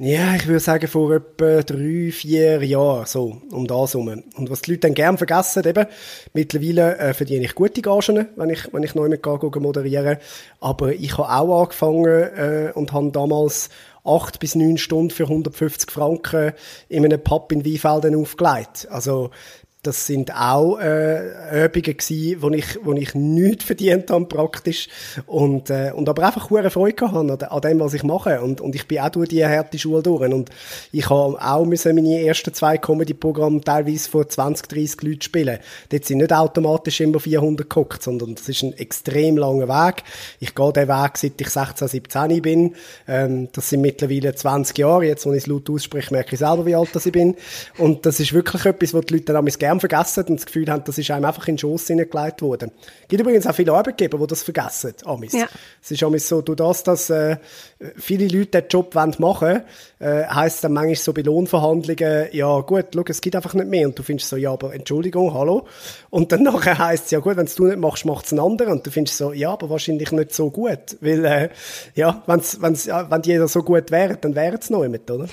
Ja, 0.00 0.36
ich 0.36 0.46
würde 0.46 0.60
sagen, 0.60 0.86
vor 0.86 1.12
etwa 1.12 1.60
drei, 1.62 2.12
vier 2.12 2.62
Jahren, 2.62 3.04
so, 3.04 3.42
um 3.50 3.66
das 3.66 3.94
herum. 3.94 4.22
Und 4.36 4.48
was 4.48 4.62
die 4.62 4.70
Leute 4.70 4.82
dann 4.82 4.94
gerne 4.94 5.18
vergessen, 5.18 5.66
eben, 5.66 5.86
mittlerweile 6.34 6.96
äh, 6.98 7.14
verdiene 7.14 7.46
ich 7.46 7.56
gute 7.56 7.82
Gagen, 7.82 8.28
wenn 8.36 8.50
ich, 8.50 8.72
wenn 8.72 8.84
ich 8.84 8.94
neu 8.94 9.08
mit 9.08 9.24
gehe, 9.24 9.50
moderieren. 9.60 10.18
Aber 10.60 10.92
ich 10.92 11.18
habe 11.18 11.28
auch 11.28 11.62
angefangen 11.62 12.06
äh, 12.06 12.70
und 12.76 12.92
habe 12.92 13.10
damals 13.10 13.70
acht 14.08 14.40
bis 14.40 14.54
neun 14.54 14.78
Stunden 14.78 15.10
für 15.10 15.24
150 15.24 15.90
Franken 15.90 16.52
in 16.88 17.04
einem 17.04 17.22
Pub 17.22 17.52
in 17.52 17.64
Weinfelden 17.64 18.14
aufgelegt. 18.14 18.88
Also, 18.90 19.30
das 19.88 20.06
sind 20.06 20.34
auch 20.34 20.78
äh, 20.78 21.64
Übungen 21.64 21.96
gewesen, 21.96 22.42
wo 22.42 22.50
ich, 22.50 22.78
wo 22.84 22.92
ich 22.92 23.14
nichts 23.14 23.64
verdient 23.64 24.10
habe 24.10 24.26
praktisch 24.26 24.88
und, 25.24 25.70
äh, 25.70 25.92
und 25.94 26.10
aber 26.10 26.24
einfach 26.24 26.50
hohe 26.50 26.68
Freude 26.68 27.10
haben 27.10 27.30
an, 27.30 27.40
an 27.40 27.60
dem, 27.62 27.80
was 27.80 27.94
ich 27.94 28.02
mache 28.02 28.42
und, 28.42 28.60
und 28.60 28.74
ich 28.74 28.86
bin 28.86 28.98
auch 28.98 29.08
durch 29.08 29.30
die 29.30 29.44
harte 29.44 29.78
Schule 29.78 30.02
durch 30.02 30.30
und 30.30 30.50
ich 30.92 31.08
habe 31.08 31.40
auch 31.40 31.64
müssen 31.64 31.94
meine 31.94 32.20
ersten 32.22 32.52
zwei 32.52 32.76
Comedy-Programme 32.76 33.62
teilweise 33.62 34.10
vor 34.10 34.28
20, 34.28 34.68
30 34.68 35.02
Leuten 35.02 35.22
spielen. 35.22 35.58
Dort 35.88 36.04
sind 36.04 36.18
nicht 36.18 36.34
automatisch 36.34 37.00
immer 37.00 37.18
400 37.18 37.68
geguckt, 37.68 38.02
sondern 38.02 38.34
das 38.34 38.46
ist 38.46 38.62
ein 38.62 38.74
extrem 38.74 39.38
langer 39.38 39.68
Weg. 39.68 40.04
Ich 40.38 40.54
gehe 40.54 40.72
den 40.74 40.88
Weg, 40.88 41.16
seit 41.16 41.40
ich 41.40 41.48
16, 41.48 41.88
17 41.88 42.42
bin. 42.42 42.74
Ähm, 43.06 43.48
das 43.52 43.70
sind 43.70 43.80
mittlerweile 43.80 44.34
20 44.34 44.76
Jahre. 44.76 45.06
Jetzt, 45.06 45.24
wenn 45.24 45.32
ich 45.32 45.44
es 45.44 45.46
laut 45.46 45.70
ausspreche, 45.70 46.12
merke 46.12 46.34
ich 46.34 46.40
selber, 46.40 46.66
wie 46.66 46.74
alt 46.74 46.90
ich 46.94 47.12
bin. 47.12 47.36
Und 47.78 48.04
das 48.04 48.20
ist 48.20 48.34
wirklich 48.34 48.66
etwas, 48.66 48.92
was 48.92 49.06
die 49.06 49.14
Leute 49.14 49.32
dann 49.32 49.46
gerne 49.46 49.77
vergessen 49.80 50.24
und 50.28 50.36
das 50.36 50.46
Gefühl 50.46 50.70
haben, 50.70 50.84
das 50.84 50.98
ist 50.98 51.10
einem 51.10 51.24
einfach 51.24 51.46
in 51.48 51.54
den 51.54 51.58
Schoss 51.58 51.86
hineingelegt 51.86 52.42
worden. 52.42 52.70
Es 53.02 53.08
gibt 53.08 53.20
übrigens 53.20 53.46
auch 53.46 53.54
viele 53.54 53.72
Arbeitgeber, 53.72 54.18
die 54.18 54.26
das 54.26 54.42
vergessen. 54.42 54.94
Amis. 55.04 55.32
Ja. 55.32 55.46
Es 55.82 55.90
ist 55.90 56.02
amis 56.02 56.28
so, 56.28 56.42
du 56.42 56.54
das, 56.54 56.82
dass 56.82 57.10
äh, 57.10 57.36
viele 57.96 58.26
Leute 58.28 58.62
den 58.62 58.68
Job 58.68 58.94
machen 58.94 59.18
wollen, 59.18 59.62
äh, 59.98 60.24
heisst 60.26 60.64
dann 60.64 60.72
manchmal 60.72 60.96
so 60.96 61.12
bei 61.12 61.22
Lohnverhandlungen, 61.22 62.28
ja 62.32 62.60
gut, 62.60 62.86
schau, 62.94 63.04
es 63.06 63.20
gibt 63.20 63.36
einfach 63.36 63.54
nicht 63.54 63.68
mehr. 63.68 63.86
Und 63.86 63.98
du 63.98 64.02
findest 64.02 64.28
so, 64.28 64.36
ja, 64.36 64.52
aber 64.52 64.74
Entschuldigung, 64.74 65.34
hallo. 65.34 65.66
Und 66.10 66.32
dann 66.32 66.42
nachher 66.42 66.78
heisst 66.78 67.06
es, 67.06 67.10
ja 67.10 67.20
gut, 67.20 67.36
wenn 67.36 67.46
du 67.46 67.66
nicht 67.66 67.78
machst, 67.78 68.04
macht 68.04 68.26
es 68.26 68.32
ein 68.32 68.40
anderer. 68.40 68.72
Und 68.72 68.86
du 68.86 68.90
findest 68.90 69.16
so, 69.18 69.32
ja, 69.32 69.52
aber 69.52 69.70
wahrscheinlich 69.70 70.12
nicht 70.12 70.34
so 70.34 70.50
gut. 70.50 70.96
Weil, 71.00 71.24
äh, 71.24 71.48
ja, 71.94 72.22
wenn's, 72.26 72.60
wenn's, 72.60 72.86
ja, 72.86 73.10
wenn 73.10 73.22
jeder 73.22 73.48
so 73.48 73.62
gut 73.62 73.90
wäre, 73.90 74.16
dann 74.16 74.34
wäre 74.34 74.56
es 74.56 74.70
noch 74.70 74.82
jemand, 74.82 75.10
oder? 75.10 75.28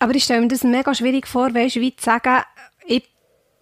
Aber 0.00 0.14
ich 0.14 0.24
stelle 0.24 0.42
mir 0.42 0.48
das 0.48 0.62
mega 0.62 0.94
schwierig 0.94 1.26
vor, 1.26 1.52
weißt 1.52 1.76
du, 1.76 1.80
wie 1.80 1.94
zu 1.96 2.04
sagen, 2.04 2.42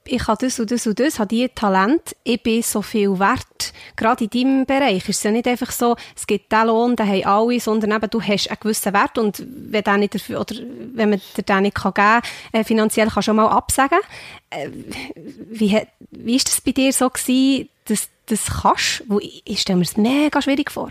ich 0.08 0.16
ich 0.16 0.28
habe 0.28 0.44
das 0.44 0.58
und 0.58 0.70
das 0.70 0.86
und 0.86 0.98
das, 0.98 1.18
habe 1.18 1.28
diese 1.28 1.54
Talent, 1.54 2.16
ich 2.24 2.42
bin 2.42 2.62
so 2.62 2.82
viel 2.82 3.18
wert. 3.18 3.72
Gerade 3.96 4.24
in 4.24 4.30
deinem 4.30 4.66
Bereich 4.66 5.08
ist 5.08 5.18
es 5.18 5.22
ja 5.22 5.30
nicht 5.30 5.46
einfach 5.46 5.70
so, 5.70 5.96
es 6.16 6.26
gibt 6.26 6.50
den 6.50 6.66
Lohn, 6.66 6.96
den 6.96 7.06
haben 7.06 7.24
alle, 7.24 7.60
sondern 7.60 7.92
eben, 7.92 8.10
du 8.10 8.20
hast 8.20 8.48
einen 8.48 8.58
gewissen 8.60 8.92
Wert 8.92 9.18
und 9.18 9.44
wenn, 9.46 9.84
der 9.84 9.96
nicht 9.98 10.14
dafür, 10.14 10.40
oder 10.40 10.56
wenn 10.94 11.10
man 11.10 11.20
dir 11.36 11.42
den 11.42 11.62
nicht 11.62 11.76
geben 11.76 11.94
kann, 11.94 12.22
äh, 12.52 12.64
finanziell 12.64 13.08
du 13.08 13.22
schon 13.22 13.36
mal 13.36 13.48
absagen. 13.48 13.98
Äh, 14.50 14.70
wie, 15.50 15.80
wie 16.10 16.36
ist 16.36 16.48
das 16.48 16.60
bei 16.60 16.72
dir 16.72 16.92
so 16.92 17.08
gewesen, 17.08 17.68
dass 17.84 18.08
das 18.26 18.46
kannst? 18.62 19.04
ich 19.44 19.60
stelle 19.60 19.78
mir 19.78 19.84
das 19.84 19.96
mega 19.96 20.42
schwierig 20.42 20.70
vor. 20.70 20.90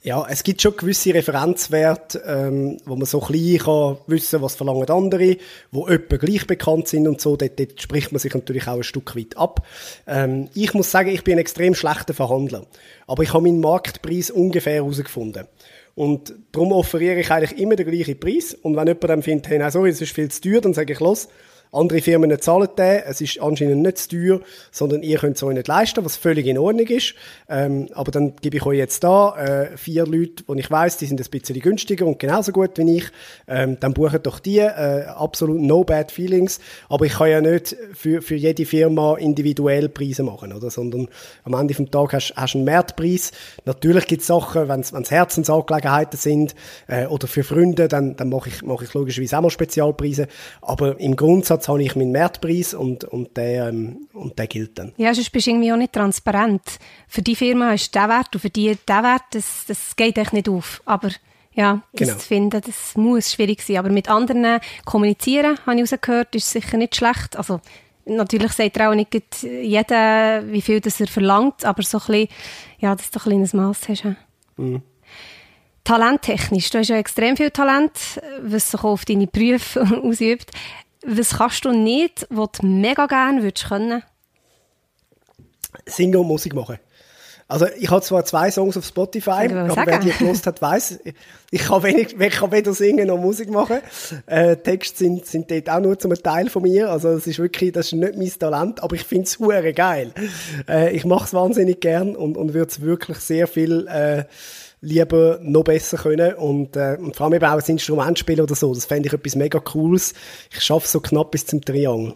Ja, 0.00 0.24
es 0.30 0.44
gibt 0.44 0.62
schon 0.62 0.76
gewisse 0.76 1.12
Referenzwerte, 1.12 2.22
ähm, 2.24 2.76
wo 2.84 2.94
man 2.94 3.04
so 3.04 3.18
klein 3.18 3.58
kann 3.58 3.96
wissen, 4.06 4.40
was 4.40 4.54
verlangen 4.54 4.88
andere, 4.88 5.38
wo 5.72 5.88
etwa 5.88 6.16
gleich 6.16 6.46
bekannt 6.46 6.86
sind 6.86 7.08
und 7.08 7.20
so. 7.20 7.36
Dort, 7.36 7.58
dort 7.58 7.82
spricht 7.82 8.12
man 8.12 8.20
sich 8.20 8.32
natürlich 8.32 8.68
auch 8.68 8.76
ein 8.76 8.84
Stück 8.84 9.16
weit 9.16 9.36
ab. 9.36 9.66
Ähm, 10.06 10.50
ich 10.54 10.72
muss 10.72 10.92
sagen, 10.92 11.10
ich 11.10 11.24
bin 11.24 11.34
ein 11.34 11.40
extrem 11.40 11.74
schlechter 11.74 12.14
Verhandler, 12.14 12.66
aber 13.08 13.24
ich 13.24 13.34
habe 13.34 13.42
meinen 13.42 13.60
Marktpreis 13.60 14.30
ungefähr 14.30 14.74
herausgefunden. 14.74 15.48
Und 15.96 16.32
darum 16.52 16.70
offeriere 16.70 17.18
ich 17.18 17.32
eigentlich 17.32 17.58
immer 17.58 17.74
den 17.74 17.90
gleichen 17.90 18.20
Preis. 18.20 18.54
Und 18.54 18.76
wenn 18.76 18.86
jemand 18.86 19.02
dann 19.02 19.22
findet, 19.22 19.48
hey, 19.48 19.58
nein, 19.58 19.72
sorry, 19.72 19.90
es 19.90 20.00
ist 20.00 20.14
viel 20.14 20.30
zu 20.30 20.42
teuer, 20.42 20.60
dann 20.60 20.74
sage 20.74 20.92
ich, 20.92 21.00
los, 21.00 21.26
andere 21.72 22.00
Firmen 22.00 22.40
zahlen 22.40 22.68
den, 22.76 23.02
es 23.06 23.20
ist 23.20 23.40
anscheinend 23.40 23.82
nicht 23.82 23.98
zu 23.98 24.08
teuer, 24.10 24.40
sondern 24.70 25.02
ihr 25.02 25.18
könnt 25.18 25.36
es 25.36 25.42
euch 25.42 25.54
nicht 25.54 25.68
leisten, 25.68 26.04
was 26.04 26.16
völlig 26.16 26.46
in 26.46 26.58
Ordnung 26.58 26.86
ist. 26.86 27.14
Ähm, 27.48 27.88
aber 27.94 28.10
dann 28.10 28.36
gebe 28.36 28.56
ich 28.56 28.66
euch 28.66 28.78
jetzt 28.78 29.04
da 29.04 29.36
äh, 29.36 29.76
vier 29.76 30.06
Leute, 30.06 30.44
wo 30.46 30.54
ich 30.54 30.70
weiß, 30.70 30.96
die 30.98 31.06
sind 31.06 31.20
ein 31.20 31.30
bisschen 31.30 31.60
günstiger 31.60 32.06
und 32.06 32.18
genauso 32.18 32.52
gut 32.52 32.78
wie 32.78 32.96
ich. 32.96 33.04
Ähm, 33.46 33.76
dann 33.80 33.94
buchen 33.94 34.22
doch 34.22 34.38
die, 34.38 34.58
äh, 34.58 35.04
absolut 35.06 35.60
no 35.60 35.84
bad 35.84 36.10
feelings. 36.10 36.60
Aber 36.88 37.04
ich 37.04 37.14
kann 37.14 37.30
ja 37.30 37.40
nicht 37.40 37.76
für, 37.94 38.22
für 38.22 38.36
jede 38.36 38.64
Firma 38.64 39.16
individuell 39.16 39.88
Preise 39.88 40.22
machen, 40.22 40.52
oder? 40.52 40.70
Sondern 40.70 41.08
am 41.44 41.54
Ende 41.54 41.74
vom 41.74 41.90
Tag 41.90 42.12
hast, 42.12 42.34
hast 42.36 42.54
du 42.54 42.58
einen 42.58 42.64
Marktpreis. 42.66 43.32
Natürlich 43.64 44.06
gibt 44.06 44.22
es 44.22 44.28
Sachen, 44.28 44.68
wenn 44.68 44.80
es 44.80 45.10
Herzensangelegenheiten 45.10 46.18
sind 46.18 46.54
äh, 46.86 47.06
oder 47.06 47.26
für 47.26 47.44
Freunde, 47.44 47.88
dann, 47.88 48.16
dann 48.16 48.28
mache 48.28 48.48
ich, 48.48 48.62
mach 48.62 48.82
ich 48.82 48.92
logischerweise 48.94 49.38
auch 49.38 49.42
mal 49.42 49.50
Spezialpreise. 49.50 50.28
Aber 50.62 50.98
im 51.00 51.16
Grundsatz 51.16 51.57
Umsatz 51.58 51.68
habe 51.68 51.82
ich 51.82 51.96
meinen 51.96 52.12
Marktpreis 52.12 52.74
und, 52.74 53.04
und, 53.04 53.36
der, 53.36 53.68
ähm, 53.68 54.08
und 54.12 54.38
der 54.38 54.46
gilt 54.46 54.78
dann. 54.78 54.92
Ja, 54.96 55.12
sonst 55.12 55.30
bist 55.30 55.46
du 55.46 55.50
irgendwie 55.50 55.72
auch 55.72 55.76
nicht 55.76 55.92
transparent. 55.92 56.62
Für 57.08 57.22
die 57.22 57.34
Firma 57.34 57.72
ist 57.74 57.94
der 57.94 58.08
Wert 58.08 58.34
und 58.34 58.40
für 58.40 58.50
die 58.50 58.76
der 58.86 59.02
Wert, 59.02 59.24
das, 59.32 59.64
das 59.66 59.96
geht 59.96 60.18
echt 60.18 60.32
nicht 60.32 60.48
auf. 60.48 60.82
Aber 60.84 61.10
ja, 61.52 61.82
das 61.92 62.08
genau. 62.08 62.18
finden, 62.20 62.60
das 62.64 62.96
muss 62.96 63.32
schwierig 63.32 63.62
sein. 63.62 63.78
Aber 63.78 63.90
mit 63.90 64.08
anderen 64.08 64.60
kommunizieren, 64.84 65.58
habe 65.66 65.80
ich 65.80 65.90
herausgehört, 65.90 66.34
ist 66.34 66.50
sicher 66.50 66.76
nicht 66.76 66.94
schlecht. 66.94 67.36
Also 67.36 67.60
natürlich 68.04 68.52
sagt 68.52 68.76
er 68.76 68.90
auch 68.90 68.94
nicht 68.94 69.12
jeder, 69.42 70.46
wie 70.46 70.62
viel 70.62 70.80
das 70.80 71.00
er 71.00 71.08
verlangt, 71.08 71.64
aber 71.64 71.82
so 71.82 71.98
ein 71.98 72.06
bisschen, 72.06 72.28
ja, 72.78 72.94
dass 72.94 73.10
du 73.10 73.18
ein 73.18 73.22
kleines 73.22 73.52
Maß 73.52 73.88
hast. 73.88 74.04
Mhm. 74.56 74.82
Talenttechnisch, 75.82 76.70
du 76.70 76.78
hast 76.78 76.88
ja 76.88 76.96
extrem 76.98 77.36
viel 77.36 77.50
Talent, 77.50 78.20
was 78.42 78.70
sich 78.70 78.84
auf 78.84 79.04
deine 79.06 79.26
Berufe 79.26 79.80
ausübt. 80.04 80.52
Was 81.04 81.36
kannst 81.36 81.64
du 81.64 81.72
nicht, 81.72 82.26
was 82.30 82.50
du 82.52 82.66
mega 82.66 83.06
gerne 83.06 83.42
würdest 83.42 83.68
können? 83.68 84.02
Singen 85.86 86.16
und 86.16 86.26
Musik 86.26 86.54
machen. 86.54 86.78
Also 87.50 87.66
ich 87.78 87.90
habe 87.90 88.02
zwar 88.02 88.26
zwei 88.26 88.50
Songs 88.50 88.76
auf 88.76 88.84
Spotify, 88.84 89.48
aber 89.50 89.70
sagen. 89.70 89.82
wer 89.86 89.98
die 90.00 90.10
gelost 90.10 90.46
hat, 90.46 90.60
weiß, 90.60 91.00
ich 91.50 91.62
kann, 91.62 91.82
wenig, 91.82 92.14
ich 92.20 92.30
kann 92.30 92.52
weder 92.52 92.74
singen 92.74 93.08
noch 93.08 93.16
Musik 93.16 93.50
machen. 93.50 93.78
Äh, 94.26 94.56
Texte 94.56 94.98
sind, 94.98 95.24
sind 95.24 95.50
dort 95.50 95.70
auch 95.70 95.80
nur 95.80 95.98
zum 95.98 96.12
Teil 96.14 96.50
von 96.50 96.62
mir. 96.62 96.90
Also 96.90 97.14
das 97.14 97.26
ist 97.26 97.38
wirklich, 97.38 97.72
das 97.72 97.86
ist 97.86 97.94
nicht 97.94 98.18
mein 98.18 98.30
Talent, 98.38 98.82
aber 98.82 98.94
ich 98.96 99.04
finde 99.04 99.24
es 99.24 99.38
geil. 99.74 100.12
Äh, 100.68 100.94
ich 100.94 101.06
mache 101.06 101.24
es 101.24 101.32
wahnsinnig 101.32 101.80
gern 101.80 102.14
und, 102.14 102.36
und 102.36 102.52
würde 102.52 102.70
es 102.70 102.82
wirklich 102.82 103.16
sehr 103.18 103.46
viel 103.46 103.86
äh, 103.86 104.24
lieber 104.82 105.38
noch 105.42 105.64
besser 105.64 105.96
können 105.96 106.34
und, 106.34 106.76
äh, 106.76 106.98
und 107.00 107.16
vor 107.16 107.26
allem 107.26 107.34
eben 107.34 107.46
auch 107.46 107.58
ein 107.58 107.64
Instrument 107.66 108.18
spielen 108.18 108.42
oder 108.42 108.54
so. 108.54 108.74
Das 108.74 108.84
fände 108.84 109.08
ich 109.08 109.14
etwas 109.14 109.36
mega 109.36 109.58
Cooles. 109.58 110.12
Ich 110.52 110.60
schaffe 110.60 110.86
so 110.86 111.00
knapp 111.00 111.30
bis 111.30 111.46
zum 111.46 111.62
Triangle. 111.62 112.12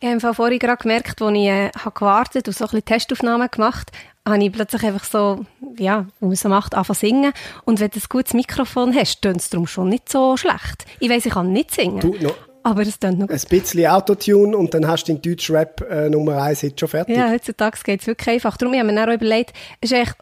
Ich 0.00 0.08
habe 0.08 0.34
vorhin 0.34 0.58
gerade 0.58 0.82
gemerkt, 0.82 1.22
als 1.22 1.36
ich 1.36 1.46
äh, 1.46 1.70
habe 1.70 1.98
gewartet 1.98 2.48
und 2.48 2.56
so 2.56 2.64
ein 2.64 2.70
bisschen 2.70 2.84
Testaufnahmen 2.84 3.48
gemacht 3.50 3.90
habe 4.28 4.42
ich 4.42 4.52
plötzlich 4.52 4.84
einfach 4.84 5.04
so, 5.04 5.44
ja, 5.78 6.06
wie 6.20 6.26
man 6.26 6.36
so 6.36 6.48
macht, 6.48 6.74
anfangen 6.74 6.98
singen. 6.98 7.32
Und 7.64 7.80
wenn 7.80 7.90
du 7.90 7.98
ein 7.98 8.02
gutes 8.08 8.34
Mikrofon 8.34 8.94
hast, 8.94 9.22
tönt 9.22 9.40
es 9.40 9.50
darum 9.50 9.66
schon 9.66 9.88
nicht 9.88 10.08
so 10.08 10.36
schlecht. 10.36 10.84
Ich 11.00 11.08
weiss, 11.08 11.26
ich 11.26 11.32
kann 11.32 11.52
nicht 11.52 11.72
singen. 11.72 12.00
Du, 12.00 12.14
no, 12.20 12.34
aber 12.62 12.82
es 12.82 12.98
tönt 12.98 13.18
noch 13.18 13.28
gut. 13.28 13.36
Ein 13.36 13.48
bisschen 13.48 13.86
Autotune 13.86 14.56
und 14.56 14.74
dann 14.74 14.86
hast 14.86 15.04
du 15.04 15.14
den 15.14 15.22
Deutschrap 15.22 15.80
äh, 15.88 16.10
Nummer 16.10 16.42
1 16.42 16.60
Hit 16.60 16.80
schon 16.80 16.88
fertig. 16.88 17.16
Ja, 17.16 17.30
heutzutage 17.30 17.78
geht 17.84 18.00
es 18.00 18.06
wirklich 18.06 18.28
einfach. 18.28 18.56
Darum 18.56 18.74
habe 18.76 18.86
ich 18.86 18.94
mir 18.94 19.08
auch 19.08 19.14
überlegt, 19.14 19.52
es 19.80 19.92
ist 19.92 19.98
echt 19.98 20.16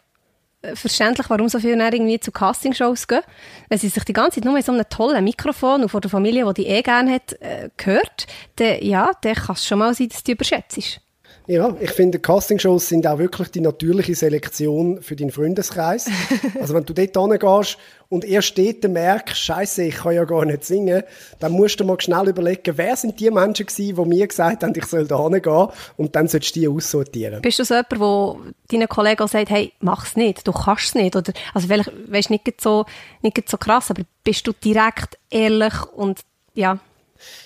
verständlich, 0.73 1.29
warum 1.29 1.49
so 1.49 1.59
viele 1.59 1.75
irgendwie 1.87 2.19
zu 2.19 2.31
Castingshows 2.31 3.07
gehen. 3.07 3.21
Wenn 3.69 3.77
sie 3.77 3.89
sich 3.89 4.03
die 4.03 4.13
ganze 4.13 4.35
Zeit 4.35 4.45
nur 4.45 4.53
mit 4.53 4.65
so 4.65 4.71
einem 4.71 4.87
tollen 4.89 5.23
Mikrofon 5.23 5.83
und 5.83 5.89
vor 5.89 6.01
der 6.01 6.09
Familie, 6.09 6.45
die 6.53 6.63
die 6.63 6.67
eh 6.67 6.81
gerne 6.81 7.13
hat, 7.13 7.33
äh, 7.41 7.69
gehört, 7.77 8.27
dann, 8.55 8.81
ja, 8.81 9.11
dann 9.21 9.35
kann 9.35 9.55
es 9.55 9.65
schon 9.65 9.79
mal 9.79 9.93
sein, 9.93 10.09
dass 10.09 10.23
du 10.23 10.31
überschätzt. 10.31 11.01
Ja, 11.47 11.75
ich 11.79 11.91
finde, 11.91 12.17
Castingshows 12.19 12.87
sind 12.87 13.05
auch 13.05 13.19
wirklich 13.19 13.49
die 13.49 13.61
natürliche 13.61 14.15
Selektion 14.15 15.01
für 15.01 15.15
deinen 15.15 15.31
Freundeskreis. 15.31 16.07
also 16.59 16.73
wenn 16.73 16.85
du 16.85 16.93
dort 16.93 17.15
hingehst 17.15 17.77
und 18.09 18.25
erst 18.25 18.57
dort 18.57 18.83
merkst, 18.87 19.37
Scheiße, 19.37 19.83
ich 19.83 19.95
kann 19.95 20.15
ja 20.15 20.23
gar 20.25 20.43
nicht 20.45 20.65
singen, 20.65 21.03
dann 21.39 21.51
musst 21.51 21.79
du 21.79 21.83
mal 21.83 21.99
schnell 22.01 22.29
überlegen, 22.29 22.77
wer 22.77 22.95
sind 22.95 23.19
die 23.19 23.29
Menschen 23.29 23.67
gewesen, 23.67 23.95
die 23.95 24.09
mir 24.09 24.27
gesagt 24.27 24.63
haben, 24.63 24.73
ich 24.75 24.85
soll 24.85 25.05
da 25.05 25.21
hingehen 25.21 25.67
und 25.97 26.15
dann 26.15 26.27
solltest 26.27 26.55
du 26.55 26.61
die 26.61 26.67
aussortieren. 26.67 27.41
Bist 27.41 27.59
du 27.59 27.63
so 27.63 27.75
jemand, 27.75 28.55
der 28.71 28.79
deinen 28.79 28.89
Kollegen 28.89 29.27
sagt, 29.27 29.49
hey, 29.51 29.71
mach's 29.81 30.15
nicht, 30.15 30.47
du 30.47 30.51
kannst 30.51 30.85
es 30.85 30.95
nicht, 30.95 31.15
oder, 31.15 31.31
also 31.53 31.67
vielleicht, 31.67 31.91
weißt, 32.11 32.31
nicht 32.31 32.59
so, 32.59 32.85
nicht 33.21 33.49
so 33.49 33.57
krass, 33.57 33.91
aber 33.91 34.01
bist 34.23 34.47
du 34.47 34.53
direkt 34.53 35.19
ehrlich 35.29 35.73
und, 35.95 36.21
ja, 36.55 36.79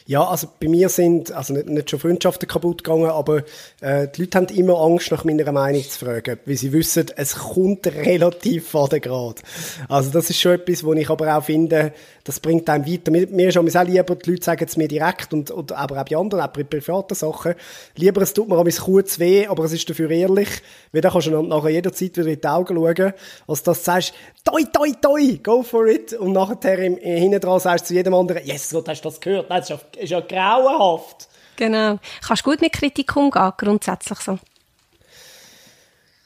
Ja, 0.09 0.23
also 0.23 0.47
bei 0.59 0.67
mir 0.67 0.89
sind, 0.89 1.31
also 1.31 1.53
nicht, 1.53 1.69
nicht 1.69 1.87
schon 1.87 1.99
Freundschaften 1.99 2.47
kaputt 2.47 2.83
gegangen, 2.83 3.11
aber 3.11 3.43
äh, 3.79 4.07
die 4.07 4.21
Leute 4.21 4.39
haben 4.39 4.47
immer 4.47 4.81
Angst, 4.81 5.11
nach 5.11 5.23
meiner 5.23 5.51
Meinung 5.51 5.83
zu 5.83 6.03
fragen, 6.03 6.39
weil 6.47 6.57
sie 6.57 6.73
wissen, 6.73 7.05
es 7.15 7.35
kommt 7.35 7.85
relativ 7.85 8.69
vor 8.69 8.89
den 8.89 9.01
Grad. 9.01 9.43
Also 9.87 10.09
das 10.09 10.31
ist 10.31 10.41
schon 10.41 10.53
etwas, 10.53 10.83
wo 10.83 10.93
ich 10.93 11.07
aber 11.11 11.37
auch 11.37 11.43
finde, 11.43 11.93
das 12.23 12.39
bringt 12.39 12.67
einem 12.69 12.87
weiter. 12.87 13.11
Mir, 13.11 13.27
mir 13.27 13.49
ist 13.49 13.57
auch 13.57 13.83
lieber, 13.83 14.15
die 14.15 14.31
Leute 14.31 14.43
sagen 14.43 14.65
es 14.67 14.77
mir 14.77 14.87
direkt 14.87 15.31
und, 15.31 15.51
und 15.51 15.71
aber 15.73 16.01
auch 16.01 16.05
bei 16.05 16.17
anderen, 16.17 16.43
auch 16.43 16.53
bei 16.53 16.63
privaten 16.63 17.13
Sachen. 17.13 17.53
Lieber, 17.95 18.23
es 18.23 18.33
tut 18.33 18.49
mir 18.49 18.57
auch 18.57 18.65
kurz 18.83 19.19
weh, 19.19 19.45
aber 19.45 19.65
es 19.65 19.73
ist 19.73 19.87
dafür 19.89 20.09
ehrlich, 20.09 20.49
weil 20.91 21.01
dann 21.01 21.11
kannst 21.11 21.27
du 21.27 21.41
nachher 21.41 21.69
jederzeit 21.69 22.17
wieder 22.17 22.27
in 22.27 22.41
die 22.41 22.47
Augen 22.47 22.75
schauen, 22.75 23.13
als 23.47 23.61
dass 23.63 23.79
du 23.79 23.83
sagst, 23.83 24.13
toi, 24.43 24.63
toi, 24.73 24.91
toi, 25.01 25.39
go 25.43 25.61
for 25.61 25.87
it, 25.87 26.13
und 26.13 26.33
nachher 26.33 26.77
hinten 26.77 27.39
dran 27.39 27.59
sagst 27.59 27.85
du 27.85 27.87
zu 27.89 27.93
jedem 27.93 28.15
anderen, 28.15 28.45
yes, 28.45 28.71
Gott, 28.71 28.89
hast 28.89 29.01
du 29.05 29.09
das 29.09 29.19
gehört? 29.19 29.49
Nein, 29.49 29.59
das 29.59 29.69
ist 29.69 29.79
ja, 29.98 29.98
ist 29.99 30.09
ja 30.09 30.19
grauenhaft. 30.21 31.27
Genau. 31.55 31.99
Kannst 32.25 32.45
du 32.45 32.49
gut 32.51 32.61
mit 32.61 32.73
Kritik 32.73 33.15
umgehen, 33.15 33.51
grundsätzlich 33.57 34.19
so? 34.19 34.39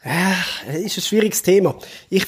Äh, 0.03 0.81
ist 0.83 0.97
ein 0.97 1.01
schwieriges 1.01 1.41
Thema. 1.41 1.75
Ich, 2.09 2.25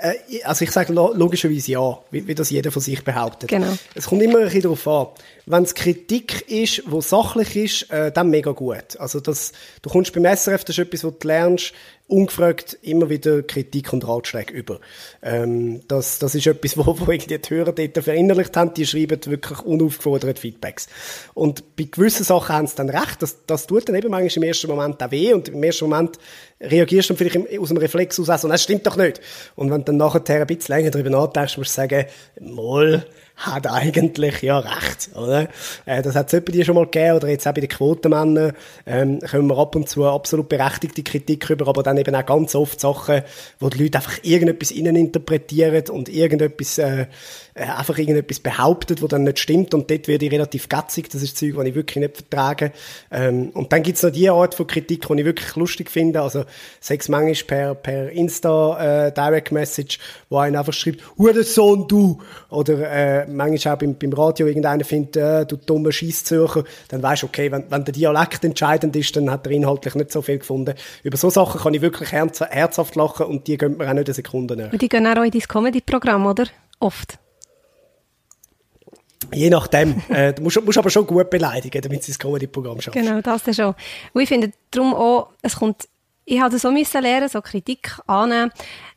äh, 0.00 0.42
also 0.44 0.64
ich 0.64 0.70
sage 0.70 0.92
logischerweise 0.92 1.72
ja, 1.72 1.98
wie, 2.10 2.26
wie, 2.26 2.34
das 2.34 2.50
jeder 2.50 2.70
von 2.70 2.80
sich 2.80 3.02
behauptet. 3.02 3.50
Genau. 3.50 3.76
Es 3.94 4.06
kommt 4.06 4.22
immer 4.22 4.38
ein 4.38 4.44
bisschen 4.44 4.62
darauf 4.62 4.86
an. 4.88 5.06
Wenn 5.44 5.64
es 5.64 5.74
Kritik 5.74 6.48
ist, 6.48 6.82
die 6.86 7.02
sachlich 7.02 7.56
ist, 7.56 7.90
äh, 7.90 8.12
dann 8.12 8.30
mega 8.30 8.52
gut. 8.52 8.98
Also 8.98 9.20
das, 9.20 9.52
du 9.82 9.90
kommst 9.90 10.12
beim 10.12 10.24
SRF, 10.24 10.64
das 10.64 10.78
ist 10.78 10.86
etwas, 10.86 11.04
was 11.04 11.18
du 11.18 11.28
lernst, 11.28 11.72
ungefragt 12.08 12.78
immer 12.82 13.10
wieder 13.10 13.42
Kritik 13.42 13.92
und 13.92 14.06
Ratschläge 14.06 14.52
über. 14.52 14.80
Ähm, 15.22 15.80
das, 15.88 16.18
das 16.18 16.34
ist 16.34 16.46
etwas, 16.46 16.76
wo, 16.78 16.84
wo 16.86 17.10
irgendwie 17.10 17.38
die 17.38 17.50
Hörer 17.50 17.72
dort 17.72 17.98
verinnerlicht 17.98 18.56
haben, 18.56 18.74
die 18.74 18.86
schreiben 18.86 19.18
wirklich 19.26 19.60
unaufgefordert 19.60 20.38
Feedbacks. 20.38 20.86
Und 21.34 21.76
bei 21.76 21.84
gewissen 21.84 22.24
Sachen 22.24 22.54
haben 22.54 22.66
sie 22.66 22.76
dann 22.76 22.90
recht, 22.90 23.22
das, 23.22 23.44
das 23.46 23.66
tut 23.66 23.88
dann 23.88 23.96
eben 23.96 24.10
manchmal 24.10 24.44
im 24.44 24.48
ersten 24.48 24.68
Moment 24.68 25.02
auch 25.02 25.10
weh 25.10 25.32
und 25.32 25.48
im 25.48 25.62
ersten 25.62 25.86
Moment 25.86 26.18
reagierst 26.60 27.10
du 27.10 27.14
vielleicht 27.14 27.58
aus 27.58 27.68
dem 27.68 27.76
Reflex 27.76 28.18
aus, 28.20 28.30
also, 28.30 28.48
das 28.48 28.62
stimmt 28.62 28.86
doch 28.86 28.96
nicht. 28.96 29.20
Und 29.56 29.70
wenn 29.70 29.80
du 29.80 29.86
dann 29.86 29.96
nachher 29.96 30.40
ein 30.40 30.46
bisschen 30.46 30.74
länger 30.76 30.90
darüber 30.90 31.10
nachdenkst, 31.10 31.58
musst 31.58 31.76
du 31.76 31.80
sagen, 31.82 32.06
moll, 32.40 33.04
hat 33.36 33.66
eigentlich 33.66 34.40
ja 34.40 34.58
recht, 34.58 35.10
oder? 35.14 35.48
Äh, 35.84 36.02
das 36.02 36.16
hat 36.16 36.32
es 36.32 36.44
die 36.44 36.64
schon 36.64 36.74
mal 36.74 36.86
gegeben, 36.86 37.16
oder 37.16 37.28
jetzt 37.28 37.46
auch 37.46 37.52
bei 37.52 37.60
den 37.60 37.68
Quotenmännern, 37.68 38.52
ähm, 38.86 39.20
können 39.20 39.48
wir 39.48 39.58
ab 39.58 39.76
und 39.76 39.88
zu 39.88 40.06
absolut 40.06 40.48
berechtigte 40.48 41.02
Kritik 41.02 41.48
über, 41.50 41.68
aber 41.68 41.82
dann 41.82 41.98
eben 41.98 42.14
auch 42.14 42.24
ganz 42.24 42.54
oft 42.54 42.80
Sachen, 42.80 43.22
wo 43.60 43.68
die 43.68 43.82
Leute 43.82 43.98
einfach 43.98 44.18
irgendetwas 44.22 44.70
innen 44.70 44.96
interpretieren 44.96 45.84
und 45.90 46.08
irgendetwas, 46.08 46.78
äh, 46.78 47.06
einfach 47.56 47.96
irgendetwas 47.96 48.40
behauptet, 48.40 49.02
wo 49.02 49.06
dann 49.06 49.24
nicht 49.24 49.38
stimmt 49.38 49.72
und 49.72 49.90
dort 49.90 50.08
werde 50.08 50.26
ich 50.26 50.32
relativ 50.32 50.68
gatzig, 50.68 51.08
das 51.10 51.22
ist 51.22 51.38
Zeug, 51.38 51.56
was 51.56 51.66
ich 51.66 51.74
wirklich 51.74 51.96
nicht 51.96 52.16
vertrage. 52.16 52.72
Ähm, 53.10 53.50
und 53.50 53.72
dann 53.72 53.82
gibt's 53.82 54.02
noch 54.02 54.10
die 54.10 54.28
Art 54.28 54.54
von 54.54 54.66
Kritik, 54.66 55.06
die 55.06 55.14
ich 55.14 55.24
wirklich 55.24 55.56
lustig 55.56 55.90
finde, 55.90 56.20
also 56.20 56.44
sechs 56.80 57.08
manchmal 57.08 57.34
per, 57.46 57.74
per 57.74 58.10
Insta 58.10 59.06
äh, 59.06 59.12
Direct 59.12 59.52
Message, 59.52 59.98
wo 60.28 60.38
einer 60.38 60.58
einfach 60.58 60.72
schreibt, 60.72 61.00
Sohn 61.44 61.88
du, 61.88 62.20
oder 62.50 62.90
äh, 62.90 63.26
manchmal 63.26 63.74
auch 63.74 63.78
beim, 63.78 63.96
beim 63.96 64.12
Radio 64.12 64.46
irgendeiner 64.46 64.84
findet, 64.84 65.16
äh, 65.16 65.46
du 65.46 65.56
dummer 65.56 65.92
Scheisszürcher, 65.92 66.64
dann 66.88 67.02
weisst 67.02 67.22
du, 67.22 67.26
okay, 67.26 67.50
wenn, 67.50 67.70
wenn 67.70 67.84
der 67.84 67.94
Dialekt 67.94 68.44
entscheidend 68.44 68.94
ist, 68.96 69.16
dann 69.16 69.30
hat 69.30 69.46
er 69.46 69.52
inhaltlich 69.52 69.94
nicht 69.94 70.12
so 70.12 70.20
viel 70.20 70.38
gefunden. 70.38 70.74
Über 71.02 71.16
so 71.16 71.30
Sachen 71.30 71.60
kann 71.60 71.74
ich 71.74 71.80
wirklich 71.80 72.12
herz 72.12 72.40
herzhaft 72.40 72.96
lachen 72.96 73.26
und 73.26 73.46
die 73.46 73.56
gehen 73.56 73.78
mir 73.78 73.88
auch 73.88 73.94
nicht 73.94 74.08
eine 74.08 74.14
Sekunde 74.14 74.56
näher. 74.56 74.72
Und 74.72 74.82
die 74.82 74.88
gehen 74.88 75.06
auch 75.06 75.22
in 75.22 75.30
dein 75.30 75.40
Comedy-Programm, 75.40 76.26
oder? 76.26 76.44
Oft. 76.80 77.18
Je 79.32 79.50
nachdem. 79.50 80.02
äh, 80.08 80.32
du 80.32 80.42
musst, 80.42 80.62
musst, 80.64 80.78
aber 80.78 80.90
schon 80.90 81.06
gut 81.06 81.30
beleidigen, 81.30 81.80
damit 81.82 82.04
sie 82.04 82.12
das 82.12 82.18
Comedy-Programm 82.18 82.80
schaffst. 82.80 83.00
Genau, 83.00 83.20
das 83.20 83.42
dann 83.44 83.54
schon. 83.54 83.74
Und 84.12 84.22
ich 84.22 84.28
finde 84.28 84.52
darum 84.70 84.94
auch, 84.94 85.30
es 85.42 85.56
kommt, 85.56 85.88
ich 86.24 86.40
habe 86.40 86.58
so 86.58 86.70
müssen 86.70 87.02
lernen, 87.02 87.28
so 87.28 87.40
Kritik 87.40 87.98
annehmen. 88.06 88.50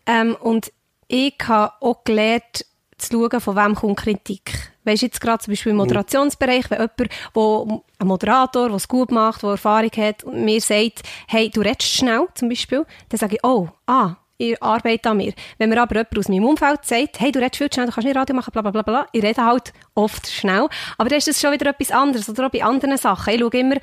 Ähm, 0.06 0.36
und 0.40 0.72
ich 1.08 1.36
habe 1.48 1.74
auch 1.82 2.04
gelernt, 2.04 2.66
zu 3.00 3.30
schauen, 3.30 3.42
von 3.42 3.56
wem 3.56 3.76
kommt 3.76 4.00
Kritik. 4.00 4.72
Weißt 4.84 5.02
du, 5.02 5.06
jetzt 5.08 5.22
gerade 5.22 5.44
zum 5.44 5.52
Beispiel 5.52 5.72
im 5.72 5.78
mhm. 5.78 5.84
Moderationsbereich, 5.84 6.70
wenn 6.70 6.80
jemand, 6.80 7.12
wo, 7.34 7.84
ein 7.98 8.08
Moderator, 8.08 8.68
der 8.68 8.76
es 8.76 8.88
gut 8.88 9.12
macht, 9.12 9.44
der 9.44 9.52
Erfahrung 9.52 9.92
hat, 9.98 10.26
mir 10.26 10.62
sagt, 10.62 11.04
hey, 11.28 11.50
du 11.50 11.62
redest 11.62 11.84
schnell, 11.84 12.28
zum 12.36 12.50
Beispiel, 12.50 12.86
dann 13.10 13.18
sage 13.18 13.36
ich, 13.36 13.44
oh, 13.44 13.70
ah, 13.88 14.16
ich 14.40 14.62
arbeite 14.64 15.10
an 15.10 15.18
mir. 15.18 15.34
Wenn 15.58 15.70
mir 15.70 15.82
aber 15.82 15.96
jemand 15.96 16.18
aus 16.18 16.30
meinem 16.30 16.46
Umfeld 16.46 16.86
sagt, 16.86 17.20
hey, 17.20 17.32
du 17.32 17.40
redest 17.40 17.58
viel 17.58 17.72
schnell, 17.72 17.88
du 17.88 17.92
kannst 17.92 18.08
nicht 18.08 18.16
Radio 18.16 18.36
machen, 18.36 18.52
bla 18.52 18.62
bla 18.62 18.72
bla 18.72 18.82
bla, 18.82 19.06
ich 19.12 19.22
rede 19.22 19.46
halt 19.46 19.74
oft 19.94 20.28
schnell, 20.28 20.68
aber 20.98 21.10
dann 21.10 21.18
ist 21.20 21.28
das 21.28 21.40
schon 21.40 21.52
wieder 21.52 21.70
etwas 21.70 21.92
anderes, 21.92 22.28
oder 22.30 22.48
auch 22.48 22.52
bei 22.52 22.64
anderen 22.64 22.98
Sachen. 22.98 23.34
Ich 23.34 23.40
schaue 23.40 23.52
immer, 23.52 23.76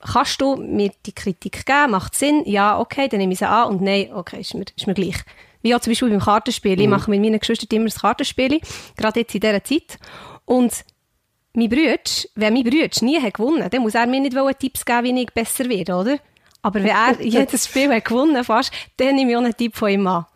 kannst 0.00 0.40
du 0.40 0.56
mir 0.56 0.92
die 1.04 1.12
Kritik 1.12 1.66
geben, 1.66 1.90
macht 1.90 2.14
Sinn, 2.14 2.42
ja, 2.46 2.78
okay, 2.78 3.08
dann 3.08 3.18
nehme 3.18 3.32
ich 3.32 3.40
sie 3.40 3.48
an, 3.48 3.68
und 3.68 3.82
nein, 3.82 4.10
okay, 4.14 4.40
ist 4.40 4.54
mir, 4.54 4.64
ist 4.76 4.86
mir 4.86 4.94
gleich. 4.94 5.16
Wie 5.62 5.74
auch 5.74 5.80
zum 5.80 5.90
Beispiel 5.90 6.10
beim 6.10 6.20
Kartenspiel. 6.20 6.76
Mhm. 6.76 6.82
Ich 6.82 6.88
mache 6.88 7.10
mit 7.10 7.20
meinen 7.20 7.40
Geschwistern 7.40 7.76
immer 7.76 7.86
das 7.86 8.00
Kartenspiel, 8.00 8.60
gerade 8.96 9.20
jetzt 9.20 9.34
in 9.34 9.40
dieser 9.40 9.64
Zeit. 9.64 9.98
Und 10.44 10.84
mein 11.54 11.68
Bruder, 11.68 11.96
wenn 12.36 12.54
mein 12.54 12.62
Bruder 12.62 12.88
nie 13.00 13.20
hat 13.20 13.34
gewonnen, 13.34 13.68
dann 13.68 13.82
muss 13.82 13.96
er 13.96 14.06
mir 14.06 14.20
nicht 14.20 14.36
Tipps 14.60 14.84
geben, 14.84 15.16
wie 15.16 15.22
ich 15.22 15.34
besser 15.34 15.68
werde, 15.68 15.94
oder? 15.94 16.18
Aber 16.66 16.82
wenn 16.82 16.88
er 16.88 17.22
jedes 17.22 17.66
Spiel 17.66 17.94
hat 17.94 18.04
gewonnen 18.04 18.42
fast, 18.42 18.72
dann 18.96 19.14
nehme 19.14 19.30
ich 19.30 19.36
auch 19.36 19.40
einen 19.40 19.56
Tipp 19.56 19.76
von 19.76 19.88
ihm 19.88 20.04
an. 20.08 20.26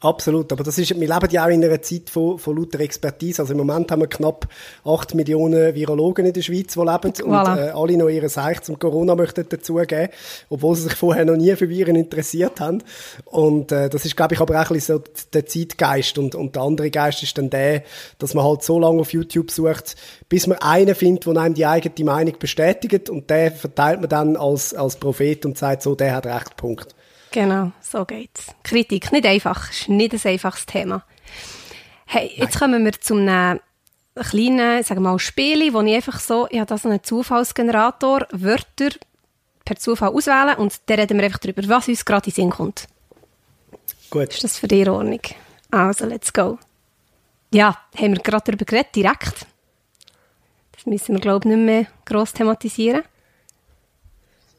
Absolut, 0.00 0.52
aber 0.52 0.62
das 0.62 0.76
ist, 0.76 0.90
wir 0.90 1.08
leben 1.08 1.28
ja 1.30 1.46
auch 1.46 1.50
in 1.50 1.64
einer 1.64 1.80
Zeit 1.80 2.10
von, 2.10 2.38
von 2.38 2.56
lauter 2.56 2.80
Expertise. 2.80 3.40
Also 3.40 3.52
im 3.52 3.58
Moment 3.58 3.90
haben 3.90 4.02
wir 4.02 4.08
knapp 4.08 4.46
8 4.84 5.14
Millionen 5.14 5.74
Virologen 5.74 6.26
in 6.26 6.32
der 6.34 6.42
Schweiz, 6.42 6.74
die 6.74 6.78
leben 6.80 7.12
voilà. 7.12 7.22
und 7.22 7.58
äh, 7.58 7.70
alle 7.70 7.96
noch 7.96 8.08
ihre 8.08 8.28
Seich 8.28 8.60
zum 8.62 8.78
Corona 8.78 9.14
möchten 9.14 9.48
dazugeben, 9.48 10.08
obwohl 10.50 10.76
sie 10.76 10.82
sich 10.82 10.94
vorher 10.94 11.24
noch 11.24 11.36
nie 11.36 11.54
für 11.56 11.68
Viren 11.70 11.96
interessiert 11.96 12.60
haben. 12.60 12.82
Und 13.24 13.72
äh, 13.72 13.88
das 13.88 14.04
ist, 14.04 14.16
glaube 14.16 14.34
ich, 14.34 14.40
aber 14.40 14.60
auch 14.60 14.70
ein 14.70 14.74
bisschen 14.74 14.98
so 14.98 15.04
der 15.32 15.46
Zeitgeist 15.46 16.18
und, 16.18 16.34
und 16.34 16.56
der 16.56 16.62
andere 16.62 16.90
Geist 16.90 17.22
ist 17.22 17.38
dann 17.38 17.48
der, 17.48 17.82
dass 18.18 18.34
man 18.34 18.44
halt 18.44 18.62
so 18.62 18.78
lange 18.78 19.00
auf 19.00 19.12
YouTube 19.14 19.50
sucht, 19.50 19.96
bis 20.28 20.46
man 20.46 20.58
einen 20.58 20.94
findet, 20.94 21.26
der 21.26 21.36
einem 21.36 21.54
die 21.54 21.66
eigene 21.66 22.04
Meinung 22.04 22.34
bestätigt 22.38 23.08
und 23.08 23.30
der 23.30 23.50
verteilt 23.50 24.00
man 24.00 24.10
dann 24.10 24.36
als, 24.36 24.74
als 24.74 24.96
Prophet 24.96 25.46
und 25.46 25.56
sagt 25.56 25.82
so, 25.82 25.94
der 25.94 26.14
hat 26.14 26.26
recht, 26.26 26.56
Punkt. 26.56 26.94
Genau, 27.30 27.72
so 27.80 28.04
geht's. 28.04 28.54
Kritik, 28.62 29.12
nicht 29.12 29.26
einfach, 29.26 29.70
ist 29.70 29.88
nicht 29.88 30.14
ein 30.14 30.30
einfaches 30.32 30.66
Thema. 30.66 31.04
Hey, 32.06 32.32
jetzt 32.36 32.54
Nein. 32.54 32.58
kommen 32.60 32.84
wir 32.84 32.92
zum 32.92 33.28
einem 33.28 33.60
kleinen, 34.14 34.82
sagen 34.82 35.02
wir 35.02 35.10
mal, 35.10 35.18
Spiel, 35.18 35.72
wo 35.74 35.80
ich 35.82 35.94
einfach 35.94 36.20
so, 36.20 36.46
ich 36.50 36.58
habe 36.58 36.66
da 36.66 36.78
so 36.78 36.88
einen 36.88 37.02
Zufallsgenerator, 37.02 38.26
Wörter 38.30 38.90
per 39.64 39.76
Zufall 39.76 40.10
auswählen 40.10 40.56
und 40.56 40.80
dann 40.86 41.00
reden 41.00 41.18
wir 41.18 41.24
einfach 41.24 41.40
darüber, 41.40 41.68
was 41.68 41.88
uns 41.88 42.04
gerade 42.04 42.26
in 42.26 42.32
den 42.32 42.34
Sinn 42.34 42.50
kommt. 42.50 42.86
Gut. 44.10 44.28
Ist 44.28 44.44
das 44.44 44.58
für 44.58 44.68
die 44.68 44.88
Ordnung? 44.88 45.20
Also, 45.70 46.06
let's 46.06 46.32
go. 46.32 46.58
Ja, 47.52 47.76
haben 47.96 48.16
wir 48.16 48.22
gerade 48.22 48.44
darüber 48.46 48.64
geredet, 48.64 48.94
direkt. 48.94 49.46
Das 50.72 50.86
müssen 50.86 51.14
wir, 51.14 51.20
glaube 51.20 51.48
ich, 51.48 51.54
nicht 51.56 51.64
mehr 51.64 51.86
gross 52.04 52.32
thematisieren. 52.32 53.02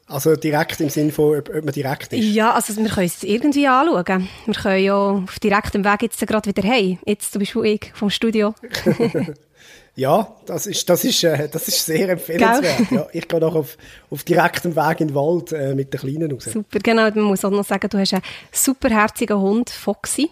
Also 0.09 0.37
direkt 0.37 0.79
im 0.79 0.89
Sinne 0.89 1.11
von, 1.11 1.37
ob, 1.37 1.49
ob 1.49 1.65
man 1.65 1.73
direkt 1.73 2.13
ist? 2.13 2.23
Ja, 2.23 2.53
also 2.53 2.75
wir 2.77 2.89
können 2.89 3.07
es 3.07 3.23
irgendwie 3.23 3.67
anschauen. 3.67 4.29
Wir 4.45 4.53
können 4.53 4.83
ja 4.83 4.95
auf 4.95 5.39
direktem 5.39 5.83
Weg 5.83 6.03
jetzt 6.03 6.25
gerade 6.25 6.49
wieder 6.49 6.67
heim. 6.67 6.97
Jetzt 7.05 7.33
zum 7.33 7.39
Beispiel 7.39 7.65
ich 7.65 7.91
vom 7.93 8.09
Studio. 8.09 8.55
ja, 9.95 10.33
das 10.45 10.65
ist, 10.65 10.89
das 10.89 11.03
ist, 11.03 11.25
äh, 11.25 11.49
das 11.49 11.67
ist 11.67 11.85
sehr 11.85 12.07
empfehlenswert. 12.07 12.89
Ja, 12.89 13.07
ich 13.11 13.27
gehe 13.27 13.39
noch 13.41 13.53
auf, 13.53 13.77
auf 14.09 14.23
direktem 14.23 14.77
Weg 14.77 15.01
in 15.01 15.09
den 15.09 15.15
Wald 15.15 15.51
äh, 15.51 15.75
mit 15.75 15.93
den 15.93 15.99
Kleinen 15.99 16.31
raus. 16.31 16.45
Super, 16.45 16.79
genau. 16.79 17.09
Man 17.09 17.23
muss 17.25 17.43
auch 17.43 17.51
noch 17.51 17.65
sagen, 17.65 17.89
du 17.89 17.99
hast 17.99 18.13
einen 18.13 18.23
superherzigen 18.53 19.37
Hund, 19.37 19.69
Foxy. 19.69 20.29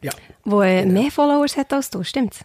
Ja. 0.00 0.12
Der 0.46 0.60
äh, 0.60 0.82
genau. 0.84 1.02
mehr 1.02 1.10
Followers 1.10 1.56
hat 1.58 1.70
als 1.74 1.90
du, 1.90 2.02
stimmt's? 2.02 2.40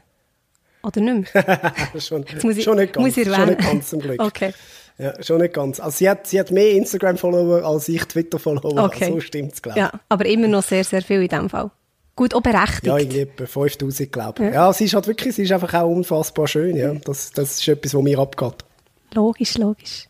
Oder 0.83 0.99
nicht 0.99 1.33
mehr? 1.33 1.73
schon, 1.99 2.25
ich, 2.25 2.63
schon 2.63 2.77
nicht 2.77 2.93
ganz. 2.93 3.05
Muss 3.05 3.17
ich 3.17 3.33
schon 3.33 3.45
nicht 3.45 3.61
ganz 3.61 3.89
zum 3.89 3.99
Glück. 3.99 4.21
Okay. 4.21 4.53
Ja, 4.97 5.21
schon 5.23 5.41
nicht 5.41 5.53
ganz. 5.53 5.79
Also 5.79 5.97
sie 5.97 6.09
hat, 6.09 6.27
sie 6.27 6.39
hat 6.39 6.51
mehr 6.51 6.71
Instagram-Follower 6.71 7.63
als 7.63 7.87
ich 7.89 8.03
Twitter-Follower. 8.05 8.85
Okay. 8.85 9.11
So 9.11 9.19
stimmt 9.19 9.53
es, 9.53 9.61
glaube 9.61 9.79
ich. 9.79 9.83
Ja, 9.83 9.91
aber 10.09 10.25
immer 10.25 10.47
noch 10.47 10.63
sehr, 10.63 10.83
sehr 10.83 11.01
viel 11.01 11.21
in 11.21 11.27
dem 11.27 11.49
Fall. 11.49 11.71
Gut 12.15 12.33
auch 12.35 12.41
berechtigt. 12.41 12.85
Ja, 12.85 12.97
irgendwie 12.97 13.21
etwa 13.21 13.45
5000, 13.45 14.11
glaube 14.11 14.43
ich. 14.43 14.53
Ja. 14.53 14.67
ja. 14.67 14.73
sie 14.73 14.85
ist 14.85 14.93
halt 14.93 15.07
wirklich, 15.07 15.35
sie 15.35 15.43
ist 15.43 15.51
einfach 15.51 15.73
auch 15.73 15.89
unfassbar 15.89 16.47
schön, 16.47 16.75
ja. 16.75 16.93
Das, 16.93 17.31
das 17.31 17.59
ist 17.59 17.67
etwas, 17.67 17.93
was 17.95 18.03
mir 18.03 18.19
abgeht. 18.19 18.65
Logisch, 19.13 19.57
logisch. 19.57 20.07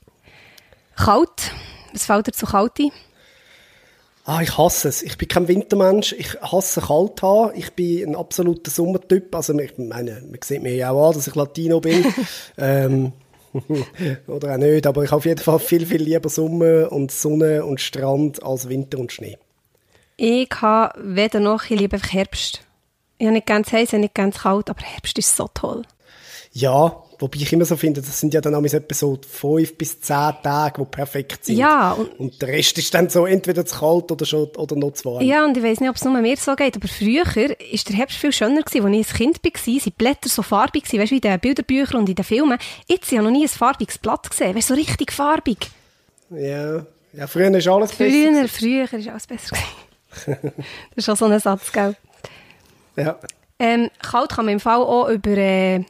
Kalt. 0.95 1.51
Was 1.93 2.05
fällt 2.05 2.27
dir 2.27 2.31
zu 2.31 2.45
kalt 2.45 2.79
ein? 2.79 2.91
Ah, 4.25 4.41
ich 4.41 4.57
hasse 4.57 4.87
es. 4.87 5.01
Ich 5.01 5.17
bin 5.17 5.27
kein 5.27 5.47
Wintermensch. 5.47 6.13
Ich 6.13 6.39
hasse 6.41 6.81
kalt 6.81 7.21
haben. 7.21 7.51
Ich 7.55 7.73
bin 7.73 8.09
ein 8.09 8.15
absoluter 8.15 8.69
Sommertyp. 8.69 9.33
Also, 9.35 9.57
ich 9.59 9.77
meine, 9.77 10.21
man 10.21 10.39
sieht 10.43 10.61
mir 10.61 10.75
ja 10.75 10.91
auch 10.91 11.09
an, 11.09 11.15
dass 11.15 11.27
ich 11.27 11.35
Latino 11.35 11.79
bin. 11.79 12.05
ähm, 12.57 13.13
Oder 14.27 14.53
auch 14.53 14.57
nicht, 14.57 14.87
aber 14.87 15.03
ich 15.03 15.11
habe 15.11 15.17
auf 15.17 15.25
jeden 15.25 15.41
Fall 15.41 15.59
viel, 15.59 15.85
viel 15.85 16.01
lieber 16.01 16.29
Sommer 16.29 16.91
und 16.91 17.11
Sonne 17.11 17.65
und 17.65 17.81
Strand 17.81 18.41
als 18.43 18.69
Winter 18.69 18.99
und 18.99 19.11
Schnee. 19.11 19.37
Ich 20.17 20.49
habe 20.61 20.99
weder 21.03 21.39
noch, 21.39 21.63
ich 21.63 21.79
liebe 21.79 21.97
Herbst. 21.97 22.61
Ich 23.17 23.25
habe 23.25 23.33
nicht 23.33 23.47
ganz 23.47 23.71
heiß, 23.71 23.89
ich 23.89 23.93
habe 23.93 24.01
nicht 24.01 24.15
ganz 24.15 24.39
kalt, 24.39 24.69
aber 24.69 24.81
Herbst 24.81 25.17
ist 25.17 25.35
so 25.35 25.49
toll. 25.53 25.83
Ja, 26.53 27.03
wobei 27.21 27.39
ich 27.39 27.53
immer 27.53 27.65
so 27.65 27.77
finde, 27.77 28.01
das 28.01 28.19
sind 28.19 28.33
ja 28.33 28.41
dann 28.41 28.55
auch 28.55 28.63
etwa 28.63 28.95
so 28.95 29.19
fünf 29.29 29.77
bis 29.77 30.01
zehn 30.01 30.33
Tage, 30.43 30.81
die 30.81 30.85
perfekt 30.85 31.45
sind. 31.45 31.57
Ja. 31.57 31.91
Und, 31.93 32.19
und 32.19 32.41
der 32.41 32.49
Rest 32.49 32.77
ist 32.77 32.93
dann 32.93 33.09
so 33.09 33.25
entweder 33.25 33.65
zu 33.65 33.79
kalt 33.79 34.11
oder, 34.11 34.25
schon, 34.25 34.47
oder 34.57 34.75
noch 34.75 34.93
zu 34.93 35.05
warm. 35.05 35.23
Ja, 35.23 35.45
und 35.45 35.55
ich 35.55 35.63
weiß 35.63 35.79
nicht, 35.79 35.89
ob 35.89 35.95
es 35.95 36.03
nur 36.03 36.19
mir 36.19 36.37
so 36.37 36.55
geht, 36.55 36.75
aber 36.75 36.87
früher 36.87 37.25
ist 37.71 37.89
der 37.89 37.95
Herbst 37.95 38.17
viel 38.17 38.31
schöner 38.31 38.61
gewesen. 38.61 38.85
Als 38.85 39.09
ich 39.09 39.13
ein 39.13 39.17
Kind 39.17 39.43
war, 39.43 39.61
sind 39.63 39.85
die 39.85 39.91
Blätter 39.91 40.29
so 40.29 40.41
farbig 40.41 40.83
gewesen, 40.83 40.99
weißt 41.01 41.11
du, 41.11 41.15
wie 41.15 41.19
in 41.19 41.21
den 41.21 41.39
Bilderbüchern 41.39 42.01
und 42.01 42.09
in 42.09 42.15
den 42.15 42.25
Filmen. 42.25 42.57
Jetzt 42.87 43.07
habe 43.07 43.15
ich 43.15 43.21
noch 43.21 43.31
nie 43.31 43.43
ein 43.43 43.49
farbiges 43.49 43.97
Blatt 43.97 44.29
gesehen, 44.29 44.55
weißt 44.55 44.67
so 44.67 44.73
richtig 44.73 45.11
farbig. 45.11 45.69
Ja, 46.31 46.85
ja 47.13 47.27
früher 47.27 47.53
ist 47.55 47.67
alles 47.67 47.91
früher, 47.91 48.07
besser. 48.07 48.47
Früher, 48.47 48.87
früher 48.87 48.99
ist 48.99 49.07
alles 49.07 49.27
besser 49.27 49.55
gewesen. 49.55 50.53
das 50.95 51.05
ist 51.05 51.09
auch 51.09 51.17
so 51.17 51.25
ein 51.25 51.39
Satz, 51.39 51.71
gell? 51.71 51.95
Ja. 52.95 53.19
Ähm, 53.59 53.89
kalt 54.01 54.31
kann 54.31 54.45
man 54.45 54.55
im 54.55 54.59
Fall 54.59 54.81
auch 54.81 55.07
über, 55.07 55.37
äh, 55.37 55.83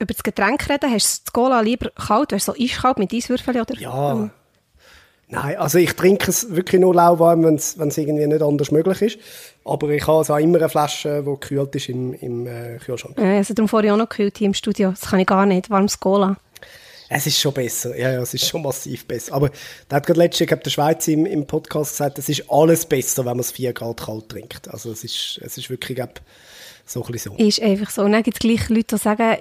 über 0.00 0.14
das 0.14 0.22
Getränk 0.22 0.68
reden. 0.68 0.92
Hast 0.92 1.18
du 1.18 1.22
das 1.24 1.32
Cola 1.32 1.60
lieber 1.60 1.90
kalt? 1.90 2.32
Weißt 2.32 2.48
du, 2.48 2.52
so 2.52 2.62
eiskalt 2.62 2.98
mit 2.98 3.12
Eiswürfeln? 3.12 3.60
Oder? 3.60 3.78
Ja. 3.78 4.30
Nein, 5.32 5.56
also 5.58 5.78
ich 5.78 5.92
trinke 5.92 6.28
es 6.28 6.50
wirklich 6.50 6.80
nur 6.80 6.92
lauwarm, 6.92 7.44
wenn 7.44 7.54
es 7.54 7.76
irgendwie 7.76 8.26
nicht 8.26 8.42
anders 8.42 8.72
möglich 8.72 9.00
ist. 9.02 9.18
Aber 9.64 9.88
ich 9.90 10.04
habe 10.06 10.18
also 10.18 10.34
auch 10.34 10.38
immer 10.38 10.58
eine 10.58 10.68
Flasche, 10.68 11.22
die 11.24 11.30
gekühlt 11.30 11.74
ist 11.76 11.88
im, 11.88 12.14
im 12.14 12.46
äh, 12.48 12.78
Kühlschrank. 12.78 13.16
Ja, 13.16 13.36
also 13.36 13.54
darum 13.54 13.68
vorher 13.68 13.94
auch 13.94 13.98
noch 13.98 14.08
gekühlt 14.08 14.38
hier 14.38 14.46
im 14.46 14.54
Studio. 14.54 14.90
Das 14.90 15.02
kann 15.02 15.20
ich 15.20 15.26
gar 15.26 15.46
nicht. 15.46 15.70
Warmes 15.70 16.00
Cola. 16.00 16.36
Es 17.12 17.26
ist 17.26 17.40
schon 17.40 17.52
besser, 17.52 17.96
ja, 17.98 18.12
ja, 18.12 18.22
es 18.22 18.34
ist 18.34 18.46
schon 18.46 18.62
massiv 18.62 19.04
besser. 19.04 19.34
Aber 19.34 19.50
da 19.88 19.96
hat 19.96 20.06
gerade 20.06 20.20
letztens, 20.20 20.42
ich 20.42 20.46
glaube, 20.46 20.62
der 20.62 20.70
Schweiz 20.70 21.08
im, 21.08 21.26
im 21.26 21.44
Podcast 21.44 21.90
gesagt, 21.90 22.18
es 22.20 22.28
ist 22.28 22.44
alles 22.48 22.86
besser, 22.86 23.24
wenn 23.24 23.32
man 23.32 23.40
es 23.40 23.50
4 23.50 23.72
Grad 23.72 24.00
kalt 24.00 24.28
trinkt. 24.28 24.68
Also 24.68 24.92
es 24.92 25.02
ist, 25.02 25.40
es 25.42 25.58
ist 25.58 25.70
wirklich, 25.70 25.98
so 26.90 27.04
ein 27.04 27.12
bisschen 27.12 27.36
so. 27.36 27.44
Ist 27.44 27.62
einfach 27.62 27.90
so. 27.90 28.02
Und 28.02 28.12
dann 28.12 28.22
gibt 28.22 28.36
es 28.36 28.40
gleich 28.40 28.68
Leute, 28.68 28.96
die 28.96 28.98
sagen, 28.98 29.38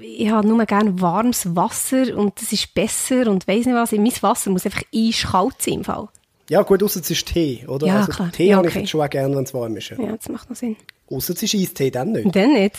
ich 0.00 0.30
habe 0.30 0.46
nur 0.46 0.64
gerne 0.66 1.00
warmes 1.00 1.54
Wasser 1.56 2.16
und 2.16 2.40
das 2.40 2.52
ist 2.52 2.74
besser 2.74 3.30
und 3.30 3.46
weiss 3.48 3.66
nicht 3.66 3.74
was. 3.74 3.92
Mein 3.92 4.12
Wasser 4.22 4.50
muss 4.50 4.64
einfach 4.64 4.82
eiskalt 4.94 5.60
sein 5.60 5.74
im 5.74 5.84
Fall. 5.84 6.08
Ja, 6.50 6.62
gut, 6.62 6.82
außer 6.82 7.00
es 7.00 7.10
ist 7.10 7.26
Tee, 7.26 7.64
oder? 7.66 7.86
Ja, 7.86 7.96
also 8.00 8.12
klar. 8.12 8.32
Tee 8.32 8.48
ja, 8.48 8.56
habe 8.56 8.68
okay. 8.68 8.80
ich 8.80 8.90
schon 8.90 9.02
auch 9.02 9.10
gerne, 9.10 9.36
wenn 9.36 9.44
es 9.44 9.52
warm 9.52 9.76
ist. 9.76 9.90
Ja, 9.90 10.00
ja 10.00 10.16
das 10.16 10.28
macht 10.28 10.48
noch 10.48 10.56
Sinn. 10.56 10.76
Außer 11.10 11.34
es 11.34 11.42
ist 11.42 11.54
Eistee, 11.54 11.90
dann 11.90 12.12
nicht. 12.12 12.34
Dann 12.34 12.52
nicht. 12.54 12.76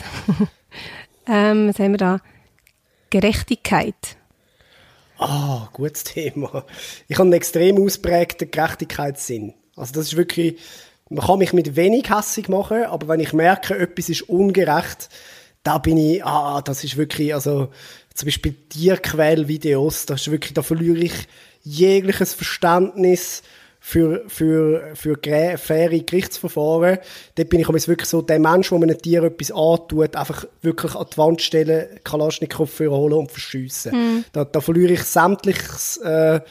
ähm, 1.27 1.69
was 1.69 1.79
haben 1.79 1.91
wir 1.91 1.97
da? 1.97 2.19
Gerechtigkeit. 3.09 4.17
Ah, 5.19 5.67
gutes 5.73 6.03
Thema. 6.05 6.65
Ich 7.07 7.17
habe 7.17 7.23
einen 7.23 7.33
extrem 7.33 7.83
ausprägten 7.83 8.49
Gerechtigkeitssinn. 8.49 9.53
Also 9.75 9.93
das 9.93 10.07
ist 10.07 10.17
wirklich, 10.17 10.57
man 11.09 11.25
kann 11.25 11.39
mich 11.39 11.53
mit 11.53 11.75
wenig 11.75 12.09
hässig 12.09 12.49
machen, 12.49 12.83
aber 12.85 13.07
wenn 13.07 13.19
ich 13.19 13.33
merke, 13.33 13.77
etwas 13.77 14.09
ist 14.09 14.23
ungerecht, 14.23 15.09
da 15.69 15.77
bin 15.77 15.97
ich, 15.97 16.25
ah, 16.25 16.63
das 16.63 16.83
ist 16.83 16.97
wirklich, 16.97 17.31
also 17.31 17.69
zum 18.15 18.25
Beispiel 18.25 18.55
Tierquälvideos, 18.69 20.07
das 20.07 20.21
ist 20.21 20.31
wirklich, 20.31 20.55
da 20.55 20.63
verliere 20.63 20.97
ich 20.97 21.13
jegliches 21.61 22.33
Verständnis 22.33 23.43
für, 23.79 24.23
für, 24.27 24.95
für 24.95 25.15
faire 25.57 25.99
Gerichtsverfahren. 25.99 26.97
Dort 27.35 27.49
bin 27.49 27.59
ich 27.59 27.69
wirklich 27.69 28.09
so 28.09 28.23
der 28.23 28.39
Mensch, 28.39 28.69
der 28.69 28.79
einem 28.79 28.97
Tier 28.97 29.21
etwas 29.21 29.51
antut, 29.51 30.15
einfach 30.15 30.45
wirklich 30.63 30.95
an 30.95 31.05
die 31.13 31.17
Wand 31.19 31.41
stellen, 31.43 31.99
Kalaschnikow 32.03 32.79
holen 32.79 33.13
und 33.13 33.31
verschiessen. 33.31 33.91
Mm. 33.91 34.25
Da, 34.33 34.45
da 34.45 34.61
verliere 34.61 34.93
ich 34.93 35.03
sämtliches, 35.03 35.97
äh, 35.97 36.41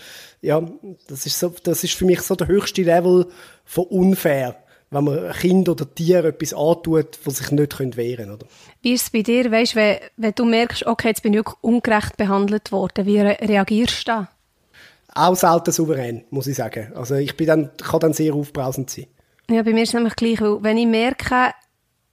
ja, 0.42 0.62
das 1.08 1.26
ist, 1.26 1.40
so, 1.40 1.52
das 1.64 1.82
ist 1.82 1.94
für 1.94 2.04
mich 2.04 2.20
so 2.20 2.36
der 2.36 2.46
höchste 2.46 2.82
Level 2.82 3.26
von 3.64 3.84
unfair 3.86 4.62
wenn 4.90 5.04
man 5.04 5.32
Kind 5.32 5.68
oder 5.68 5.92
Tier 5.94 6.24
etwas 6.24 6.54
antut, 6.54 7.18
was 7.24 7.36
sich 7.36 7.50
nicht 7.50 7.78
wehren 7.78 8.16
können. 8.16 8.30
Oder? 8.32 8.46
Wie 8.82 8.92
ist 8.92 9.02
es 9.02 9.10
bei 9.10 9.22
dir, 9.22 9.50
weißt, 9.50 9.76
wenn, 9.76 9.98
wenn 10.16 10.32
du 10.34 10.44
merkst, 10.44 10.86
okay, 10.86 11.08
jetzt 11.08 11.22
bin 11.22 11.34
ich 11.34 11.46
ungerecht 11.60 12.16
behandelt 12.16 12.72
worden, 12.72 13.06
wie 13.06 13.20
re 13.20 13.36
reagierst 13.40 14.08
du 14.08 14.12
da? 14.12 14.28
Auch 15.14 15.36
selten 15.36 15.72
souverän, 15.72 16.24
muss 16.30 16.46
ich 16.46 16.56
sagen. 16.56 16.92
Also 16.94 17.16
ich 17.16 17.36
bin 17.36 17.46
dann, 17.46 17.70
kann 17.76 18.00
dann 18.00 18.12
sehr 18.12 18.34
aufbrausend 18.34 18.90
sein. 18.90 19.06
Ja, 19.50 19.62
bei 19.62 19.72
mir 19.72 19.82
ist 19.82 19.90
es 19.90 19.94
nämlich 19.94 20.16
gleich, 20.16 20.40
weil 20.40 20.62
wenn 20.62 20.78
ich 20.78 20.86
merke, 20.86 21.52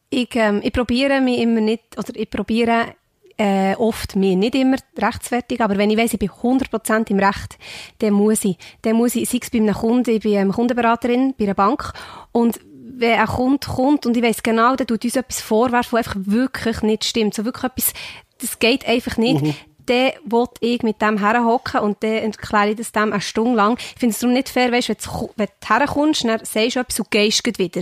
ich, 0.10 0.36
ähm, 0.36 0.62
ich 0.64 0.72
probiere 0.72 1.22
mich 1.22 1.40
immer 1.40 1.62
nicht, 1.62 1.98
oder 1.98 2.16
ich 2.16 2.30
probiere 2.30 2.96
äh, 3.38 3.76
oft 3.76 4.16
mir 4.16 4.36
nicht 4.36 4.56
immer 4.56 4.78
rechtsfertig, 4.98 5.62
aber 5.62 5.78
wenn 5.78 5.90
ich 5.90 5.98
weiss, 5.98 6.14
ich 6.14 6.20
bin 6.20 6.30
100% 6.30 7.10
im 7.12 7.20
Recht, 7.20 7.58
dann 8.00 8.14
muss 8.14 8.46
ich. 8.46 8.58
Dann 8.82 8.96
muss 8.96 9.16
ich, 9.16 9.30
sei 9.30 9.40
es 9.42 9.50
bei 9.50 9.58
einem 9.60 9.74
Kunden, 9.74 10.10
ich 10.10 10.22
bin 10.22 10.34
ähm, 10.34 10.52
Kundenberaterin 10.52 11.34
bei 11.38 11.46
einer 11.46 11.54
Bank 11.54 11.92
und 12.32 12.60
wenn 12.98 13.20
ein 13.20 13.28
Kunde 13.28 13.68
kommt 13.68 14.06
und 14.06 14.16
ich 14.16 14.24
weiss 14.24 14.42
genau, 14.42 14.76
der 14.76 14.88
tut 14.88 15.04
uns 15.04 15.16
etwas 15.16 15.42
vorwerfen, 15.42 15.92
was 15.98 16.08
einfach 16.08 16.16
wirklich 16.26 16.82
nicht 16.82 17.04
stimmt, 17.04 17.34
so 17.34 17.44
wirklich 17.44 17.72
etwas, 17.72 17.94
das 18.40 18.60
geht 18.60 18.88
einfach 18.88 19.18
nicht, 19.18 19.42
mhm. 19.42 19.54
dann 19.86 20.12
will 20.26 20.48
ich 20.62 20.82
mit 20.84 21.02
dem 21.02 21.18
herhocken 21.18 21.82
und 21.82 22.02
dann 22.04 22.12
erkläre 22.12 22.70
ich 22.70 22.78
das 22.78 22.94
dem 22.94 23.12
eine 23.12 23.22
Stunde 23.22 23.56
lang. 23.56 23.78
Ich 23.78 24.00
finde 24.00 24.14
es 24.14 24.20
darum 24.20 24.34
nicht 24.34 24.50
fair, 24.50 24.72
weißt, 24.72 24.90
wenn 24.90 24.98
du, 25.04 25.30
wenn 25.36 25.48
du 25.48 25.68
herkommst, 25.68 26.24
dann 26.24 26.40
sagst 26.46 26.76
du 26.76 26.80
etwas 26.80 27.00
und 27.00 27.12
gehst 27.12 27.60
wieder. 27.60 27.82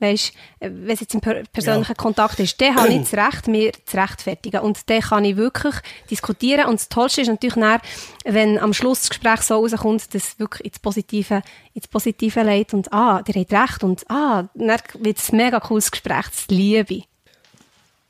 Weißt, 0.00 0.32
wenn 0.60 0.88
es 0.88 1.00
jetzt 1.00 1.14
im 1.14 1.20
persönlichen 1.20 1.92
ja. 1.92 1.94
Kontakt 1.94 2.38
ist, 2.40 2.60
dann 2.60 2.74
habe 2.76 2.88
ich 2.88 3.00
das 3.10 3.14
Recht, 3.14 3.48
mir 3.48 3.72
zu 3.84 3.96
rechtfertigen. 3.96 4.60
Und 4.60 4.88
dann 4.88 5.00
kann 5.00 5.24
ich 5.24 5.36
wirklich 5.36 5.74
diskutieren. 6.10 6.66
Und 6.66 6.80
das 6.80 6.88
Tollste 6.88 7.20
ist 7.20 7.28
natürlich 7.28 7.54
dann, 7.54 7.80
wenn 8.24 8.58
am 8.58 8.72
Schluss 8.72 9.00
das 9.00 9.10
Gespräch 9.10 9.42
so 9.42 9.56
rauskommt, 9.56 10.14
dass 10.14 10.24
es 10.24 10.38
wirklich 10.38 10.66
ins 10.66 10.78
Positive, 10.78 11.42
ins 11.74 11.88
Positive 11.88 12.42
leitet 12.42 12.74
und, 12.74 12.92
ah, 12.92 13.22
der 13.22 13.40
hat 13.40 13.52
recht 13.52 13.84
und, 13.84 14.04
ah, 14.10 14.48
dann 14.54 14.80
wird 14.98 15.18
es 15.18 15.32
ein 15.32 15.36
mega 15.36 15.60
cooles 15.60 15.90
Gespräch. 15.90 16.26
Das 16.26 16.46
liebe 16.48 16.94
ich. 16.94 17.09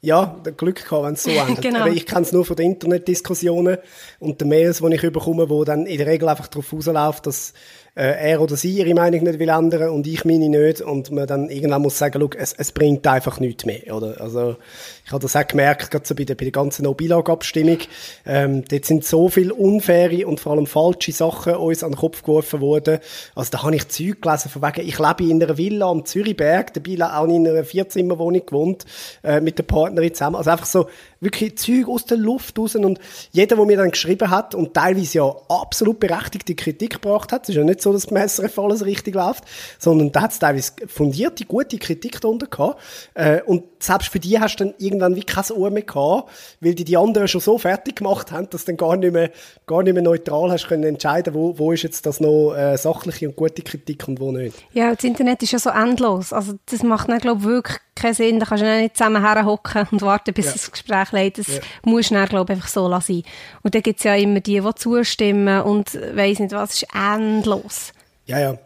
Ja, 0.03 0.41
Glück 0.57 0.85
gehabt, 0.85 1.05
wenn 1.05 1.15
es 1.15 1.23
so 1.23 1.31
endet. 1.49 1.63
genau. 1.63 1.81
Aber 1.81 1.91
ich 1.91 2.07
kenne 2.07 2.23
es 2.23 2.33
nur 2.33 2.45
von 2.45 2.57
den 2.57 2.73
Internetdiskussionen 2.73 3.79
und 4.19 4.41
den 4.41 4.49
Mails, 4.49 4.79
die 4.79 4.95
ich 4.95 5.03
bekomme, 5.03 5.51
wo 5.51 5.65
dann 5.65 5.87
in 5.87 5.99
der 5.99 6.07
Regel 6.07 6.29
einfach 6.29 6.49
darauf 6.49 6.73
rausläuft, 6.73 7.27
dass 7.27 7.53
äh, 7.95 8.31
er 8.31 8.41
oder 8.41 8.57
sie 8.57 8.79
ihre 8.79 8.95
Meinung 8.95 9.25
nicht 9.25 9.39
will 9.39 9.49
ändern 9.49 9.91
und 9.91 10.07
ich 10.07 10.25
meine 10.25 10.49
nicht 10.49 10.81
und 10.81 11.11
man 11.11 11.27
dann 11.27 11.51
irgendwann 11.51 11.83
muss 11.83 11.99
sagen, 11.99 12.21
look, 12.21 12.37
es, 12.37 12.53
es 12.53 12.73
bringt 12.73 13.07
einfach 13.07 13.41
nichts 13.41 13.67
mehr, 13.67 13.95
oder? 13.95 14.21
Also, 14.21 14.57
ich 15.05 15.13
habe 15.13 15.23
das 15.23 15.35
auch 15.35 15.47
gemerkt, 15.47 15.91
gerade 15.91 16.07
so 16.07 16.15
bei 16.15 16.25
der, 16.25 16.35
bei 16.35 16.45
der 16.45 16.53
ganzen 16.53 16.85
No-Bilag-Abstimmung, 16.85 17.79
ähm, 18.27 18.65
dort 18.69 18.85
sind 18.85 19.05
so 19.05 19.29
viele 19.29 19.53
unfaire 19.53 20.27
und 20.27 20.41
vor 20.41 20.53
allem 20.53 20.67
falsche 20.67 21.13
Sachen 21.13 21.57
uns 21.57 21.83
an 21.83 21.93
den 21.93 21.99
Kopf 21.99 22.23
geworfen 22.23 22.61
worden. 22.61 23.01
Also, 23.35 23.51
da 23.51 23.63
habe 23.65 23.75
ich 23.75 23.89
Zeug 23.89 24.23
gelesen, 24.23 24.51
von 24.51 24.63
wegen, 24.63 24.87
ich 24.87 24.99
lebe 24.99 25.25
in 25.25 25.43
einer 25.43 25.59
Villa 25.59 25.91
am 25.91 26.05
Zürichberg, 26.05 26.73
dabei 26.73 27.05
auch 27.05 27.27
in 27.27 27.47
einer 27.47 27.65
Vierzimmerwohnung 27.65 28.47
gewohnt, 28.47 28.85
äh, 29.25 29.41
mit 29.41 29.59
der 29.59 29.65
Partnerin 29.91 30.15
zusammen. 30.15 30.37
Also 30.37 30.51
einfach 30.51 30.67
so, 30.67 30.87
wirklich 31.21 31.59
Zeug 31.59 31.89
aus 31.89 32.07
der 32.07 32.17
Luft 32.17 32.59
raus 32.59 32.75
und 32.75 32.99
jeder, 33.33 33.57
der 33.57 33.65
mir 33.65 33.77
dann 33.77 33.91
geschrieben 33.91 34.31
hat 34.31 34.55
und 34.55 34.75
teilweise 34.75 35.19
ja 35.19 35.37
absolut 35.49 36.01
berechtigte 36.01 36.55
Kritik 36.55 36.95
gebracht 36.95 37.33
hat, 37.33 37.43
es 37.43 37.51
ist 37.51 37.57
ja 37.57 37.65
nicht 37.65 37.83
so, 37.83 37.93
dass 37.93 38.07
beim 38.07 38.27
SRF 38.27 38.59
alles 38.59 38.85
richtig 38.85 39.15
läuft, 39.15 39.45
sondern 39.79 40.13
da 40.13 40.23
hat 40.23 40.33
es 40.33 40.39
teilweise 40.39 40.73
fundierte, 40.87 41.45
gute 41.45 41.79
Kritik 41.79 42.21
darunter 42.21 42.47
gehabt 42.47 42.81
äh, 43.15 43.43
und 43.43 43.65
selbst 43.79 44.09
für 44.09 44.19
die 44.19 44.39
hast 44.41 44.57
du 44.57 44.65
dann 44.65 44.75
irgendwann 44.79 45.15
wie 45.15 45.23
kein 45.23 45.45
Ohr 45.55 45.71
mehr 45.71 45.83
gehabt, 45.83 46.31
weil 46.61 46.75
die 46.75 46.85
die 46.85 46.97
anderen 46.97 47.29
schon 47.29 47.41
so 47.41 47.59
fertig 47.59 47.97
gemacht 47.97 48.33
haben, 48.33 48.49
dass 48.51 48.65
du 48.65 48.73
dann 48.73 48.77
gar 48.77 48.97
nicht 48.97 49.13
mehr, 49.13 49.31
gar 49.67 49.83
nicht 49.83 49.95
mehr 49.95 50.03
neutral 50.03 50.51
hast 50.51 50.69
können 50.69 50.85
entscheiden, 50.85 51.35
wo, 51.35 51.59
wo 51.59 51.73
ist 51.73 51.83
jetzt 51.83 52.07
das 52.07 52.21
noch 52.21 52.55
äh, 52.55 52.77
sachliche 52.77 53.29
und 53.29 53.37
gute 53.37 53.63
Kritik 53.63 54.07
und 54.09 54.21
wo 54.21 54.33
nicht. 54.33 54.57
Ja, 54.73 54.95
das 54.95 55.05
Internet 55.05 55.43
ist 55.43 55.53
ja 55.53 55.59
so 55.59 55.71
endlos, 55.71 56.33
also 56.33 56.55
das 56.67 56.83
macht 56.83 57.09
dann, 57.09 57.19
glaube 57.19 57.41
ich, 57.41 57.47
wirklich 57.47 57.79
keinen 58.01 58.15
Sinn, 58.15 58.41
da 58.41 58.47
kannst 58.47 58.65
du 58.65 58.81
nicht 58.81 58.97
zusammen 58.97 59.23
herhocken 59.23 59.87
und 59.91 60.03
warten, 60.03 60.35
bis 60.35 60.47
ja. 60.47 60.53
das 60.53 60.71
Gespräch 60.71 61.13
leitet. 61.13 61.49
Das 61.49 61.57
ja. 61.57 61.63
muss 61.85 62.09
dann, 62.09 62.27
glaube 62.29 62.53
ich, 62.53 62.57
einfach 62.57 62.69
so 62.69 62.89
lassen. 62.89 63.23
Und 63.63 63.75
dann 63.75 63.83
gibt 63.83 63.99
es 63.99 64.05
ja 64.05 64.15
immer 64.15 64.41
die, 64.41 64.61
die 64.61 64.75
zustimmen 64.75 65.63
und 65.63 65.95
weiss 66.15 66.39
nicht 66.39 66.53
was, 66.53 66.75
ist 66.75 66.87
endlos. 66.95 67.93
Ja, 68.27 68.39
ja. 68.39 68.59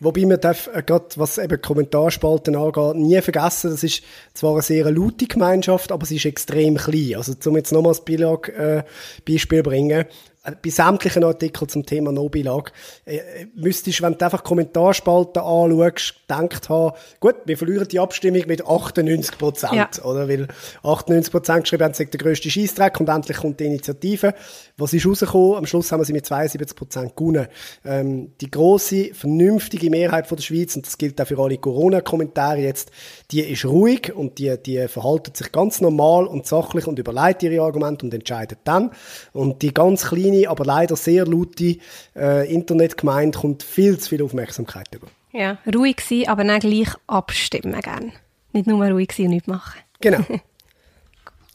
Wobei 0.00 0.26
man 0.26 0.40
darf, 0.40 0.68
äh, 0.74 0.82
gerade 0.82 1.06
was 1.16 1.38
eben 1.38 1.60
Kommentarspalten 1.60 2.56
angeht, 2.56 2.96
nie 2.96 3.20
vergessen, 3.22 3.70
das 3.70 3.82
ist 3.82 4.02
zwar 4.34 4.52
eine 4.52 4.62
sehr 4.62 4.90
laute 4.90 5.26
Gemeinschaft, 5.26 5.92
aber 5.92 6.04
sie 6.04 6.16
ist 6.16 6.26
extrem 6.26 6.76
klein. 6.76 7.14
Also, 7.16 7.32
um 7.46 7.56
jetzt 7.56 7.72
nochmals 7.72 8.00
äh, 8.00 8.82
Beispiel 9.26 9.62
bringen, 9.62 10.04
bei 10.44 10.70
sämtlichen 10.70 11.24
Artikeln 11.24 11.68
zum 11.68 11.86
Thema 11.86 12.12
No-Bilag, 12.12 12.70
äh, 13.06 13.46
müsstest, 13.54 14.02
wenn 14.02 14.12
du 14.18 14.24
einfach 14.24 14.44
Kommentarspalten 14.44 15.42
anschaust, 15.42 16.14
gedacht 16.28 16.68
haben, 16.68 16.94
gut, 17.18 17.36
wir 17.46 17.56
verlieren 17.56 17.88
die 17.88 17.98
Abstimmung 17.98 18.42
mit 18.46 18.66
98 18.66 19.38
Prozent, 19.38 19.74
ja. 19.74 20.04
oder? 20.04 20.28
Weil 20.28 20.48
98 20.82 21.32
Prozent 21.32 21.64
geschrieben 21.64 21.84
haben, 21.84 21.94
sagt 21.94 22.12
der 22.12 22.18
grösste 22.18 22.50
Scheissdreck 22.50 23.00
und 23.00 23.08
endlich 23.08 23.38
kommt 23.38 23.58
die 23.58 23.64
Initiative. 23.64 24.34
Was 24.76 24.92
ist 24.92 25.06
rausgekommen? 25.06 25.56
Am 25.56 25.66
Schluss 25.66 25.90
haben 25.90 26.00
wir 26.00 26.04
sie 26.04 26.12
mit 26.12 26.26
72 26.26 26.76
Prozent 26.76 27.16
gewonnen. 27.16 27.46
Ähm, 27.84 28.32
die 28.40 28.50
grosse, 28.50 29.14
vernünftige 29.14 29.88
Mehrheit 29.88 30.26
von 30.26 30.36
der 30.36 30.42
Schweiz, 30.42 30.76
und 30.76 30.86
das 30.86 30.98
gilt 30.98 31.18
auch 31.22 31.26
für 31.26 31.38
alle 31.38 31.56
Corona-Kommentare 31.56 32.58
jetzt, 32.58 32.90
die 33.30 33.40
ist 33.40 33.64
ruhig 33.64 34.12
und 34.14 34.38
die, 34.38 34.54
die 34.58 34.88
verhalten 34.88 35.34
sich 35.34 35.50
ganz 35.52 35.80
normal 35.80 36.26
und 36.26 36.46
sachlich 36.46 36.86
und 36.86 36.98
überlegt 36.98 37.42
ihre 37.42 37.62
Argumente 37.62 38.04
und 38.04 38.12
entscheidet 38.12 38.58
dann. 38.64 38.90
Und 39.32 39.62
die 39.62 39.72
ganz 39.72 40.04
kleine 40.04 40.33
kleine, 40.34 40.48
aber 40.48 40.64
leider 40.64 40.96
sehr 40.96 41.26
laute 41.26 41.78
äh, 42.16 42.52
Internetgemeinde 42.52 43.38
kommt 43.38 43.62
viel 43.62 43.98
zu 43.98 44.10
viel 44.10 44.22
Aufmerksamkeit 44.22 44.88
über. 44.94 45.06
Ja, 45.32 45.58
ruhig 45.74 46.00
sein, 46.00 46.28
aber 46.28 46.44
dann 46.44 46.60
gleich 46.60 46.88
abstimmen 47.06 47.80
gern. 47.80 48.12
Nicht 48.52 48.66
nur 48.66 48.86
ruhig 48.86 49.12
sein 49.12 49.26
und 49.26 49.32
nichts 49.32 49.48
machen. 49.48 49.80
Genau. 50.00 50.24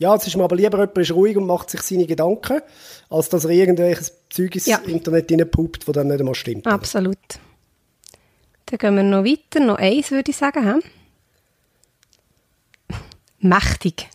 Ja, 0.02 0.16
es 0.16 0.26
ist 0.26 0.38
mir 0.38 0.46
aber 0.46 0.56
lieber, 0.56 0.78
jemand 0.80 0.98
ist 0.98 1.12
ruhig 1.12 1.36
und 1.36 1.46
macht 1.46 1.70
sich 1.70 1.82
seine 1.82 2.06
Gedanken, 2.06 2.62
als 3.10 3.28
dass 3.28 3.44
er 3.44 3.50
irgendwelches 3.50 4.14
Zeug 4.30 4.56
ins 4.56 4.66
Ja. 4.66 4.78
Internet 4.78 5.30
reinpuppt, 5.30 5.86
das 5.86 5.94
dann 5.94 6.08
nicht 6.08 6.22
einmal 6.22 6.36
stimmt. 6.36 6.66
Absolut. 6.68 7.18
Dann 8.68 8.78
gehen 8.78 8.96
wir 8.96 9.04
noch 9.04 9.26
weiter. 9.26 9.60
Noch 9.60 9.78
eins, 9.78 10.10
würde 10.12 10.32
ich 10.32 10.38
sagen. 10.38 10.82
He? 12.88 12.96
Mächtig. 13.40 14.08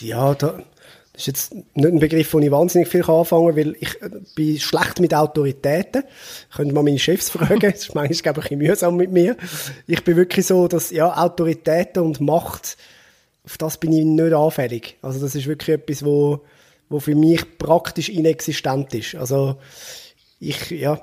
Ja, 0.00 0.34
da, 0.34 0.62
das 1.14 1.22
ist 1.22 1.26
jetzt 1.28 1.54
nicht 1.54 1.68
ein 1.76 2.00
Begriff, 2.00 2.32
den 2.32 2.42
ich 2.42 2.50
wahnsinnig 2.50 2.88
viel 2.88 3.04
anfangen 3.04 3.54
kann, 3.54 3.56
weil 3.56 3.76
ich 3.78 4.02
äh, 4.02 4.10
bin 4.34 4.58
schlecht 4.58 4.98
mit 4.98 5.14
Autoritäten. 5.14 6.02
Könnt 6.54 6.72
mal 6.72 6.82
meine 6.82 6.98
Chefs 6.98 7.30
fragen. 7.30 7.60
Das 7.72 7.82
ist 7.82 7.94
manchmal, 7.94 8.18
glaube 8.18 8.40
ich, 8.40 8.50
ein 8.50 8.58
bisschen 8.58 8.72
mühsam 8.72 8.96
mit 8.96 9.12
mir. 9.12 9.36
Ich 9.86 10.02
bin 10.02 10.16
wirklich 10.16 10.44
so, 10.44 10.66
dass, 10.66 10.90
ja, 10.90 11.16
Autoritäten 11.16 12.02
und 12.02 12.20
Macht, 12.20 12.76
auf 13.44 13.56
das 13.58 13.78
bin 13.78 13.92
ich 13.92 14.04
nicht 14.04 14.32
anfällig. 14.32 14.96
Also 15.02 15.20
das 15.20 15.36
ist 15.36 15.46
wirklich 15.46 15.76
etwas, 15.78 16.04
wo, 16.04 16.40
wo 16.88 16.98
für 16.98 17.14
mich 17.14 17.58
praktisch 17.58 18.08
inexistent 18.08 18.92
ist. 18.94 19.14
Also, 19.14 19.56
ich, 20.48 20.70
ja, 20.70 21.00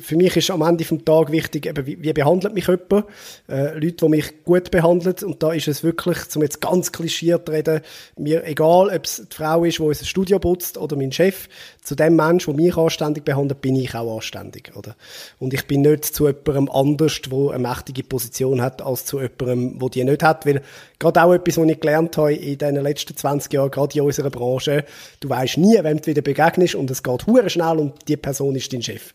für 0.00 0.16
mich 0.16 0.36
ist 0.36 0.50
am 0.50 0.62
Ende 0.62 0.84
vom 0.84 1.04
Tag 1.04 1.30
wichtig, 1.30 1.66
eben, 1.66 1.86
wie, 1.86 2.02
wie 2.02 2.12
behandelt 2.12 2.54
mich 2.54 2.66
jemand? 2.66 3.06
Äh, 3.48 3.74
Leute, 3.74 3.92
die 3.92 4.08
mich 4.08 4.44
gut 4.44 4.70
behandeln. 4.70 5.14
Und 5.22 5.42
da 5.42 5.52
ist 5.52 5.68
es 5.68 5.82
wirklich, 5.82 6.28
zum 6.28 6.42
jetzt 6.42 6.60
ganz 6.60 6.92
klischiert 6.92 7.46
zu 7.46 7.52
reden, 7.52 7.80
mir 8.16 8.44
egal, 8.46 8.90
ob 8.94 9.04
es 9.04 9.26
die 9.30 9.36
Frau 9.36 9.64
ist, 9.64 9.78
die 9.78 9.82
unser 9.82 10.04
Studio 10.04 10.38
putzt 10.38 10.78
oder 10.78 10.96
mein 10.96 11.12
Chef, 11.12 11.48
zu 11.82 11.96
dem 11.96 12.14
Mensch, 12.14 12.46
der 12.46 12.54
mich 12.54 12.76
anständig 12.76 13.24
behandelt, 13.24 13.60
bin 13.60 13.74
ich 13.74 13.94
auch 13.94 14.14
anständig, 14.14 14.72
oder? 14.76 14.94
Und 15.40 15.52
ich 15.52 15.66
bin 15.66 15.82
nicht 15.82 16.04
zu 16.04 16.28
jemandem 16.28 16.70
anders, 16.70 17.20
der 17.22 17.50
eine 17.50 17.68
mächtige 17.68 18.04
Position 18.04 18.62
hat, 18.62 18.80
als 18.80 19.04
zu 19.04 19.20
jemandem, 19.20 19.80
der 19.80 19.88
die 19.88 20.04
nicht 20.04 20.22
hat, 20.22 20.46
weil 20.46 20.62
gerade 21.00 21.22
auch 21.22 21.32
etwas, 21.32 21.58
was 21.58 21.68
ich 21.68 21.80
gelernt 21.80 22.16
habe 22.16 22.34
in 22.34 22.56
den 22.56 22.76
letzten 22.76 23.16
20 23.16 23.52
Jahren, 23.52 23.70
gerade 23.70 23.98
in 23.98 24.04
unserer 24.04 24.30
Branche, 24.30 24.84
du 25.18 25.28
weißt 25.28 25.58
nie, 25.58 25.76
wem 25.82 26.00
du 26.00 26.06
wieder 26.06 26.22
begegnest 26.22 26.76
und 26.76 26.90
es 26.90 27.02
geht 27.02 27.26
hure 27.26 27.50
schnell 27.50 27.78
und 27.78 28.08
die 28.08 28.16
Person 28.16 28.54
ist 28.54 28.72
dein 28.72 28.82
Chef. 28.82 29.12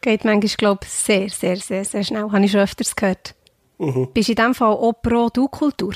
Geht 0.00 0.24
manchmal, 0.24 0.56
glaube 0.56 0.80
ich, 0.84 0.90
sehr, 0.90 1.28
sehr, 1.28 1.56
sehr, 1.56 1.84
sehr 1.84 2.04
schnell. 2.04 2.30
Habe 2.30 2.44
ich 2.44 2.50
schon 2.50 2.60
öfters 2.60 2.96
gehört. 2.96 3.34
Bist 4.14 4.28
du 4.28 4.32
in 4.32 4.36
dem 4.36 4.54
Fall 4.54 4.72
auch 4.72 4.94
pro 5.02 5.28
Du-Kultur? 5.28 5.92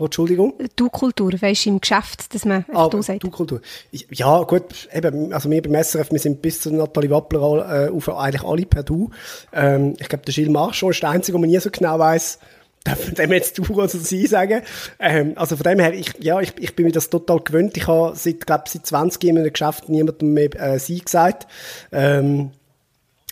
Oh, 0.00 0.06
Entschuldigung? 0.06 0.54
Du-Kultur, 0.76 1.30
weisst 1.42 1.66
du, 1.66 1.70
im 1.70 1.80
Geschäft, 1.80 2.34
dass 2.34 2.46
man 2.46 2.64
Ah, 2.72 2.88
du 2.88 3.02
sagt. 3.02 3.22
du 3.22 3.28
Kultur. 3.30 3.60
Ich- 3.92 4.06
Ja, 4.10 4.42
gut, 4.44 4.88
eben, 4.94 5.32
also 5.32 5.50
wir 5.50 5.60
beim 5.60 5.74
SRF, 5.74 6.10
wir 6.10 6.18
sind 6.18 6.40
bis 6.40 6.62
zu 6.62 6.74
Nathalie 6.74 7.10
Wappler 7.10 7.86
äh, 7.86 7.90
auf 7.90 8.08
eigentlich 8.08 8.42
alle 8.42 8.64
per 8.64 8.82
Du. 8.82 9.10
Ähm, 9.52 9.94
ich 9.98 10.08
glaube, 10.08 10.24
der 10.24 10.32
Gilles 10.32 10.50
Marchand 10.50 10.92
ist 10.92 11.02
der 11.02 11.10
Einzige, 11.10 11.36
wo 11.36 11.40
man 11.40 11.50
nie 11.50 11.58
so 11.60 11.68
genau 11.70 11.98
weiss, 11.98 12.38
darf 12.84 13.04
man 13.04 13.14
dem 13.14 13.32
jetzt 13.32 13.58
du 13.58 13.62
oder 13.74 13.88
sie 13.88 14.26
sagen. 14.26 14.62
Ähm, 14.98 15.34
also 15.36 15.54
von 15.56 15.64
dem 15.64 15.78
her, 15.80 15.92
ich, 15.92 16.14
ja, 16.20 16.40
ich, 16.40 16.54
ich 16.58 16.74
bin 16.74 16.86
mir 16.86 16.92
das 16.92 17.10
total 17.10 17.40
gewöhnt. 17.40 17.76
Ich 17.76 17.86
habe 17.86 18.16
seit, 18.16 18.46
glaube 18.46 18.64
seit 18.68 18.86
20 18.86 19.22
Jahren 19.22 19.36
in 19.36 19.42
einem 19.42 19.52
Geschäft 19.52 19.90
niemandem 19.90 20.32
mehr 20.32 20.58
äh, 20.58 20.78
sie 20.78 20.98
gesagt. 21.00 21.46
Ähm, 21.92 22.52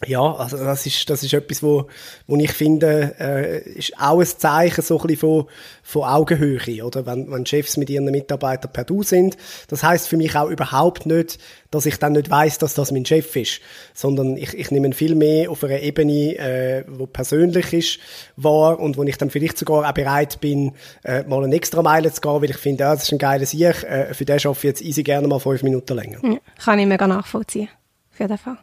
ja, 0.06 0.32
also 0.32 0.56
das 0.56 0.86
ist, 0.86 1.10
das 1.10 1.24
ist 1.24 1.34
etwas, 1.34 1.60
wo, 1.60 1.88
wo 2.28 2.36
ich 2.36 2.52
finde, 2.52 3.16
äh, 3.18 3.68
ist 3.70 3.94
auch 3.98 4.20
ein 4.20 4.26
Zeichen 4.26 4.82
so 4.82 5.00
ein 5.00 5.08
bisschen 5.08 5.18
von, 5.18 5.46
von 5.82 6.04
Augenhöhe, 6.04 6.84
oder? 6.84 7.04
Wenn, 7.04 7.28
wenn 7.32 7.44
Chefs 7.44 7.76
mit 7.76 7.90
ihren 7.90 8.04
Mitarbeitern 8.04 8.72
per 8.72 8.84
Du 8.84 9.02
sind. 9.02 9.36
Das 9.66 9.82
heißt 9.82 10.06
für 10.06 10.16
mich 10.16 10.36
auch 10.36 10.48
überhaupt 10.48 11.06
nicht, 11.06 11.38
dass 11.72 11.84
ich 11.84 11.98
dann 11.98 12.12
nicht 12.12 12.30
weiß, 12.30 12.58
dass 12.58 12.74
das 12.74 12.92
mein 12.92 13.06
Chef 13.06 13.34
ist, 13.34 13.60
sondern 13.92 14.36
ich, 14.36 14.54
ich 14.54 14.70
nehme 14.70 14.86
ihn 14.86 14.92
viel 14.92 15.16
mehr 15.16 15.50
auf 15.50 15.64
einer 15.64 15.80
Ebene, 15.80 16.38
äh, 16.38 16.84
wo 16.86 17.06
persönlich 17.06 17.72
ist, 17.72 17.98
wahr 18.36 18.78
und 18.78 18.96
wo 18.96 19.02
ich 19.02 19.18
dann 19.18 19.30
vielleicht 19.30 19.58
sogar 19.58 19.88
auch 19.88 19.92
bereit 19.92 20.40
bin, 20.40 20.74
äh, 21.02 21.24
mal 21.24 21.42
eine 21.42 21.56
extra 21.56 21.82
Meile 21.82 22.12
zu 22.12 22.20
gehen, 22.20 22.40
weil 22.40 22.50
ich 22.50 22.58
finde, 22.58 22.84
ja, 22.84 22.94
das 22.94 23.02
ist 23.02 23.12
ein 23.12 23.18
geiler 23.18 23.46
Sieg, 23.46 23.82
äh, 23.82 24.14
für 24.14 24.24
den 24.24 24.38
arbeite 24.38 24.58
ich 24.58 24.62
jetzt 24.62 24.82
easy 24.82 25.02
gerne 25.02 25.26
mal 25.26 25.40
fünf 25.40 25.64
Minuten 25.64 25.96
länger. 25.96 26.20
Ja, 26.22 26.38
kann 26.64 26.78
ich 26.78 26.86
mega 26.86 27.08
nachvollziehen. 27.08 27.68
Auf 28.12 28.20
jeden 28.20 28.38
Fall. 28.38 28.58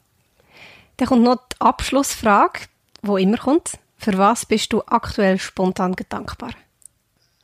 Dann 0.97 1.07
kommt 1.07 1.23
noch 1.23 1.35
die 1.35 1.61
Abschlussfrage, 1.61 2.61
die 3.01 3.21
immer 3.23 3.37
kommt. 3.37 3.77
Für 3.97 4.17
was 4.17 4.45
bist 4.45 4.73
du 4.73 4.81
aktuell 4.85 5.37
spontan 5.39 5.95
dankbar? 6.09 6.51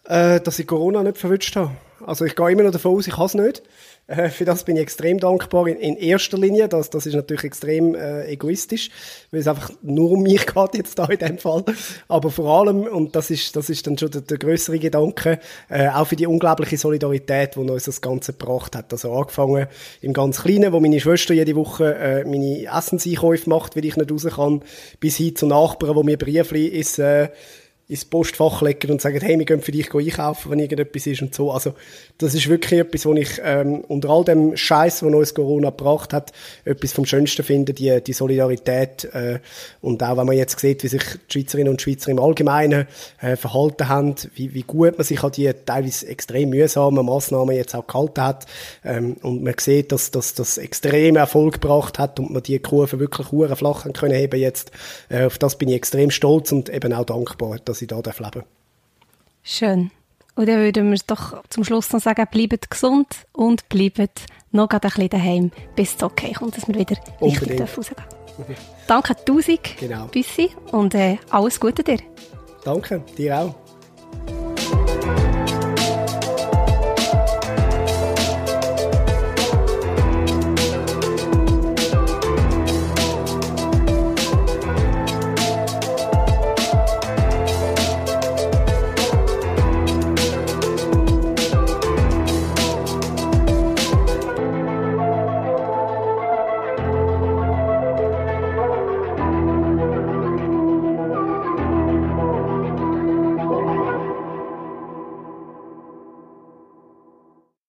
Äh, 0.06 0.41
dass 0.41 0.60
ich 0.60 0.68
Corona 0.68 1.04
nicht 1.04 1.18
verwünscht 1.18 1.56
habe. 1.56 1.72
Also 2.06 2.26
ich 2.26 2.36
gehe 2.36 2.52
immer 2.52 2.64
noch 2.64 2.72
davon 2.72 2.97
aus, 2.97 3.08
ich 3.08 3.16
habe 3.16 3.26
es 3.26 3.34
nicht. 3.34 3.64
Äh, 4.12 4.30
für 4.30 4.45
das 4.45 4.64
bin 4.64 4.76
ich 4.76 4.82
extrem 4.82 5.20
dankbar. 5.20 5.68
In, 5.68 5.78
in 5.78 5.95
erster 5.95 6.38
Linie, 6.38 6.68
das, 6.68 6.89
das 6.89 7.05
ist 7.05 7.14
natürlich 7.16 7.43
extrem 7.43 7.95
äh, 7.95 8.28
egoistisch, 8.28 8.89
weil 9.32 9.39
es 9.39 9.47
einfach 9.47 9.72
nur 9.82 10.12
um 10.12 10.24
mich 10.24 10.45
geht 10.53 10.76
jetzt 10.76 10.99
da 10.99 11.05
in 11.05 11.20
dem 11.20 11.38
Fall. 11.38 11.64
Aber 12.07 12.30
vor 12.30 12.62
allem, 12.62 12.82
und 12.84 13.16
das 13.16 13.32
ist, 13.32 13.55
das 13.55 13.70
ist 13.70 13.88
dann 13.88 13.97
schon 13.97 14.12
der, 14.12 14.22
der 14.22 14.38
größere 14.38 14.80
Gedanke, 14.80 15.39
äh, 15.70 15.88
auch 15.89 16.07
für 16.07 16.16
die 16.16 16.28
unglaubliche 16.28 16.78
Solidarität, 16.78 17.55
die 17.55 17.59
uns 17.59 17.86
das 17.86 18.01
Ganze 18.01 18.34
gebracht 18.34 18.76
hat. 18.76 18.91
Also 18.91 19.14
angefangen 19.14 19.68
im 20.01 20.14
ganz 20.14 20.41
Kleinen, 20.41 20.74
wo 20.74 20.80
meine 20.80 20.99
Schwester 20.99 21.34
jede 21.34 21.55
Woche 21.55 21.95
äh, 21.95 22.26
meine 22.26 22.66
Essenseinkäufe 22.66 23.49
macht, 23.49 23.76
weil 23.76 23.86
ich 23.86 23.95
nicht 23.95 24.12
raus 24.12 24.28
kann, 24.36 24.62
bis 24.99 25.18
hin 25.18 25.36
zu 25.36 25.45
Nachbarn, 25.45 25.95
die 25.97 26.03
mir 26.03 26.18
Briefli 26.18 26.68
ins, 26.68 26.99
äh, 26.99 27.30
ins 27.92 28.06
Postfach 28.06 28.62
legen 28.62 28.89
und 28.89 29.02
sagen, 29.02 29.20
hey, 29.20 29.38
wir 29.38 29.46
gehen 29.46 29.62
für 29.62 29.74
dich 29.74 29.94
einkaufen, 29.94 30.50
wenn 30.50 30.60
irgendetwas 30.60 31.08
ist 31.08 31.22
und 31.22 31.36
so. 31.36 31.52
Also 31.52 31.74
das 32.20 32.34
ist 32.34 32.48
wirklich 32.48 32.80
etwas, 32.80 33.06
wo 33.06 33.14
ich 33.14 33.42
ähm, 33.44 33.82
unter 33.82 34.10
all 34.10 34.24
dem 34.24 34.56
Scheiß, 34.56 35.04
was 35.04 35.14
uns 35.14 35.34
Corona 35.34 35.72
gebracht 35.72 36.14
hat, 36.14 36.32
etwas 36.64 36.94
vom 36.94 37.06
Schönsten 37.06 37.44
finde, 37.44 37.74
die, 37.74 38.02
die 38.02 38.14
Solidarität 38.14 39.04
äh, 39.14 39.39
und 39.82 40.02
auch 40.04 40.16
wenn 40.16 40.26
man 40.26 40.38
jetzt 40.38 40.58
sieht, 40.58 40.84
wie 40.84 40.88
sich 40.88 41.04
die 41.04 41.34
Schweizerinnen 41.34 41.70
und 41.70 41.82
Schweizer 41.82 42.12
im 42.12 42.20
Allgemeinen 42.20 42.88
äh, 43.20 43.36
verhalten 43.36 43.89
haben, 43.89 44.16
wie, 44.36 44.54
wie 44.54 44.64
gut 44.64 44.98
man 44.98 45.06
sich 45.06 45.22
an 45.22 45.34
die 45.34 45.52
teilweise 45.66 46.08
extrem 46.08 46.50
mühsamen 46.50 47.06
Massnahmen 47.06 47.56
jetzt 47.56 47.76
auch 47.76 47.88
gehalten 47.88 48.22
hat 48.22 48.46
ähm, 48.86 49.18
und 49.22 49.44
man 49.44 49.56
sieht, 49.60 49.92
dass 49.92 50.12
dass 50.12 50.34
das 50.34 50.58
extrem 50.58 51.18
Erfolg 51.18 51.56
gebracht 51.56 52.00
hat 52.00 52.22
und 52.22 52.32
man 52.32 52.42
die 52.42 52.58
Kurve 52.60 53.00
wirklich 53.00 53.28
flach 53.28 53.86
können 53.94 54.14
heben 54.14 54.39
jetzt. 54.39 54.72
Äh, 55.10 55.26
auf 55.26 55.38
das 55.38 55.58
bin 55.58 55.68
ich 55.68 55.76
extrem 55.76 56.10
stolz 56.10 56.54
und 56.54 56.70
eben 56.70 56.94
auch 56.94 57.06
dankbar, 57.06 57.58
dass 57.66 57.81
ich 57.82 57.88
darf 57.88 58.20
leben 58.20 58.44
Schön. 59.44 59.92
Und 60.36 60.48
dann 60.48 60.60
würden 60.60 60.92
wir 60.92 61.00
doch 61.08 61.44
zum 61.50 61.64
Schluss 61.64 61.92
noch 61.92 62.00
sagen, 62.00 62.26
bleibt 62.32 62.70
gesund 62.70 63.08
und 63.34 63.68
bleibt 63.70 64.26
noch 64.52 64.70
ein 64.70 64.80
bisschen 64.80 65.10
daheim, 65.10 65.52
bis 65.76 65.96
es 65.96 66.04
okay 66.04 66.34
kommt, 66.34 66.56
dass 66.58 66.68
wir 66.68 66.76
wieder 66.76 66.96
richtig 66.96 67.22
Unbedingt. 67.22 67.60
dürfen 67.60 67.78
rausgehen 67.78 68.04
Danke 68.88 69.16
tausend, 69.26 69.78
Genau. 69.78 70.06
Büssi, 70.08 70.50
und 70.72 70.96
äh, 70.96 71.18
alles 71.30 71.60
Gute 71.60 71.84
dir. 71.84 72.00
Danke, 72.64 73.04
dir 73.18 73.40
auch. 73.40 73.56